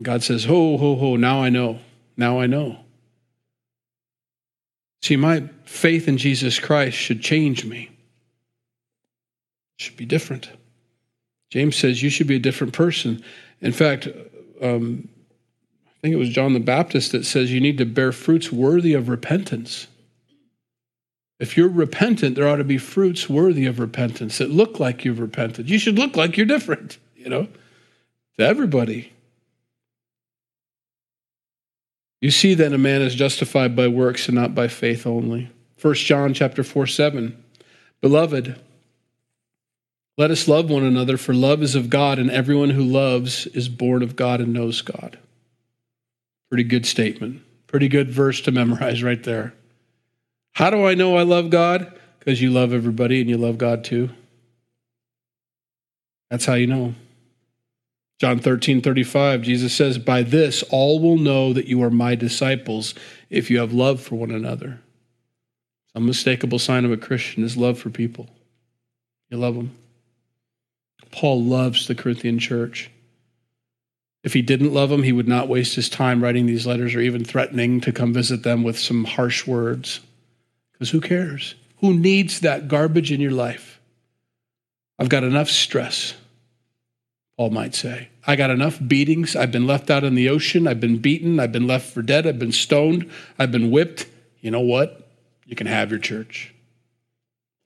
God 0.01 0.23
says, 0.23 0.45
Ho, 0.45 0.77
ho, 0.79 0.95
ho, 0.95 1.17
now 1.17 1.43
I 1.43 1.49
know. 1.49 1.81
Now 2.17 2.39
I 2.39 2.47
know. 2.47 2.79
See, 5.03 5.17
my 5.17 5.43
faith 5.65 6.07
in 6.07 6.19
Jesus 6.19 6.61
Christ 6.61 6.97
should 6.97 7.21
change 7.21 7.65
me, 7.65 7.91
should 9.77 9.97
be 9.97 10.07
different. 10.07 10.51
James 11.51 11.77
says 11.77 12.03
you 12.03 12.11
should 12.11 12.27
be 12.27 12.37
a 12.37 12.41
different 12.41 12.73
person. 12.73 13.23
In 13.61 13.73
fact, 13.73 14.09
um, 14.61 15.09
I 15.87 16.01
think 16.01 16.15
it 16.15 16.19
was 16.19 16.29
John 16.29 16.53
the 16.53 16.61
Baptist 16.61 17.13
that 17.13 17.25
says 17.25 17.53
you 17.53 17.61
need 17.61 17.79
to 17.79 17.87
bear 17.87 18.13
fruits 18.13 18.53
worthy 18.53 18.95
of 18.95 19.09
repentance. 19.09 19.87
If 21.39 21.57
you're 21.57 21.69
repentant, 21.69 22.35
there 22.35 22.49
ought 22.49 22.57
to 22.57 22.65
be 22.65 22.79
fruits 22.79 23.29
worthy 23.29 23.67
of 23.67 23.79
repentance 23.79 24.39
that 24.39 24.51
look 24.51 24.81
like 24.81 25.05
you've 25.05 25.21
repented. 25.21 25.69
You 25.69 25.79
should 25.79 25.99
look 25.99 26.17
like 26.17 26.37
you're 26.37 26.47
different, 26.47 26.99
you 27.17 27.29
know, 27.29 27.49
to 28.39 28.45
everybody. 28.45 29.13
You 32.21 32.31
see 32.31 32.55
then 32.55 32.73
a 32.73 32.79
man 32.79 33.03
is 33.03 33.15
justified 33.15 33.77
by 33.77 33.89
works 33.89 34.29
and 34.29 34.35
not 34.35 34.55
by 34.55 34.69
faith 34.69 35.07
only. 35.07 35.51
1 35.81 35.95
John 35.95 36.33
chapter 36.33 36.65
4 36.65 36.87
7. 36.87 37.43
Beloved, 38.01 38.59
let 40.19 40.31
us 40.31 40.49
love 40.49 40.71
one 40.71 40.85
another, 40.85 41.17
for 41.17 41.35
love 41.35 41.63
is 41.63 41.75
of 41.75 41.91
God, 41.91 42.19
and 42.19 42.31
everyone 42.31 42.71
who 42.71 42.83
loves 42.83 43.47
is 43.49 43.69
born 43.69 44.03
of 44.03 44.17
God 44.17 44.41
and 44.41 44.53
knows 44.53 44.81
God. 44.81 45.19
Pretty 46.49 46.65
good 46.65 46.87
statement. 46.87 47.43
Pretty 47.67 47.89
good 47.89 48.11
verse 48.11 48.41
to 48.43 48.53
memorize 48.53 49.03
right 49.03 49.23
there. 49.23 49.53
How 50.55 50.71
do 50.71 50.87
I 50.87 50.95
know 50.95 51.17
I 51.17 51.23
love 51.23 51.51
God? 51.51 51.93
Because 52.19 52.41
you 52.41 52.51
love 52.51 52.73
everybody 52.73 53.21
and 53.21 53.29
you 53.29 53.37
love 53.37 53.59
God 53.59 53.85
too. 53.85 54.11
That's 56.31 56.47
how 56.47 56.55
you 56.55 56.67
know. 56.67 56.95
John 58.19 58.39
13, 58.39 58.81
35, 58.81 59.43
Jesus 59.43 59.75
says, 59.75 59.99
By 59.99 60.23
this 60.23 60.63
all 60.71 60.99
will 60.99 61.19
know 61.19 61.53
that 61.53 61.67
you 61.67 61.83
are 61.83 61.91
my 61.91 62.15
disciples 62.15 62.95
if 63.29 63.51
you 63.51 63.59
have 63.59 63.75
love 63.75 64.01
for 64.01 64.15
one 64.15 64.31
another. 64.31 64.81
Unmistakable 65.95 66.59
sign 66.59 66.87
of 66.87 66.93
a 66.93 66.97
Christian 66.97 67.45
is 67.45 67.57
love 67.57 67.79
for 67.79 67.91
people. 67.91 68.29
You 69.29 69.37
love 69.37 69.55
them. 69.55 69.77
Paul 71.17 71.43
loves 71.43 71.87
the 71.87 71.95
Corinthian 71.95 72.39
church. 72.39 72.91
If 74.23 74.35
he 74.35 74.43
didn't 74.43 74.75
love 74.75 74.91
them, 74.91 75.03
he 75.03 75.13
would 75.13 75.27
not 75.27 75.49
waste 75.49 75.75
his 75.75 75.89
time 75.89 76.23
writing 76.23 76.45
these 76.45 76.67
letters 76.67 76.95
or 76.95 77.01
even 77.01 77.25
threatening 77.25 77.81
to 77.81 77.93
come 77.93 78.13
visit 78.13 78.43
them 78.43 78.63
with 78.63 78.79
some 78.79 79.05
harsh 79.05 79.47
words. 79.47 80.01
Because 80.73 80.91
who 80.91 81.01
cares? 81.01 81.55
Who 81.79 81.95
needs 81.95 82.41
that 82.41 82.69
garbage 82.69 83.11
in 83.11 83.21
your 83.23 83.31
life? 83.31 83.81
I've 84.99 85.09
got 85.09 85.25
enough 85.25 85.49
stress, 85.49 86.13
Paul 87.39 87.49
might 87.49 87.75
say. 87.75 88.09
I 88.27 88.37
got 88.37 88.51
enough 88.51 88.79
beatings. 88.87 89.37
I've 89.37 89.53
been 89.53 89.67
left 89.67 89.91
out 89.91 90.05
in 90.05 90.17
the 90.17 90.29
ocean. 90.29 90.69
I've 90.69 90.81
been 90.81 90.99
beaten. 90.99 91.41
I've 91.41 91.53
been 91.53 91.67
left 91.67 91.95
for 91.95 92.03
dead. 92.03 92.27
I've 92.27 92.39
been 92.39 92.53
stoned. 92.53 93.11
I've 93.39 93.53
been 93.53 93.71
whipped. 93.71 94.07
You 94.43 94.51
know 94.51 94.61
what? 94.61 95.09
You 95.47 95.57
can 95.57 95.67
have 95.67 95.91
your 95.91 96.01
church. 96.01 96.55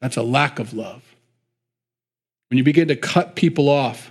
That's 0.01 0.16
a 0.16 0.22
lack 0.22 0.61
of 0.61 0.72
love. 0.72 1.09
When 2.51 2.59
you 2.59 2.64
begin 2.64 2.88
to 2.88 2.96
cut 2.96 3.36
people 3.36 3.68
off 3.68 4.11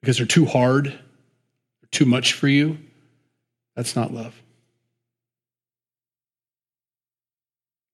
because 0.00 0.18
they're 0.18 0.26
too 0.26 0.44
hard, 0.44 0.96
too 1.90 2.04
much 2.04 2.34
for 2.34 2.46
you, 2.46 2.78
that's 3.74 3.96
not 3.96 4.12
love. 4.12 4.34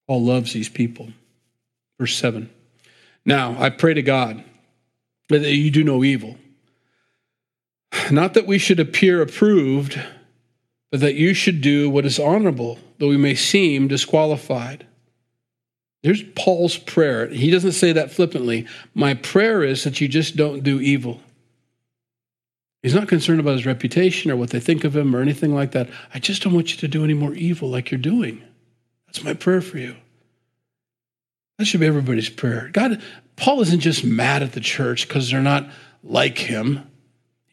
Paul 0.08 0.24
loves 0.24 0.52
these 0.52 0.68
people. 0.68 1.08
Verse 1.98 2.16
7. 2.16 2.50
Now, 3.24 3.56
I 3.58 3.70
pray 3.70 3.94
to 3.94 4.02
God 4.02 4.42
that 5.28 5.52
you 5.52 5.70
do 5.70 5.84
no 5.84 6.02
evil. 6.02 6.36
Not 8.10 8.34
that 8.34 8.46
we 8.46 8.58
should 8.58 8.80
appear 8.80 9.22
approved, 9.22 10.00
but 10.90 11.00
that 11.00 11.14
you 11.14 11.32
should 11.32 11.60
do 11.60 11.88
what 11.88 12.04
is 12.04 12.18
honorable, 12.18 12.78
though 12.98 13.08
we 13.08 13.16
may 13.16 13.34
seem 13.34 13.86
disqualified. 13.86 14.86
Here's 16.02 16.22
Paul's 16.34 16.76
prayer. 16.76 17.28
He 17.28 17.50
doesn't 17.50 17.72
say 17.72 17.92
that 17.92 18.10
flippantly. 18.10 18.66
My 18.94 19.14
prayer 19.14 19.62
is 19.62 19.84
that 19.84 20.00
you 20.00 20.08
just 20.08 20.36
don't 20.36 20.62
do 20.62 20.80
evil. 20.80 21.20
He's 22.82 22.94
not 22.94 23.06
concerned 23.06 23.38
about 23.38 23.52
his 23.52 23.66
reputation 23.66 24.30
or 24.30 24.36
what 24.36 24.50
they 24.50 24.58
think 24.58 24.82
of 24.82 24.96
him 24.96 25.14
or 25.14 25.20
anything 25.20 25.54
like 25.54 25.70
that. 25.72 25.88
I 26.12 26.18
just 26.18 26.42
don't 26.42 26.54
want 26.54 26.72
you 26.72 26.78
to 26.78 26.88
do 26.88 27.04
any 27.04 27.14
more 27.14 27.34
evil 27.34 27.70
like 27.70 27.92
you're 27.92 28.00
doing. 28.00 28.42
That's 29.06 29.22
my 29.22 29.34
prayer 29.34 29.60
for 29.60 29.78
you. 29.78 29.94
That 31.58 31.66
should 31.66 31.80
be 31.80 31.86
everybody's 31.86 32.28
prayer. 32.28 32.70
God, 32.72 33.00
Paul 33.36 33.60
isn't 33.60 33.80
just 33.80 34.02
mad 34.02 34.42
at 34.42 34.52
the 34.52 34.60
church 34.60 35.06
because 35.06 35.30
they're 35.30 35.40
not 35.40 35.70
like 36.02 36.38
him. 36.38 36.90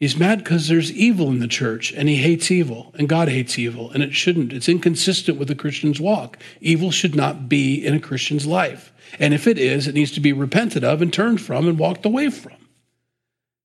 He's 0.00 0.16
mad 0.16 0.38
because 0.38 0.66
there's 0.66 0.90
evil 0.90 1.28
in 1.28 1.40
the 1.40 1.46
church 1.46 1.92
and 1.92 2.08
he 2.08 2.16
hates 2.16 2.50
evil 2.50 2.90
and 2.98 3.06
God 3.06 3.28
hates 3.28 3.58
evil 3.58 3.90
and 3.90 4.02
it 4.02 4.14
shouldn't. 4.14 4.50
It's 4.50 4.68
inconsistent 4.68 5.38
with 5.38 5.50
a 5.50 5.54
Christian's 5.54 6.00
walk. 6.00 6.38
Evil 6.62 6.90
should 6.90 7.14
not 7.14 7.50
be 7.50 7.84
in 7.84 7.94
a 7.94 8.00
Christian's 8.00 8.46
life. 8.46 8.94
And 9.18 9.34
if 9.34 9.46
it 9.46 9.58
is, 9.58 9.86
it 9.86 9.94
needs 9.94 10.12
to 10.12 10.20
be 10.20 10.32
repented 10.32 10.84
of 10.84 11.02
and 11.02 11.12
turned 11.12 11.42
from 11.42 11.68
and 11.68 11.78
walked 11.78 12.06
away 12.06 12.30
from. 12.30 12.54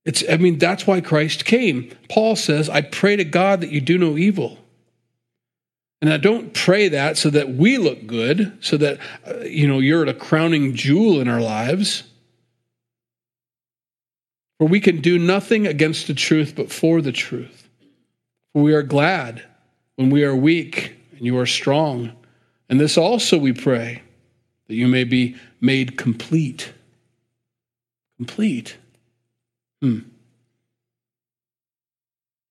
It's, 0.04 0.22
I 0.30 0.36
mean, 0.36 0.58
that's 0.58 0.86
why 0.86 1.00
Christ 1.00 1.46
came. 1.46 1.90
Paul 2.10 2.36
says, 2.36 2.68
I 2.68 2.82
pray 2.82 3.16
to 3.16 3.24
God 3.24 3.62
that 3.62 3.70
you 3.70 3.80
do 3.80 3.96
no 3.96 4.18
evil. 4.18 4.58
And 6.02 6.12
I 6.12 6.18
don't 6.18 6.52
pray 6.52 6.88
that 6.88 7.16
so 7.16 7.30
that 7.30 7.54
we 7.54 7.78
look 7.78 8.06
good, 8.06 8.58
so 8.60 8.76
that, 8.76 8.98
uh, 9.26 9.40
you 9.40 9.66
know, 9.66 9.78
you're 9.78 10.04
a 10.04 10.12
crowning 10.12 10.74
jewel 10.74 11.18
in 11.20 11.28
our 11.28 11.40
lives. 11.40 12.02
For 14.58 14.66
we 14.66 14.80
can 14.80 15.00
do 15.00 15.18
nothing 15.18 15.66
against 15.66 16.06
the 16.06 16.14
truth 16.14 16.54
but 16.56 16.72
for 16.72 17.02
the 17.02 17.12
truth. 17.12 17.68
For 18.52 18.62
we 18.62 18.74
are 18.74 18.82
glad 18.82 19.42
when 19.96 20.10
we 20.10 20.24
are 20.24 20.34
weak 20.34 20.94
and 21.12 21.26
you 21.26 21.38
are 21.38 21.46
strong. 21.46 22.12
And 22.68 22.80
this 22.80 22.96
also 22.96 23.38
we 23.38 23.52
pray, 23.52 24.02
that 24.68 24.74
you 24.74 24.88
may 24.88 25.04
be 25.04 25.36
made 25.60 25.96
complete. 25.96 26.72
Complete. 28.16 28.76
Hmm. 29.82 30.00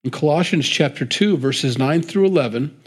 In 0.03 0.11
Colossians 0.11 0.69
chapter 0.69 1.05
2, 1.05 1.37
verses 1.37 1.79
9 1.79 2.03
through 2.03 2.27
11, 2.27 2.79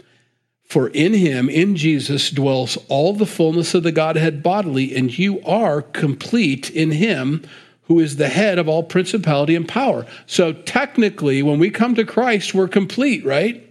for 0.63 0.87
in 0.89 1.13
him, 1.13 1.49
in 1.49 1.75
Jesus, 1.75 2.29
dwells 2.29 2.77
all 2.87 3.13
the 3.13 3.25
fullness 3.25 3.73
of 3.73 3.83
the 3.83 3.91
Godhead 3.91 4.41
bodily, 4.41 4.95
and 4.95 5.17
you 5.17 5.41
are 5.41 5.81
complete 5.81 6.69
in 6.69 6.91
him 6.91 7.43
who 7.89 7.99
is 7.99 8.15
the 8.15 8.29
head 8.29 8.59
of 8.59 8.69
all 8.69 8.83
principality 8.83 9.55
and 9.55 9.67
power. 9.67 10.05
So 10.27 10.53
technically, 10.53 11.41
when 11.41 11.57
we 11.57 11.71
come 11.71 11.95
to 11.95 12.05
Christ, 12.05 12.53
we're 12.53 12.67
complete, 12.67 13.25
right? 13.25 13.67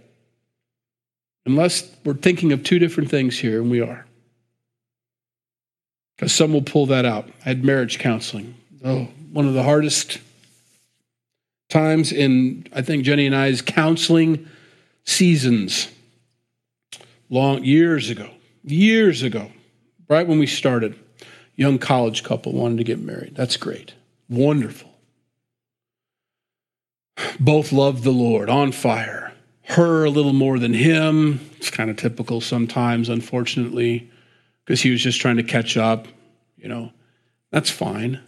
Unless 1.45 1.89
we're 2.03 2.15
thinking 2.15 2.51
of 2.51 2.61
two 2.61 2.79
different 2.79 3.09
things 3.09 3.39
here, 3.39 3.61
and 3.61 3.71
we 3.71 3.79
are. 3.79 4.05
Because 6.15 6.33
some 6.33 6.51
will 6.51 6.61
pull 6.61 6.85
that 6.87 7.05
out. 7.05 7.29
I 7.45 7.49
had 7.49 7.63
marriage 7.63 7.97
counseling. 7.97 8.55
Oh, 8.83 9.07
one 9.31 9.47
of 9.47 9.53
the 9.53 9.63
hardest 9.63 10.19
times 11.69 12.11
in, 12.11 12.67
I 12.75 12.81
think, 12.81 13.05
Jenny 13.05 13.25
and 13.25 13.35
I's 13.35 13.61
counseling 13.61 14.49
seasons. 15.05 15.87
Long 17.29 17.63
years 17.63 18.09
ago, 18.09 18.31
years 18.65 19.23
ago, 19.23 19.49
right 20.09 20.27
when 20.27 20.39
we 20.39 20.47
started, 20.47 20.99
young 21.55 21.77
college 21.77 22.21
couple 22.23 22.51
wanted 22.51 22.79
to 22.79 22.83
get 22.83 22.99
married. 22.99 23.35
That's 23.35 23.55
great. 23.55 23.93
Wonderful. 24.29 24.89
Both 27.39 27.71
loved 27.71 28.03
the 28.03 28.11
Lord, 28.11 28.49
on 28.49 28.71
fire. 28.71 29.33
Her 29.63 30.05
a 30.05 30.09
little 30.09 30.33
more 30.33 30.59
than 30.59 30.73
him. 30.73 31.39
It's 31.57 31.69
kind 31.69 31.89
of 31.89 31.97
typical 31.97 32.41
sometimes, 32.41 33.09
unfortunately, 33.09 34.09
because 34.63 34.81
he 34.81 34.91
was 34.91 35.01
just 35.01 35.19
trying 35.19 35.37
to 35.37 35.43
catch 35.43 35.77
up. 35.77 36.07
You 36.57 36.69
know, 36.69 36.91
that's 37.51 37.69
fine. 37.69 38.19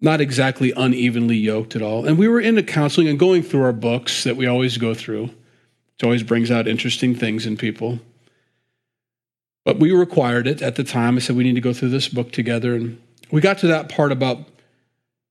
Not 0.00 0.20
exactly 0.20 0.72
unevenly 0.76 1.36
yoked 1.36 1.76
at 1.76 1.82
all. 1.82 2.06
And 2.06 2.18
we 2.18 2.28
were 2.28 2.40
into 2.40 2.62
counseling 2.62 3.08
and 3.08 3.18
going 3.18 3.42
through 3.42 3.62
our 3.62 3.72
books 3.72 4.24
that 4.24 4.36
we 4.36 4.46
always 4.46 4.76
go 4.76 4.94
through, 4.94 5.24
which 5.24 6.04
always 6.04 6.22
brings 6.22 6.50
out 6.50 6.68
interesting 6.68 7.14
things 7.14 7.46
in 7.46 7.56
people. 7.56 8.00
But 9.64 9.78
we 9.78 9.92
required 9.92 10.46
it 10.46 10.60
at 10.60 10.76
the 10.76 10.84
time. 10.84 11.16
I 11.16 11.20
said, 11.20 11.36
we 11.36 11.44
need 11.44 11.54
to 11.54 11.60
go 11.60 11.72
through 11.72 11.88
this 11.88 12.08
book 12.08 12.32
together. 12.32 12.74
And 12.74 13.00
we 13.30 13.40
got 13.40 13.58
to 13.58 13.66
that 13.68 13.88
part 13.88 14.12
about 14.12 14.46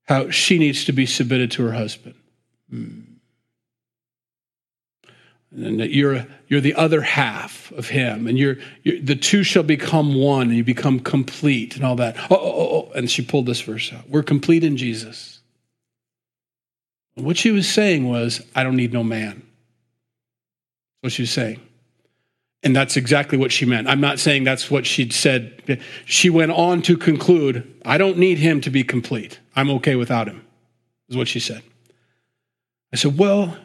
how 0.04 0.30
she 0.30 0.58
needs 0.58 0.84
to 0.84 0.92
be 0.92 1.06
submitted 1.06 1.50
to 1.52 1.64
her 1.64 1.72
husband. 1.72 2.14
Hmm. 2.70 3.00
And 5.50 5.78
that 5.78 5.90
you're, 5.90 6.26
you're 6.48 6.60
the 6.60 6.74
other 6.74 7.00
half 7.00 7.70
of 7.72 7.88
him, 7.88 8.26
and 8.26 8.36
you're, 8.36 8.56
you're, 8.82 9.00
the 9.00 9.14
two 9.14 9.44
shall 9.44 9.62
become 9.62 10.14
one, 10.14 10.48
and 10.48 10.56
you 10.56 10.64
become 10.64 10.98
complete, 10.98 11.76
and 11.76 11.84
all 11.84 11.94
that. 11.96 12.16
Oh, 12.28 12.34
oh, 12.34 12.38
oh, 12.40 12.68
oh, 12.88 12.92
and 12.96 13.08
she 13.08 13.22
pulled 13.22 13.46
this 13.46 13.60
verse 13.60 13.92
out. 13.92 14.08
We're 14.10 14.24
complete 14.24 14.64
in 14.64 14.76
Jesus. 14.76 15.40
what 17.14 17.36
she 17.36 17.52
was 17.52 17.68
saying 17.68 18.08
was, 18.08 18.42
I 18.54 18.64
don't 18.64 18.74
need 18.74 18.92
no 18.92 19.04
man. 19.04 19.42
What 21.02 21.12
she 21.12 21.22
was 21.22 21.30
saying. 21.30 21.60
And 22.64 22.74
that's 22.74 22.96
exactly 22.96 23.36
what 23.36 23.52
she 23.52 23.66
meant. 23.66 23.88
I'm 23.88 24.00
not 24.00 24.18
saying 24.18 24.44
that's 24.44 24.70
what 24.70 24.86
she'd 24.86 25.12
said. 25.12 25.80
She 26.06 26.30
went 26.30 26.50
on 26.50 26.80
to 26.82 26.96
conclude, 26.96 27.70
I 27.84 27.98
don't 27.98 28.16
need 28.16 28.38
him 28.38 28.62
to 28.62 28.70
be 28.70 28.82
complete. 28.82 29.38
I'm 29.54 29.70
okay 29.70 29.94
without 29.94 30.26
him, 30.26 30.42
is 31.10 31.16
what 31.16 31.28
she 31.28 31.40
said. 31.40 31.62
I 32.92 32.96
said, 32.96 33.18
Well, 33.18 33.56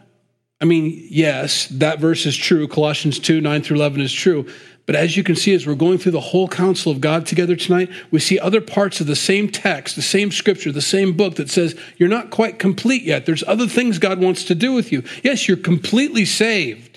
I 0.62 0.66
mean, 0.66 1.08
yes, 1.10 1.68
that 1.68 2.00
verse 2.00 2.26
is 2.26 2.36
true. 2.36 2.68
Colossians 2.68 3.20
2 3.20 3.40
9 3.40 3.62
through 3.62 3.78
11 3.78 4.02
is 4.02 4.12
true. 4.12 4.46
But 4.86 4.96
as 4.96 5.16
you 5.16 5.24
can 5.24 5.36
see, 5.36 5.54
as 5.54 5.68
we're 5.68 5.76
going 5.76 6.00
through 6.00 6.14
the 6.14 6.20
whole 6.20 6.48
counsel 6.48 6.92
of 6.92 7.00
God 7.00 7.28
together 7.28 7.56
tonight, 7.56 7.92
we 8.10 8.20
see 8.20 8.40
other 8.40 8.60
parts 8.60 9.00
of 9.00 9.06
the 9.06 9.16
same 9.16 9.48
text, 9.48 9.96
the 9.96 10.02
same 10.02 10.32
scripture, 10.32 10.72
the 10.72 10.82
same 10.82 11.16
book 11.16 11.36
that 11.36 11.48
says 11.48 11.80
you're 11.98 12.10
not 12.10 12.32
quite 12.32 12.58
complete 12.58 13.04
yet. 13.04 13.28
There's 13.28 13.44
other 13.44 13.68
things 13.68 14.00
God 14.00 14.20
wants 14.20 14.44
to 14.46 14.56
do 14.56 14.74
with 14.74 14.92
you. 14.92 15.04
Yes, 15.24 15.48
you're 15.48 15.58
completely 15.58 16.26
saved. 16.26 16.89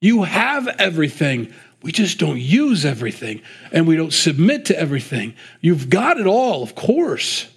You 0.00 0.22
have 0.22 0.66
everything. 0.66 1.52
We 1.82 1.92
just 1.92 2.18
don't 2.18 2.38
use 2.38 2.84
everything 2.84 3.42
and 3.72 3.86
we 3.86 3.96
don't 3.96 4.12
submit 4.12 4.66
to 4.66 4.78
everything. 4.78 5.34
You've 5.60 5.88
got 5.90 6.18
it 6.18 6.26
all, 6.26 6.62
of 6.62 6.74
course. 6.74 7.48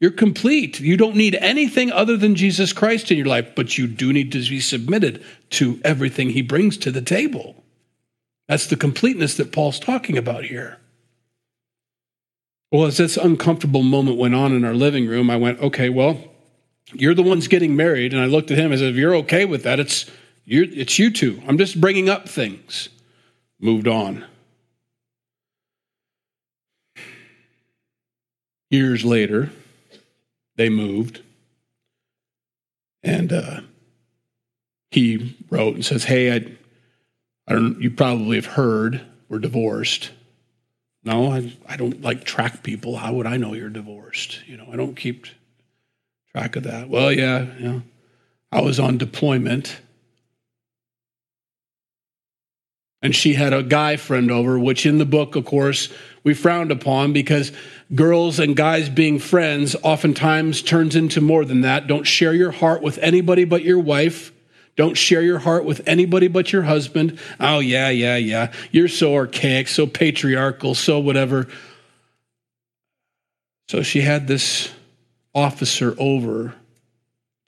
You're 0.00 0.10
complete. 0.10 0.80
You 0.80 0.96
don't 0.96 1.16
need 1.16 1.34
anything 1.34 1.92
other 1.92 2.16
than 2.16 2.34
Jesus 2.34 2.72
Christ 2.72 3.10
in 3.10 3.18
your 3.18 3.26
life, 3.26 3.54
but 3.54 3.76
you 3.76 3.86
do 3.86 4.12
need 4.12 4.32
to 4.32 4.38
be 4.38 4.60
submitted 4.60 5.22
to 5.50 5.80
everything 5.84 6.30
he 6.30 6.42
brings 6.42 6.78
to 6.78 6.90
the 6.90 7.02
table. 7.02 7.62
That's 8.48 8.66
the 8.66 8.76
completeness 8.76 9.36
that 9.36 9.52
Paul's 9.52 9.78
talking 9.78 10.16
about 10.16 10.44
here. 10.44 10.78
Well, 12.72 12.86
as 12.86 12.96
this 12.96 13.16
uncomfortable 13.16 13.82
moment 13.82 14.16
went 14.16 14.34
on 14.34 14.52
in 14.52 14.64
our 14.64 14.74
living 14.74 15.06
room, 15.06 15.28
I 15.28 15.36
went, 15.36 15.60
okay, 15.60 15.88
well, 15.88 16.18
you're 16.92 17.14
the 17.14 17.22
ones 17.22 17.46
getting 17.46 17.76
married. 17.76 18.12
And 18.12 18.22
I 18.22 18.26
looked 18.26 18.50
at 18.50 18.58
him 18.58 18.72
and 18.72 18.80
said, 18.80 18.90
if 18.90 18.96
you're 18.96 19.16
okay 19.16 19.44
with 19.44 19.64
that, 19.64 19.80
it's, 19.80 20.10
it's 20.50 20.98
you 20.98 21.10
two. 21.10 21.40
I'm 21.46 21.58
just 21.58 21.80
bringing 21.80 22.08
up 22.08 22.28
things. 22.28 22.88
Moved 23.60 23.86
on. 23.86 24.24
Years 28.70 29.04
later, 29.04 29.50
they 30.56 30.68
moved. 30.68 31.22
And 33.02 33.32
uh, 33.32 33.60
he 34.90 35.36
wrote 35.50 35.74
and 35.74 35.84
says, 35.84 36.04
Hey, 36.04 36.32
I, 36.34 36.56
I 37.46 37.54
don't, 37.54 37.80
you 37.80 37.90
probably 37.90 38.36
have 38.36 38.46
heard 38.46 39.00
we're 39.28 39.38
divorced. 39.38 40.10
No, 41.04 41.32
I, 41.32 41.52
I 41.68 41.76
don't 41.76 42.02
like 42.02 42.24
track 42.24 42.62
people. 42.62 42.96
How 42.96 43.12
would 43.14 43.26
I 43.26 43.36
know 43.36 43.54
you're 43.54 43.70
divorced? 43.70 44.46
You 44.46 44.56
know, 44.56 44.68
I 44.70 44.76
don't 44.76 44.96
keep 44.96 45.26
track 46.32 46.56
of 46.56 46.64
that. 46.64 46.88
Well, 46.88 47.12
yeah, 47.12 47.46
yeah. 47.58 47.80
I 48.52 48.60
was 48.60 48.80
on 48.80 48.98
deployment 48.98 49.80
and 53.02 53.14
she 53.14 53.34
had 53.34 53.52
a 53.52 53.62
guy 53.62 53.96
friend 53.96 54.30
over, 54.30 54.58
which 54.58 54.84
in 54.84 54.98
the 54.98 55.06
book, 55.06 55.36
of 55.36 55.44
course, 55.44 55.88
we 56.22 56.34
frowned 56.34 56.70
upon 56.70 57.12
because 57.12 57.50
girls 57.94 58.38
and 58.38 58.54
guys 58.54 58.88
being 58.90 59.18
friends 59.18 59.74
oftentimes 59.82 60.60
turns 60.62 60.94
into 60.94 61.20
more 61.20 61.44
than 61.44 61.62
that. 61.62 61.86
Don't 61.86 62.06
share 62.06 62.34
your 62.34 62.50
heart 62.50 62.82
with 62.82 62.98
anybody 62.98 63.44
but 63.44 63.64
your 63.64 63.78
wife. 63.78 64.32
Don't 64.76 64.96
share 64.96 65.22
your 65.22 65.38
heart 65.38 65.64
with 65.64 65.80
anybody 65.86 66.28
but 66.28 66.52
your 66.52 66.62
husband. 66.62 67.18
Oh, 67.38 67.58
yeah, 67.58 67.88
yeah, 67.88 68.16
yeah. 68.16 68.52
You're 68.70 68.88
so 68.88 69.14
archaic, 69.14 69.68
so 69.68 69.86
patriarchal, 69.86 70.74
so 70.74 71.00
whatever. 71.00 71.48
So 73.68 73.82
she 73.82 74.02
had 74.02 74.26
this 74.26 74.70
officer 75.34 75.94
over 75.98 76.54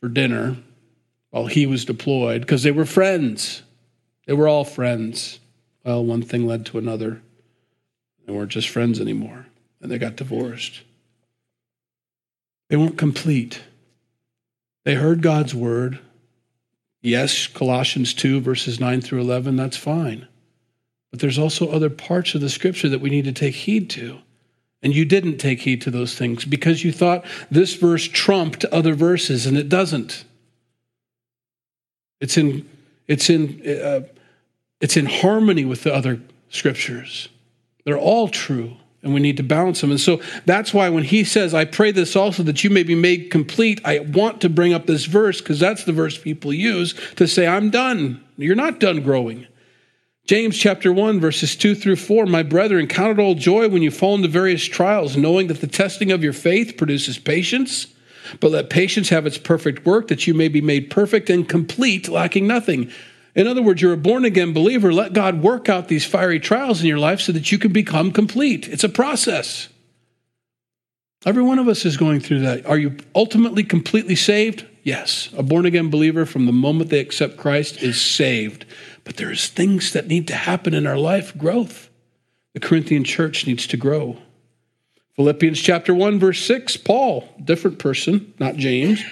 for 0.00 0.08
dinner 0.08 0.56
while 1.30 1.46
he 1.46 1.66
was 1.66 1.84
deployed 1.84 2.40
because 2.40 2.62
they 2.62 2.70
were 2.70 2.86
friends. 2.86 3.62
They 4.26 4.32
were 4.32 4.48
all 4.48 4.64
friends. 4.64 5.40
Well, 5.84 6.04
one 6.04 6.22
thing 6.22 6.46
led 6.46 6.66
to 6.66 6.78
another. 6.78 7.22
They 8.26 8.32
weren't 8.32 8.50
just 8.50 8.68
friends 8.68 9.00
anymore, 9.00 9.46
and 9.80 9.90
they 9.90 9.98
got 9.98 10.16
divorced. 10.16 10.82
They 12.68 12.76
weren't 12.76 12.98
complete. 12.98 13.62
They 14.84 14.94
heard 14.94 15.22
God's 15.22 15.54
word. 15.54 15.98
Yes, 17.00 17.48
Colossians 17.48 18.14
2, 18.14 18.40
verses 18.40 18.78
9 18.78 19.00
through 19.00 19.20
11, 19.20 19.56
that's 19.56 19.76
fine. 19.76 20.28
But 21.10 21.20
there's 21.20 21.38
also 21.38 21.68
other 21.68 21.90
parts 21.90 22.34
of 22.34 22.40
the 22.40 22.48
scripture 22.48 22.88
that 22.88 23.00
we 23.00 23.10
need 23.10 23.24
to 23.24 23.32
take 23.32 23.54
heed 23.54 23.90
to. 23.90 24.18
And 24.82 24.94
you 24.94 25.04
didn't 25.04 25.38
take 25.38 25.60
heed 25.60 25.82
to 25.82 25.90
those 25.90 26.16
things 26.16 26.44
because 26.44 26.82
you 26.82 26.90
thought 26.90 27.24
this 27.50 27.74
verse 27.74 28.04
trumped 28.04 28.64
other 28.66 28.94
verses, 28.94 29.46
and 29.46 29.56
it 29.56 29.68
doesn't. 29.68 30.24
It's 32.20 32.36
in, 32.36 32.68
it's 33.06 33.28
in, 33.28 33.62
uh, 33.68 34.02
it's 34.82 34.96
in 34.96 35.06
harmony 35.06 35.64
with 35.64 35.84
the 35.84 35.94
other 35.94 36.20
scriptures. 36.50 37.28
They're 37.84 37.96
all 37.96 38.28
true, 38.28 38.76
and 39.02 39.14
we 39.14 39.20
need 39.20 39.36
to 39.38 39.42
balance 39.44 39.80
them. 39.80 39.92
And 39.92 40.00
so 40.00 40.20
that's 40.44 40.74
why 40.74 40.88
when 40.90 41.04
he 41.04 41.22
says, 41.22 41.54
I 41.54 41.64
pray 41.64 41.92
this 41.92 42.16
also 42.16 42.42
that 42.42 42.64
you 42.64 42.68
may 42.68 42.82
be 42.82 42.96
made 42.96 43.30
complete, 43.30 43.80
I 43.84 44.00
want 44.00 44.40
to 44.42 44.50
bring 44.50 44.74
up 44.74 44.86
this 44.86 45.04
verse 45.04 45.40
because 45.40 45.60
that's 45.60 45.84
the 45.84 45.92
verse 45.92 46.18
people 46.18 46.52
use 46.52 46.94
to 47.14 47.28
say, 47.28 47.46
I'm 47.46 47.70
done. 47.70 48.22
You're 48.36 48.56
not 48.56 48.80
done 48.80 49.02
growing. 49.02 49.46
James 50.26 50.58
chapter 50.58 50.92
1, 50.92 51.20
verses 51.20 51.56
2 51.56 51.74
through 51.76 51.96
4 51.96 52.26
My 52.26 52.42
brethren, 52.42 52.88
count 52.88 53.18
it 53.18 53.22
all 53.22 53.34
joy 53.34 53.68
when 53.68 53.82
you 53.82 53.90
fall 53.90 54.16
into 54.16 54.28
various 54.28 54.64
trials, 54.64 55.16
knowing 55.16 55.46
that 55.46 55.60
the 55.60 55.66
testing 55.66 56.10
of 56.10 56.24
your 56.24 56.32
faith 56.32 56.76
produces 56.76 57.18
patience. 57.18 57.86
But 58.40 58.50
let 58.50 58.70
patience 58.70 59.08
have 59.10 59.26
its 59.26 59.38
perfect 59.38 59.84
work, 59.84 60.08
that 60.08 60.26
you 60.26 60.34
may 60.34 60.48
be 60.48 60.60
made 60.60 60.90
perfect 60.90 61.28
and 61.30 61.48
complete, 61.48 62.08
lacking 62.08 62.46
nothing. 62.46 62.90
In 63.34 63.46
other 63.46 63.62
words, 63.62 63.80
you're 63.80 63.94
a 63.94 63.98
born 63.98 64.24
again 64.24 64.52
believer. 64.52 64.92
Let 64.92 65.14
God 65.14 65.42
work 65.42 65.68
out 65.68 65.88
these 65.88 66.04
fiery 66.04 66.38
trials 66.38 66.80
in 66.80 66.86
your 66.86 66.98
life 66.98 67.20
so 67.20 67.32
that 67.32 67.50
you 67.50 67.58
can 67.58 67.72
become 67.72 68.12
complete. 68.12 68.68
It's 68.68 68.84
a 68.84 68.88
process. 68.88 69.68
Every 71.24 71.42
one 71.42 71.58
of 71.58 71.68
us 71.68 71.84
is 71.84 71.96
going 71.96 72.20
through 72.20 72.40
that. 72.40 72.66
Are 72.66 72.78
you 72.78 72.96
ultimately 73.14 73.62
completely 73.64 74.16
saved? 74.16 74.66
Yes. 74.82 75.30
A 75.36 75.42
born 75.42 75.64
again 75.64 75.88
believer 75.88 76.26
from 76.26 76.46
the 76.46 76.52
moment 76.52 76.90
they 76.90 76.98
accept 76.98 77.36
Christ 77.36 77.82
is 77.82 78.00
saved. 78.00 78.66
But 79.04 79.16
there's 79.16 79.48
things 79.48 79.92
that 79.92 80.08
need 80.08 80.28
to 80.28 80.34
happen 80.34 80.74
in 80.74 80.86
our 80.86 80.98
life 80.98 81.36
growth. 81.38 81.88
The 82.54 82.60
Corinthian 82.60 83.04
church 83.04 83.46
needs 83.46 83.66
to 83.68 83.76
grow. 83.76 84.18
Philippians 85.16 85.60
chapter 85.60 85.94
1 85.94 86.18
verse 86.18 86.40
6, 86.44 86.76
Paul, 86.78 87.28
different 87.42 87.78
person, 87.78 88.34
not 88.38 88.56
James, 88.56 89.02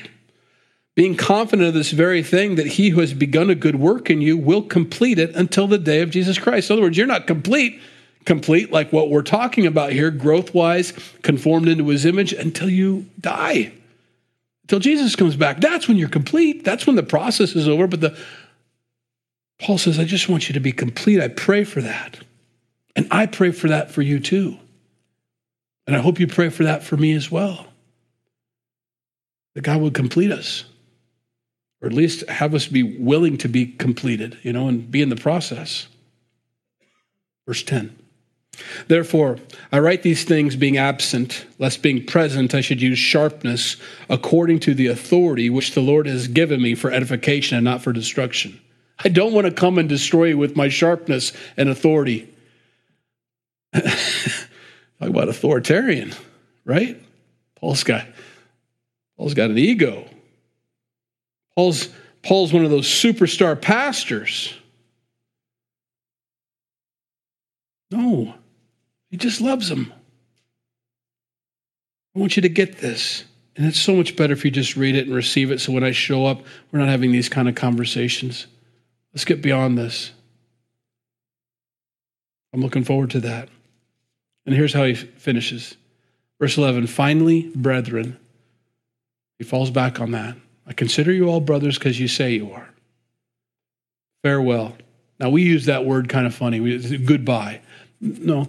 being 1.01 1.17
confident 1.17 1.67
of 1.67 1.73
this 1.73 1.93
very 1.93 2.23
thing 2.23 2.57
that 2.57 2.67
he 2.67 2.91
who 2.91 3.01
has 3.01 3.15
begun 3.15 3.49
a 3.49 3.55
good 3.55 3.77
work 3.77 4.11
in 4.11 4.21
you 4.21 4.37
will 4.37 4.61
complete 4.61 5.19
it 5.19 5.35
until 5.35 5.67
the 5.67 5.79
day 5.79 6.03
of 6.03 6.11
Jesus 6.11 6.39
Christ. 6.39 6.69
In 6.69 6.75
other 6.75 6.83
words, 6.83 6.99
you're 6.99 7.07
not 7.07 7.27
complete 7.27 7.81
complete, 8.27 8.71
like 8.71 8.93
what 8.93 9.09
we're 9.09 9.23
talking 9.23 9.67
about 9.67 9.93
here, 9.93 10.11
growth 10.11 10.53
wise, 10.53 10.93
conformed 11.23 11.69
into 11.69 11.89
his 11.89 12.05
image 12.05 12.35
until 12.35 12.69
you 12.69 13.07
die, 13.19 13.73
until 14.65 14.79
Jesus 14.79 15.17
comes 15.17 15.37
back. 15.37 15.59
That's 15.63 15.89
when 15.89 15.97
you're 15.97 16.11
complete. 16.11 16.65
That's 16.65 16.87
when 16.87 16.97
the 16.97 17.03
process 17.03 17.57
is 17.57 17.67
over. 17.67 17.87
But 17.87 18.03
the 18.03 18.19
Paul 19.59 19.79
says, 19.79 19.99
I 19.99 20.05
just 20.05 20.29
want 20.29 20.51
you 20.51 20.53
to 20.53 20.61
be 20.61 20.71
complete. 20.71 21.19
I 21.19 21.29
pray 21.29 21.65
for 21.65 21.81
that. 21.81 22.19
And 22.95 23.09
I 23.11 23.25
pray 23.25 23.53
for 23.53 23.69
that 23.69 23.91
for 23.91 24.03
you 24.03 24.21
too. 24.21 24.59
And 25.87 25.97
I 25.97 26.01
hope 26.01 26.21
you 26.21 26.27
pray 26.27 26.51
for 26.51 26.65
that 26.65 26.83
for 26.83 26.99
me 26.99 27.13
as 27.15 27.31
well. 27.31 27.67
That 29.55 29.63
God 29.63 29.81
would 29.81 29.95
complete 29.95 30.31
us, 30.31 30.65
or 31.83 31.89
at 31.89 31.95
least 31.95 32.29
have 32.29 32.55
us 32.55 32.67
be 32.67 32.83
willing 32.83 33.39
to 33.39 33.49
be 33.49 33.67
completed, 33.67 34.39
you 34.43 34.53
know, 34.53 34.69
and 34.69 34.91
be 34.91 35.03
in 35.03 35.09
the 35.09 35.17
process. 35.17 35.89
Verse 37.47 37.63
10. 37.63 37.97
Therefore, 38.89 39.39
I 39.73 39.79
write 39.79 40.03
these 40.03 40.25
things 40.25 40.57
being 40.57 40.77
absent, 40.77 41.47
lest 41.59 41.83
being 41.83 42.05
present 42.05 42.55
I 42.55 42.61
should 42.61 42.83
use 42.83 42.99
sharpness 42.99 43.77
according 44.09 44.61
to 44.61 44.75
the 44.75 44.89
authority 44.89 45.49
which 45.49 45.73
the 45.73 45.81
Lord 45.81 46.07
has 46.07 46.29
given 46.29 46.61
me 46.61 46.75
for 46.75 46.91
edification 46.91 47.57
and 47.57 47.65
not 47.65 47.83
for 47.83 47.93
destruction. 47.93 48.61
I 49.03 49.09
don't 49.09 49.33
want 49.33 49.47
to 49.47 49.53
come 49.53 49.79
and 49.79 49.89
destroy 49.89 50.27
you 50.27 50.39
with 50.39 50.57
my 50.57 50.69
sharpness 50.69 51.33
and 51.57 51.69
authority. 51.69 52.33
Talk 53.73 53.89
about 55.01 55.29
authoritarian, 55.29 56.13
right? 56.65 57.01
Paul's 57.57 57.85
got 57.85 58.07
Paul's 59.17 59.35
got 59.35 59.51
an 59.51 59.59
ego. 59.59 60.07
Paul's 61.57 61.89
Paul's 62.23 62.53
one 62.53 62.65
of 62.65 62.71
those 62.71 62.87
superstar 62.87 63.61
pastors. 63.61 64.55
No, 67.91 68.35
he 69.11 69.17
just 69.17 69.41
loves 69.41 69.69
them. 69.69 69.93
I 72.15 72.19
want 72.19 72.37
you 72.37 72.43
to 72.43 72.49
get 72.49 72.79
this. 72.79 73.25
And 73.57 73.67
it's 73.67 73.81
so 73.81 73.95
much 73.95 74.17
better 74.17 74.33
if 74.33 74.45
you 74.45 74.51
just 74.51 74.77
read 74.77 74.97
it 74.97 75.07
and 75.07 75.15
receive 75.15 75.51
it. 75.51 75.61
So 75.61 75.73
when 75.73 75.85
I 75.85 75.91
show 75.91 76.27
up, 76.27 76.43
we're 76.71 76.79
not 76.79 76.89
having 76.89 77.13
these 77.13 77.29
kind 77.29 77.49
of 77.49 77.55
conversations. 77.55 78.47
Let's 79.13 79.25
get 79.25 79.43
beyond 79.43 79.77
this. 79.77 80.13
I'm 82.53 82.61
looking 82.61 82.85
forward 82.85 83.11
to 83.11 83.21
that. 83.21 83.49
And 84.47 84.55
here's 84.55 84.73
how 84.73 84.85
he 84.85 84.95
finishes. 84.95 85.77
Verse 86.41 86.57
11 86.57 86.87
Finally, 86.87 87.51
brethren, 87.55 88.19
he 89.39 89.45
falls 89.45 89.71
back 89.71 90.01
on 90.01 90.13
that. 90.13 90.37
I 90.71 90.73
consider 90.73 91.11
you 91.13 91.29
all 91.29 91.41
brothers 91.41 91.77
because 91.77 91.99
you 91.99 92.07
say 92.07 92.31
you 92.31 92.53
are. 92.53 92.69
Farewell. 94.23 94.77
Now, 95.19 95.29
we 95.29 95.43
use 95.43 95.67
that 95.67 95.85
word 95.85 96.09
kind 96.09 96.29
of 96.29 96.35
funny. 96.35 96.61
We, 96.61 96.99
goodbye. 96.99 97.61
No, 98.01 98.47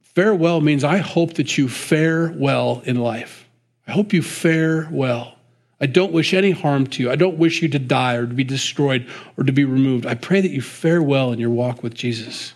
farewell 0.00 0.60
means 0.60 0.84
I 0.84 0.98
hope 0.98 1.34
that 1.34 1.58
you 1.58 1.68
fare 1.68 2.32
well 2.36 2.80
in 2.84 2.96
life. 2.96 3.48
I 3.88 3.90
hope 3.90 4.12
you 4.12 4.22
fare 4.22 4.88
well. 4.92 5.34
I 5.80 5.86
don't 5.86 6.12
wish 6.12 6.32
any 6.32 6.52
harm 6.52 6.86
to 6.86 7.02
you. 7.02 7.10
I 7.10 7.16
don't 7.16 7.38
wish 7.38 7.60
you 7.60 7.68
to 7.70 7.78
die 7.78 8.14
or 8.14 8.26
to 8.26 8.34
be 8.34 8.44
destroyed 8.44 9.08
or 9.36 9.42
to 9.42 9.52
be 9.52 9.64
removed. 9.64 10.06
I 10.06 10.14
pray 10.14 10.40
that 10.40 10.52
you 10.52 10.62
fare 10.62 11.02
well 11.02 11.32
in 11.32 11.40
your 11.40 11.50
walk 11.50 11.82
with 11.82 11.94
Jesus. 11.94 12.54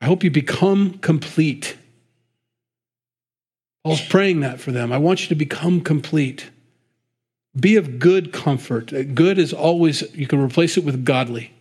I 0.00 0.06
hope 0.06 0.22
you 0.22 0.30
become 0.30 0.98
complete. 0.98 1.76
Paul's 3.82 4.06
praying 4.06 4.40
that 4.40 4.60
for 4.60 4.70
them. 4.70 4.92
I 4.92 4.98
want 4.98 5.22
you 5.22 5.28
to 5.28 5.34
become 5.34 5.80
complete. 5.80 6.50
Be 7.58 7.76
of 7.76 7.98
good 7.98 8.32
comfort. 8.32 8.92
Good 9.14 9.38
is 9.38 9.52
always, 9.52 10.02
you 10.14 10.26
can 10.26 10.40
replace 10.40 10.76
it 10.76 10.84
with 10.84 11.04
godly 11.04 11.52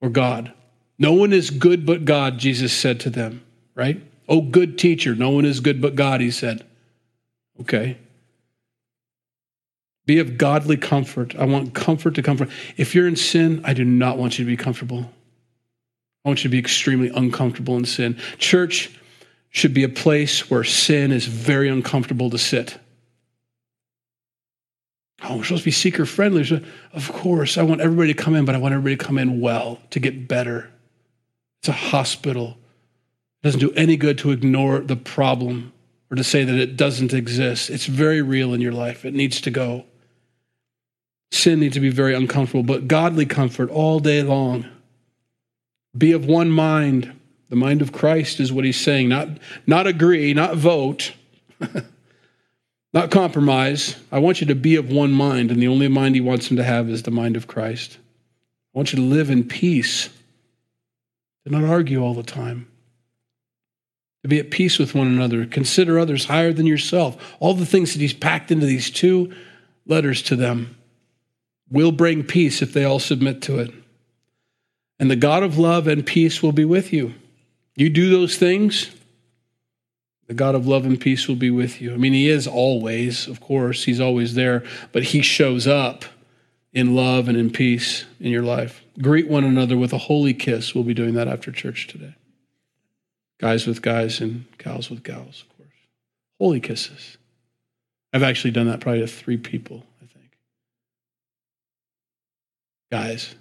or 0.00 0.08
God. 0.08 0.52
No 0.98 1.12
one 1.12 1.32
is 1.32 1.50
good 1.50 1.84
but 1.84 2.04
God, 2.04 2.38
Jesus 2.38 2.72
said 2.72 3.00
to 3.00 3.10
them, 3.10 3.42
right? 3.74 4.00
Oh, 4.28 4.40
good 4.40 4.78
teacher. 4.78 5.14
No 5.14 5.30
one 5.30 5.44
is 5.44 5.60
good 5.60 5.80
but 5.80 5.96
God, 5.96 6.20
he 6.20 6.30
said. 6.30 6.64
Okay. 7.60 7.98
Be 10.06 10.18
of 10.18 10.38
godly 10.38 10.76
comfort. 10.76 11.34
I 11.36 11.44
want 11.44 11.74
comfort 11.74 12.14
to 12.14 12.22
comfort. 12.22 12.50
If 12.76 12.94
you're 12.94 13.08
in 13.08 13.16
sin, 13.16 13.60
I 13.64 13.72
do 13.72 13.84
not 13.84 14.18
want 14.18 14.38
you 14.38 14.44
to 14.44 14.50
be 14.50 14.56
comfortable. 14.56 15.10
I 16.24 16.28
want 16.28 16.40
you 16.40 16.48
to 16.48 16.52
be 16.52 16.58
extremely 16.58 17.08
uncomfortable 17.08 17.76
in 17.76 17.84
sin. 17.84 18.18
Church 18.38 18.90
should 19.50 19.74
be 19.74 19.84
a 19.84 19.88
place 19.88 20.48
where 20.50 20.64
sin 20.64 21.12
is 21.12 21.26
very 21.26 21.68
uncomfortable 21.68 22.30
to 22.30 22.38
sit. 22.38 22.78
Oh, 25.24 25.36
we're 25.36 25.44
supposed 25.44 25.62
to 25.62 25.66
be 25.66 25.70
seeker 25.70 26.04
friendly. 26.04 26.64
Of 26.92 27.12
course, 27.12 27.56
I 27.56 27.62
want 27.62 27.80
everybody 27.80 28.12
to 28.12 28.22
come 28.22 28.34
in, 28.34 28.44
but 28.44 28.54
I 28.54 28.58
want 28.58 28.74
everybody 28.74 28.96
to 28.96 29.04
come 29.04 29.18
in 29.18 29.40
well, 29.40 29.78
to 29.90 30.00
get 30.00 30.26
better. 30.26 30.70
It's 31.60 31.68
a 31.68 31.72
hospital. 31.72 32.56
It 33.40 33.46
doesn't 33.46 33.60
do 33.60 33.72
any 33.72 33.96
good 33.96 34.18
to 34.18 34.32
ignore 34.32 34.80
the 34.80 34.96
problem 34.96 35.72
or 36.10 36.16
to 36.16 36.24
say 36.24 36.44
that 36.44 36.56
it 36.56 36.76
doesn't 36.76 37.14
exist. 37.14 37.70
It's 37.70 37.86
very 37.86 38.20
real 38.20 38.52
in 38.52 38.60
your 38.60 38.72
life. 38.72 39.04
It 39.04 39.14
needs 39.14 39.40
to 39.42 39.50
go. 39.50 39.84
Sin 41.30 41.60
needs 41.60 41.74
to 41.74 41.80
be 41.80 41.88
very 41.88 42.14
uncomfortable, 42.14 42.64
but 42.64 42.88
godly 42.88 43.24
comfort 43.24 43.70
all 43.70 44.00
day 44.00 44.22
long. 44.22 44.66
Be 45.96 46.12
of 46.12 46.26
one 46.26 46.50
mind. 46.50 47.18
The 47.48 47.56
mind 47.56 47.80
of 47.80 47.92
Christ 47.92 48.40
is 48.40 48.52
what 48.52 48.64
he's 48.64 48.80
saying. 48.80 49.08
Not, 49.08 49.28
not 49.66 49.86
agree, 49.86 50.34
not 50.34 50.56
vote, 50.56 51.14
not 52.92 53.10
compromise. 53.10 53.96
I 54.10 54.18
want 54.18 54.40
you 54.40 54.46
to 54.48 54.54
be 54.54 54.76
of 54.76 54.90
one 54.90 55.12
mind, 55.12 55.50
and 55.50 55.60
the 55.60 55.68
only 55.68 55.88
mind 55.88 56.14
he 56.14 56.20
wants 56.20 56.48
them 56.48 56.56
to 56.58 56.64
have 56.64 56.88
is 56.88 57.02
the 57.02 57.10
mind 57.10 57.36
of 57.36 57.46
Christ. 57.46 57.98
I 58.74 58.78
want 58.78 58.92
you 58.92 58.96
to 58.96 59.04
live 59.04 59.30
in 59.30 59.44
peace, 59.44 60.08
to 61.44 61.50
not 61.50 61.64
argue 61.64 62.02
all 62.02 62.14
the 62.14 62.22
time, 62.22 62.68
to 64.22 64.28
be 64.28 64.38
at 64.38 64.50
peace 64.50 64.78
with 64.78 64.94
one 64.94 65.08
another, 65.08 65.46
consider 65.46 65.98
others 65.98 66.26
higher 66.26 66.52
than 66.52 66.66
yourself. 66.66 67.34
All 67.40 67.54
the 67.54 67.66
things 67.66 67.92
that 67.92 68.00
he's 68.00 68.14
packed 68.14 68.50
into 68.50 68.66
these 68.66 68.90
two 68.90 69.32
letters 69.86 70.22
to 70.22 70.36
them 70.36 70.76
will 71.70 71.92
bring 71.92 72.22
peace 72.22 72.62
if 72.62 72.72
they 72.72 72.84
all 72.84 73.00
submit 73.00 73.42
to 73.42 73.58
it. 73.58 73.72
And 74.98 75.10
the 75.10 75.16
God 75.16 75.42
of 75.42 75.58
love 75.58 75.88
and 75.88 76.06
peace 76.06 76.42
will 76.42 76.52
be 76.52 76.64
with 76.64 76.92
you. 76.92 77.14
You 77.74 77.88
do 77.88 78.10
those 78.10 78.36
things, 78.36 78.90
the 80.26 80.34
God 80.34 80.54
of 80.54 80.66
love 80.66 80.84
and 80.84 81.00
peace 81.00 81.28
will 81.28 81.36
be 81.36 81.50
with 81.50 81.80
you. 81.80 81.92
I 81.92 81.96
mean, 81.96 82.12
He 82.12 82.28
is 82.28 82.46
always, 82.46 83.26
of 83.26 83.40
course, 83.40 83.84
He's 83.84 84.00
always 84.00 84.34
there, 84.34 84.64
but 84.92 85.04
He 85.04 85.22
shows 85.22 85.66
up 85.66 86.04
in 86.72 86.94
love 86.94 87.28
and 87.28 87.36
in 87.36 87.50
peace 87.50 88.04
in 88.20 88.30
your 88.30 88.42
life. 88.42 88.82
Greet 89.00 89.28
one 89.28 89.44
another 89.44 89.76
with 89.76 89.92
a 89.92 89.98
holy 89.98 90.34
kiss. 90.34 90.74
We'll 90.74 90.84
be 90.84 90.94
doing 90.94 91.14
that 91.14 91.28
after 91.28 91.50
church 91.50 91.86
today. 91.86 92.14
Guys 93.38 93.66
with 93.66 93.82
guys 93.82 94.20
and 94.20 94.44
gals 94.58 94.88
with 94.88 95.02
gals, 95.02 95.42
of 95.42 95.56
course. 95.56 95.68
Holy 96.38 96.60
kisses. 96.60 97.18
I've 98.12 98.22
actually 98.22 98.52
done 98.52 98.68
that 98.68 98.80
probably 98.80 99.00
to 99.00 99.06
three 99.06 99.36
people 99.36 99.84
I 100.02 100.06
think. 100.06 100.30
guys. 102.90 103.34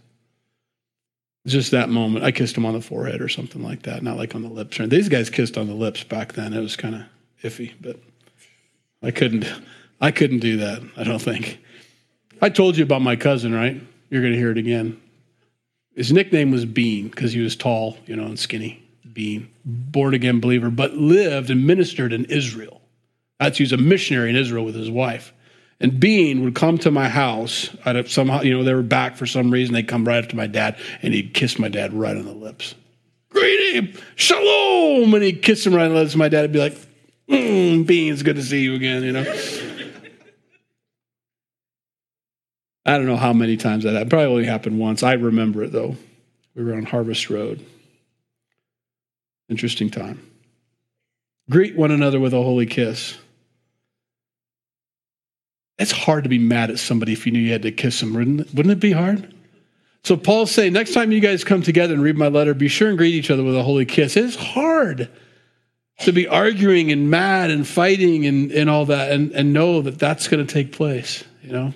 Just 1.47 1.71
that 1.71 1.89
moment. 1.89 2.23
I 2.23 2.31
kissed 2.31 2.55
him 2.55 2.65
on 2.65 2.73
the 2.73 2.81
forehead 2.81 3.21
or 3.21 3.29
something 3.29 3.63
like 3.63 3.83
that, 3.83 4.03
not 4.03 4.17
like 4.17 4.35
on 4.35 4.43
the 4.43 4.49
lips. 4.49 4.77
These 4.77 5.09
guys 5.09 5.29
kissed 5.29 5.57
on 5.57 5.67
the 5.67 5.73
lips 5.73 6.03
back 6.03 6.33
then. 6.33 6.53
It 6.53 6.61
was 6.61 6.75
kind 6.75 6.95
of 6.95 7.01
iffy, 7.43 7.73
but 7.81 7.99
I 9.01 9.11
couldn't 9.11 9.45
I 10.01 10.11
couldn't 10.11 10.39
do 10.39 10.57
that, 10.57 10.81
I 10.97 11.03
don't 11.03 11.21
think. 11.21 11.59
I 12.41 12.49
told 12.49 12.75
you 12.75 12.83
about 12.83 13.03
my 13.03 13.15
cousin, 13.15 13.53
right? 13.53 13.79
You're 14.09 14.21
going 14.21 14.33
to 14.33 14.39
hear 14.39 14.49
it 14.51 14.57
again. 14.57 14.99
His 15.95 16.11
nickname 16.11 16.49
was 16.49 16.65
Bean 16.65 17.07
because 17.09 17.33
he 17.33 17.39
was 17.39 17.55
tall, 17.55 17.97
you 18.07 18.15
know, 18.15 18.25
and 18.25 18.39
skinny. 18.39 18.81
Bean, 19.13 19.49
born 19.63 20.13
again 20.13 20.39
believer, 20.39 20.71
but 20.71 20.95
lived 20.95 21.49
and 21.49 21.67
ministered 21.67 22.13
in 22.13 22.25
Israel. 22.25 22.81
That's 23.39 23.57
he 23.57 23.63
was 23.63 23.73
a 23.73 23.77
missionary 23.77 24.29
in 24.29 24.35
Israel 24.35 24.65
with 24.65 24.75
his 24.75 24.89
wife. 24.89 25.33
And 25.81 25.99
Bean 25.99 26.43
would 26.43 26.53
come 26.53 26.77
to 26.79 26.91
my 26.91 27.09
house. 27.09 27.69
I'd 27.85 28.07
somehow, 28.07 28.41
you 28.41 28.55
know, 28.55 28.63
they 28.63 28.75
were 28.75 28.83
back 28.83 29.17
for 29.17 29.25
some 29.25 29.49
reason. 29.49 29.73
They'd 29.73 29.87
come 29.87 30.07
right 30.07 30.23
up 30.23 30.29
to 30.29 30.35
my 30.35 30.45
dad, 30.45 30.77
and 31.01 31.11
he'd 31.11 31.33
kiss 31.33 31.57
my 31.57 31.69
dad 31.69 31.91
right 31.91 32.15
on 32.15 32.23
the 32.25 32.33
lips. 32.33 32.75
Greet 33.31 33.73
him, 33.73 33.93
shalom, 34.15 35.11
and 35.13 35.23
he'd 35.23 35.41
kiss 35.41 35.65
him 35.65 35.73
right 35.73 35.85
on 35.85 35.93
the 35.93 35.99
lips. 36.01 36.15
My 36.15 36.29
dad 36.29 36.41
would 36.43 36.51
be 36.51 36.59
like, 36.59 36.77
mm, 37.27 37.87
"Bean, 37.87 38.13
it's 38.13 38.21
good 38.21 38.35
to 38.35 38.43
see 38.43 38.61
you 38.61 38.75
again." 38.75 39.03
You 39.03 39.11
know. 39.13 39.23
I 42.85 42.97
don't 42.97 43.07
know 43.07 43.17
how 43.17 43.33
many 43.33 43.57
times 43.57 43.83
that 43.83 43.93
happened. 43.93 44.11
Probably 44.11 44.27
only 44.27 44.45
happened 44.45 44.79
once. 44.79 45.01
I 45.01 45.13
remember 45.13 45.63
it 45.63 45.71
though. 45.71 45.95
We 46.53 46.63
were 46.63 46.75
on 46.75 46.83
Harvest 46.83 47.29
Road. 47.31 47.65
Interesting 49.49 49.89
time. 49.89 50.19
Greet 51.49 51.75
one 51.75 51.91
another 51.91 52.19
with 52.19 52.33
a 52.33 52.43
holy 52.43 52.67
kiss. 52.67 53.17
It's 55.79 55.91
hard 55.91 56.23
to 56.23 56.29
be 56.29 56.39
mad 56.39 56.69
at 56.69 56.79
somebody 56.79 57.13
if 57.13 57.25
you 57.25 57.31
knew 57.31 57.39
you 57.39 57.51
had 57.51 57.63
to 57.63 57.71
kiss 57.71 57.99
them, 57.99 58.13
wouldn't 58.13 58.41
it? 58.41 58.53
Wouldn't 58.53 58.73
it 58.73 58.79
be 58.79 58.91
hard? 58.91 59.33
So 60.03 60.17
Paul's 60.17 60.51
saying, 60.51 60.73
next 60.73 60.93
time 60.93 61.11
you 61.11 61.19
guys 61.19 61.43
come 61.43 61.61
together 61.61 61.93
and 61.93 62.01
read 62.01 62.17
my 62.17 62.27
letter, 62.27 62.53
be 62.53 62.67
sure 62.67 62.89
and 62.89 62.97
greet 62.97 63.13
each 63.13 63.29
other 63.29 63.43
with 63.43 63.55
a 63.55 63.63
holy 63.63 63.85
kiss. 63.85 64.17
It's 64.17 64.35
hard 64.35 65.09
to 65.99 66.11
be 66.11 66.27
arguing 66.27 66.91
and 66.91 67.09
mad 67.11 67.51
and 67.51 67.67
fighting 67.67 68.25
and, 68.25 68.51
and 68.51 68.69
all 68.69 68.85
that 68.85 69.11
and, 69.11 69.31
and 69.33 69.53
know 69.53 69.81
that 69.81 69.99
that's 69.99 70.27
going 70.27 70.45
to 70.45 70.51
take 70.51 70.71
place, 70.71 71.23
you 71.43 71.51
know? 71.51 71.73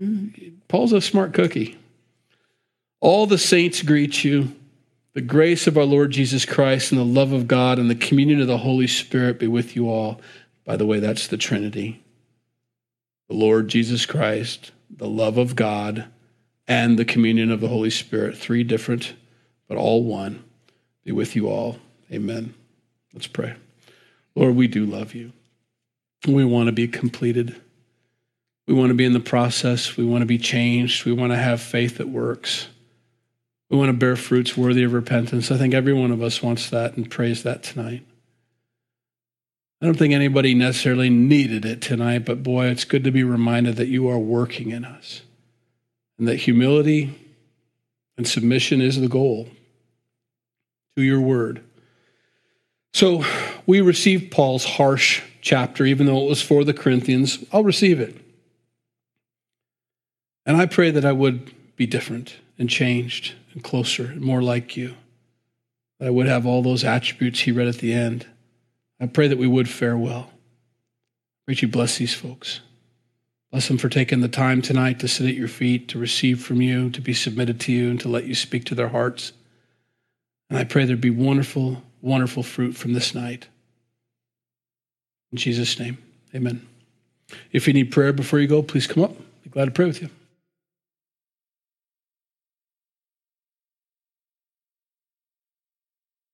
Mm-hmm. 0.00 0.56
Paul's 0.68 0.92
a 0.92 1.00
smart 1.00 1.32
cookie. 1.34 1.78
All 3.00 3.26
the 3.26 3.38
saints 3.38 3.82
greet 3.82 4.24
you. 4.24 4.54
The 5.14 5.20
grace 5.20 5.66
of 5.66 5.78
our 5.78 5.84
Lord 5.84 6.10
Jesus 6.10 6.44
Christ 6.44 6.92
and 6.92 7.00
the 7.00 7.04
love 7.04 7.32
of 7.32 7.46
God 7.46 7.78
and 7.78 7.88
the 7.88 7.94
communion 7.94 8.40
of 8.40 8.48
the 8.48 8.58
Holy 8.58 8.86
Spirit 8.86 9.38
be 9.38 9.46
with 9.46 9.76
you 9.76 9.88
all. 9.88 10.20
By 10.64 10.76
the 10.76 10.84
way, 10.84 10.98
that's 10.98 11.28
the 11.28 11.36
Trinity. 11.36 12.02
The 13.28 13.34
Lord 13.34 13.68
Jesus 13.68 14.06
Christ, 14.06 14.72
the 14.90 15.08
love 15.08 15.38
of 15.38 15.56
God, 15.56 16.06
and 16.68 16.98
the 16.98 17.04
communion 17.04 17.50
of 17.50 17.60
the 17.60 17.68
Holy 17.68 17.90
Spirit. 17.90 18.36
Three 18.36 18.64
different, 18.64 19.14
but 19.68 19.76
all 19.76 20.04
one. 20.04 20.44
Be 21.04 21.12
with 21.12 21.36
you 21.36 21.48
all. 21.48 21.78
Amen. 22.12 22.54
Let's 23.12 23.26
pray. 23.26 23.54
Lord, 24.34 24.54
we 24.54 24.68
do 24.68 24.84
love 24.84 25.14
you. 25.14 25.32
We 26.26 26.44
want 26.44 26.66
to 26.66 26.72
be 26.72 26.88
completed. 26.88 27.60
We 28.66 28.74
want 28.74 28.90
to 28.90 28.94
be 28.94 29.04
in 29.04 29.12
the 29.12 29.20
process. 29.20 29.96
We 29.96 30.04
want 30.04 30.22
to 30.22 30.26
be 30.26 30.38
changed. 30.38 31.04
We 31.04 31.12
want 31.12 31.32
to 31.32 31.38
have 31.38 31.60
faith 31.60 31.98
that 31.98 32.08
works. 32.08 32.68
We 33.70 33.76
want 33.76 33.88
to 33.88 33.96
bear 33.96 34.16
fruits 34.16 34.56
worthy 34.56 34.82
of 34.82 34.92
repentance. 34.92 35.50
I 35.50 35.56
think 35.56 35.74
every 35.74 35.92
one 35.92 36.10
of 36.10 36.22
us 36.22 36.42
wants 36.42 36.70
that 36.70 36.96
and 36.96 37.10
prays 37.10 37.42
that 37.44 37.62
tonight. 37.62 38.04
I 39.80 39.86
don't 39.86 39.98
think 39.98 40.14
anybody 40.14 40.54
necessarily 40.54 41.10
needed 41.10 41.64
it 41.64 41.82
tonight, 41.82 42.24
but 42.24 42.42
boy, 42.42 42.66
it's 42.66 42.84
good 42.84 43.04
to 43.04 43.10
be 43.10 43.24
reminded 43.24 43.76
that 43.76 43.88
you 43.88 44.08
are 44.08 44.18
working 44.18 44.70
in 44.70 44.84
us 44.84 45.22
and 46.18 46.26
that 46.28 46.36
humility 46.36 47.14
and 48.16 48.26
submission 48.26 48.80
is 48.80 49.00
the 49.00 49.08
goal 49.08 49.48
to 50.96 51.02
your 51.02 51.20
word. 51.20 51.62
So 52.94 53.24
we 53.66 53.82
received 53.82 54.30
Paul's 54.30 54.64
harsh 54.64 55.22
chapter, 55.42 55.84
even 55.84 56.06
though 56.06 56.24
it 56.24 56.28
was 56.28 56.40
for 56.40 56.64
the 56.64 56.72
Corinthians. 56.72 57.44
I'll 57.52 57.62
receive 57.62 58.00
it. 58.00 58.16
And 60.46 60.56
I 60.56 60.64
pray 60.64 60.90
that 60.90 61.04
I 61.04 61.12
would 61.12 61.52
be 61.76 61.86
different 61.86 62.36
and 62.58 62.70
changed 62.70 63.34
and 63.52 63.62
closer 63.62 64.06
and 64.06 64.22
more 64.22 64.42
like 64.42 64.76
you. 64.76 64.94
That 65.98 66.06
I 66.06 66.10
would 66.10 66.26
have 66.26 66.46
all 66.46 66.62
those 66.62 66.84
attributes 66.84 67.40
he 67.40 67.52
read 67.52 67.68
at 67.68 67.78
the 67.78 67.92
end. 67.92 68.26
I 69.00 69.06
pray 69.06 69.28
that 69.28 69.38
we 69.38 69.46
would 69.46 69.68
fare 69.68 69.96
well. 69.96 70.30
Pray 71.46 71.56
you 71.58 71.68
bless 71.68 71.98
these 71.98 72.14
folks. 72.14 72.60
Bless 73.50 73.68
them 73.68 73.78
for 73.78 73.88
taking 73.88 74.20
the 74.20 74.28
time 74.28 74.60
tonight 74.60 74.98
to 75.00 75.08
sit 75.08 75.28
at 75.28 75.34
your 75.34 75.48
feet, 75.48 75.88
to 75.88 75.98
receive 75.98 76.42
from 76.42 76.60
you, 76.60 76.90
to 76.90 77.00
be 77.00 77.14
submitted 77.14 77.60
to 77.60 77.72
you, 77.72 77.90
and 77.90 78.00
to 78.00 78.08
let 78.08 78.24
you 78.24 78.34
speak 78.34 78.64
to 78.64 78.74
their 78.74 78.88
hearts. 78.88 79.32
And 80.50 80.58
I 80.58 80.64
pray 80.64 80.84
there'd 80.84 81.00
be 81.00 81.10
wonderful, 81.10 81.82
wonderful 82.00 82.42
fruit 82.42 82.76
from 82.76 82.92
this 82.92 83.14
night. 83.14 83.48
In 85.32 85.38
Jesus' 85.38 85.78
name, 85.78 85.98
amen. 86.34 86.66
If 87.52 87.66
you 87.66 87.72
need 87.72 87.92
prayer 87.92 88.12
before 88.12 88.38
you 88.38 88.46
go, 88.46 88.62
please 88.62 88.86
come 88.86 89.02
up. 89.02 89.12
I'd 89.12 89.44
Be 89.44 89.50
glad 89.50 89.64
to 89.66 89.70
pray 89.70 89.86
with 89.86 90.02
you. 90.02 90.10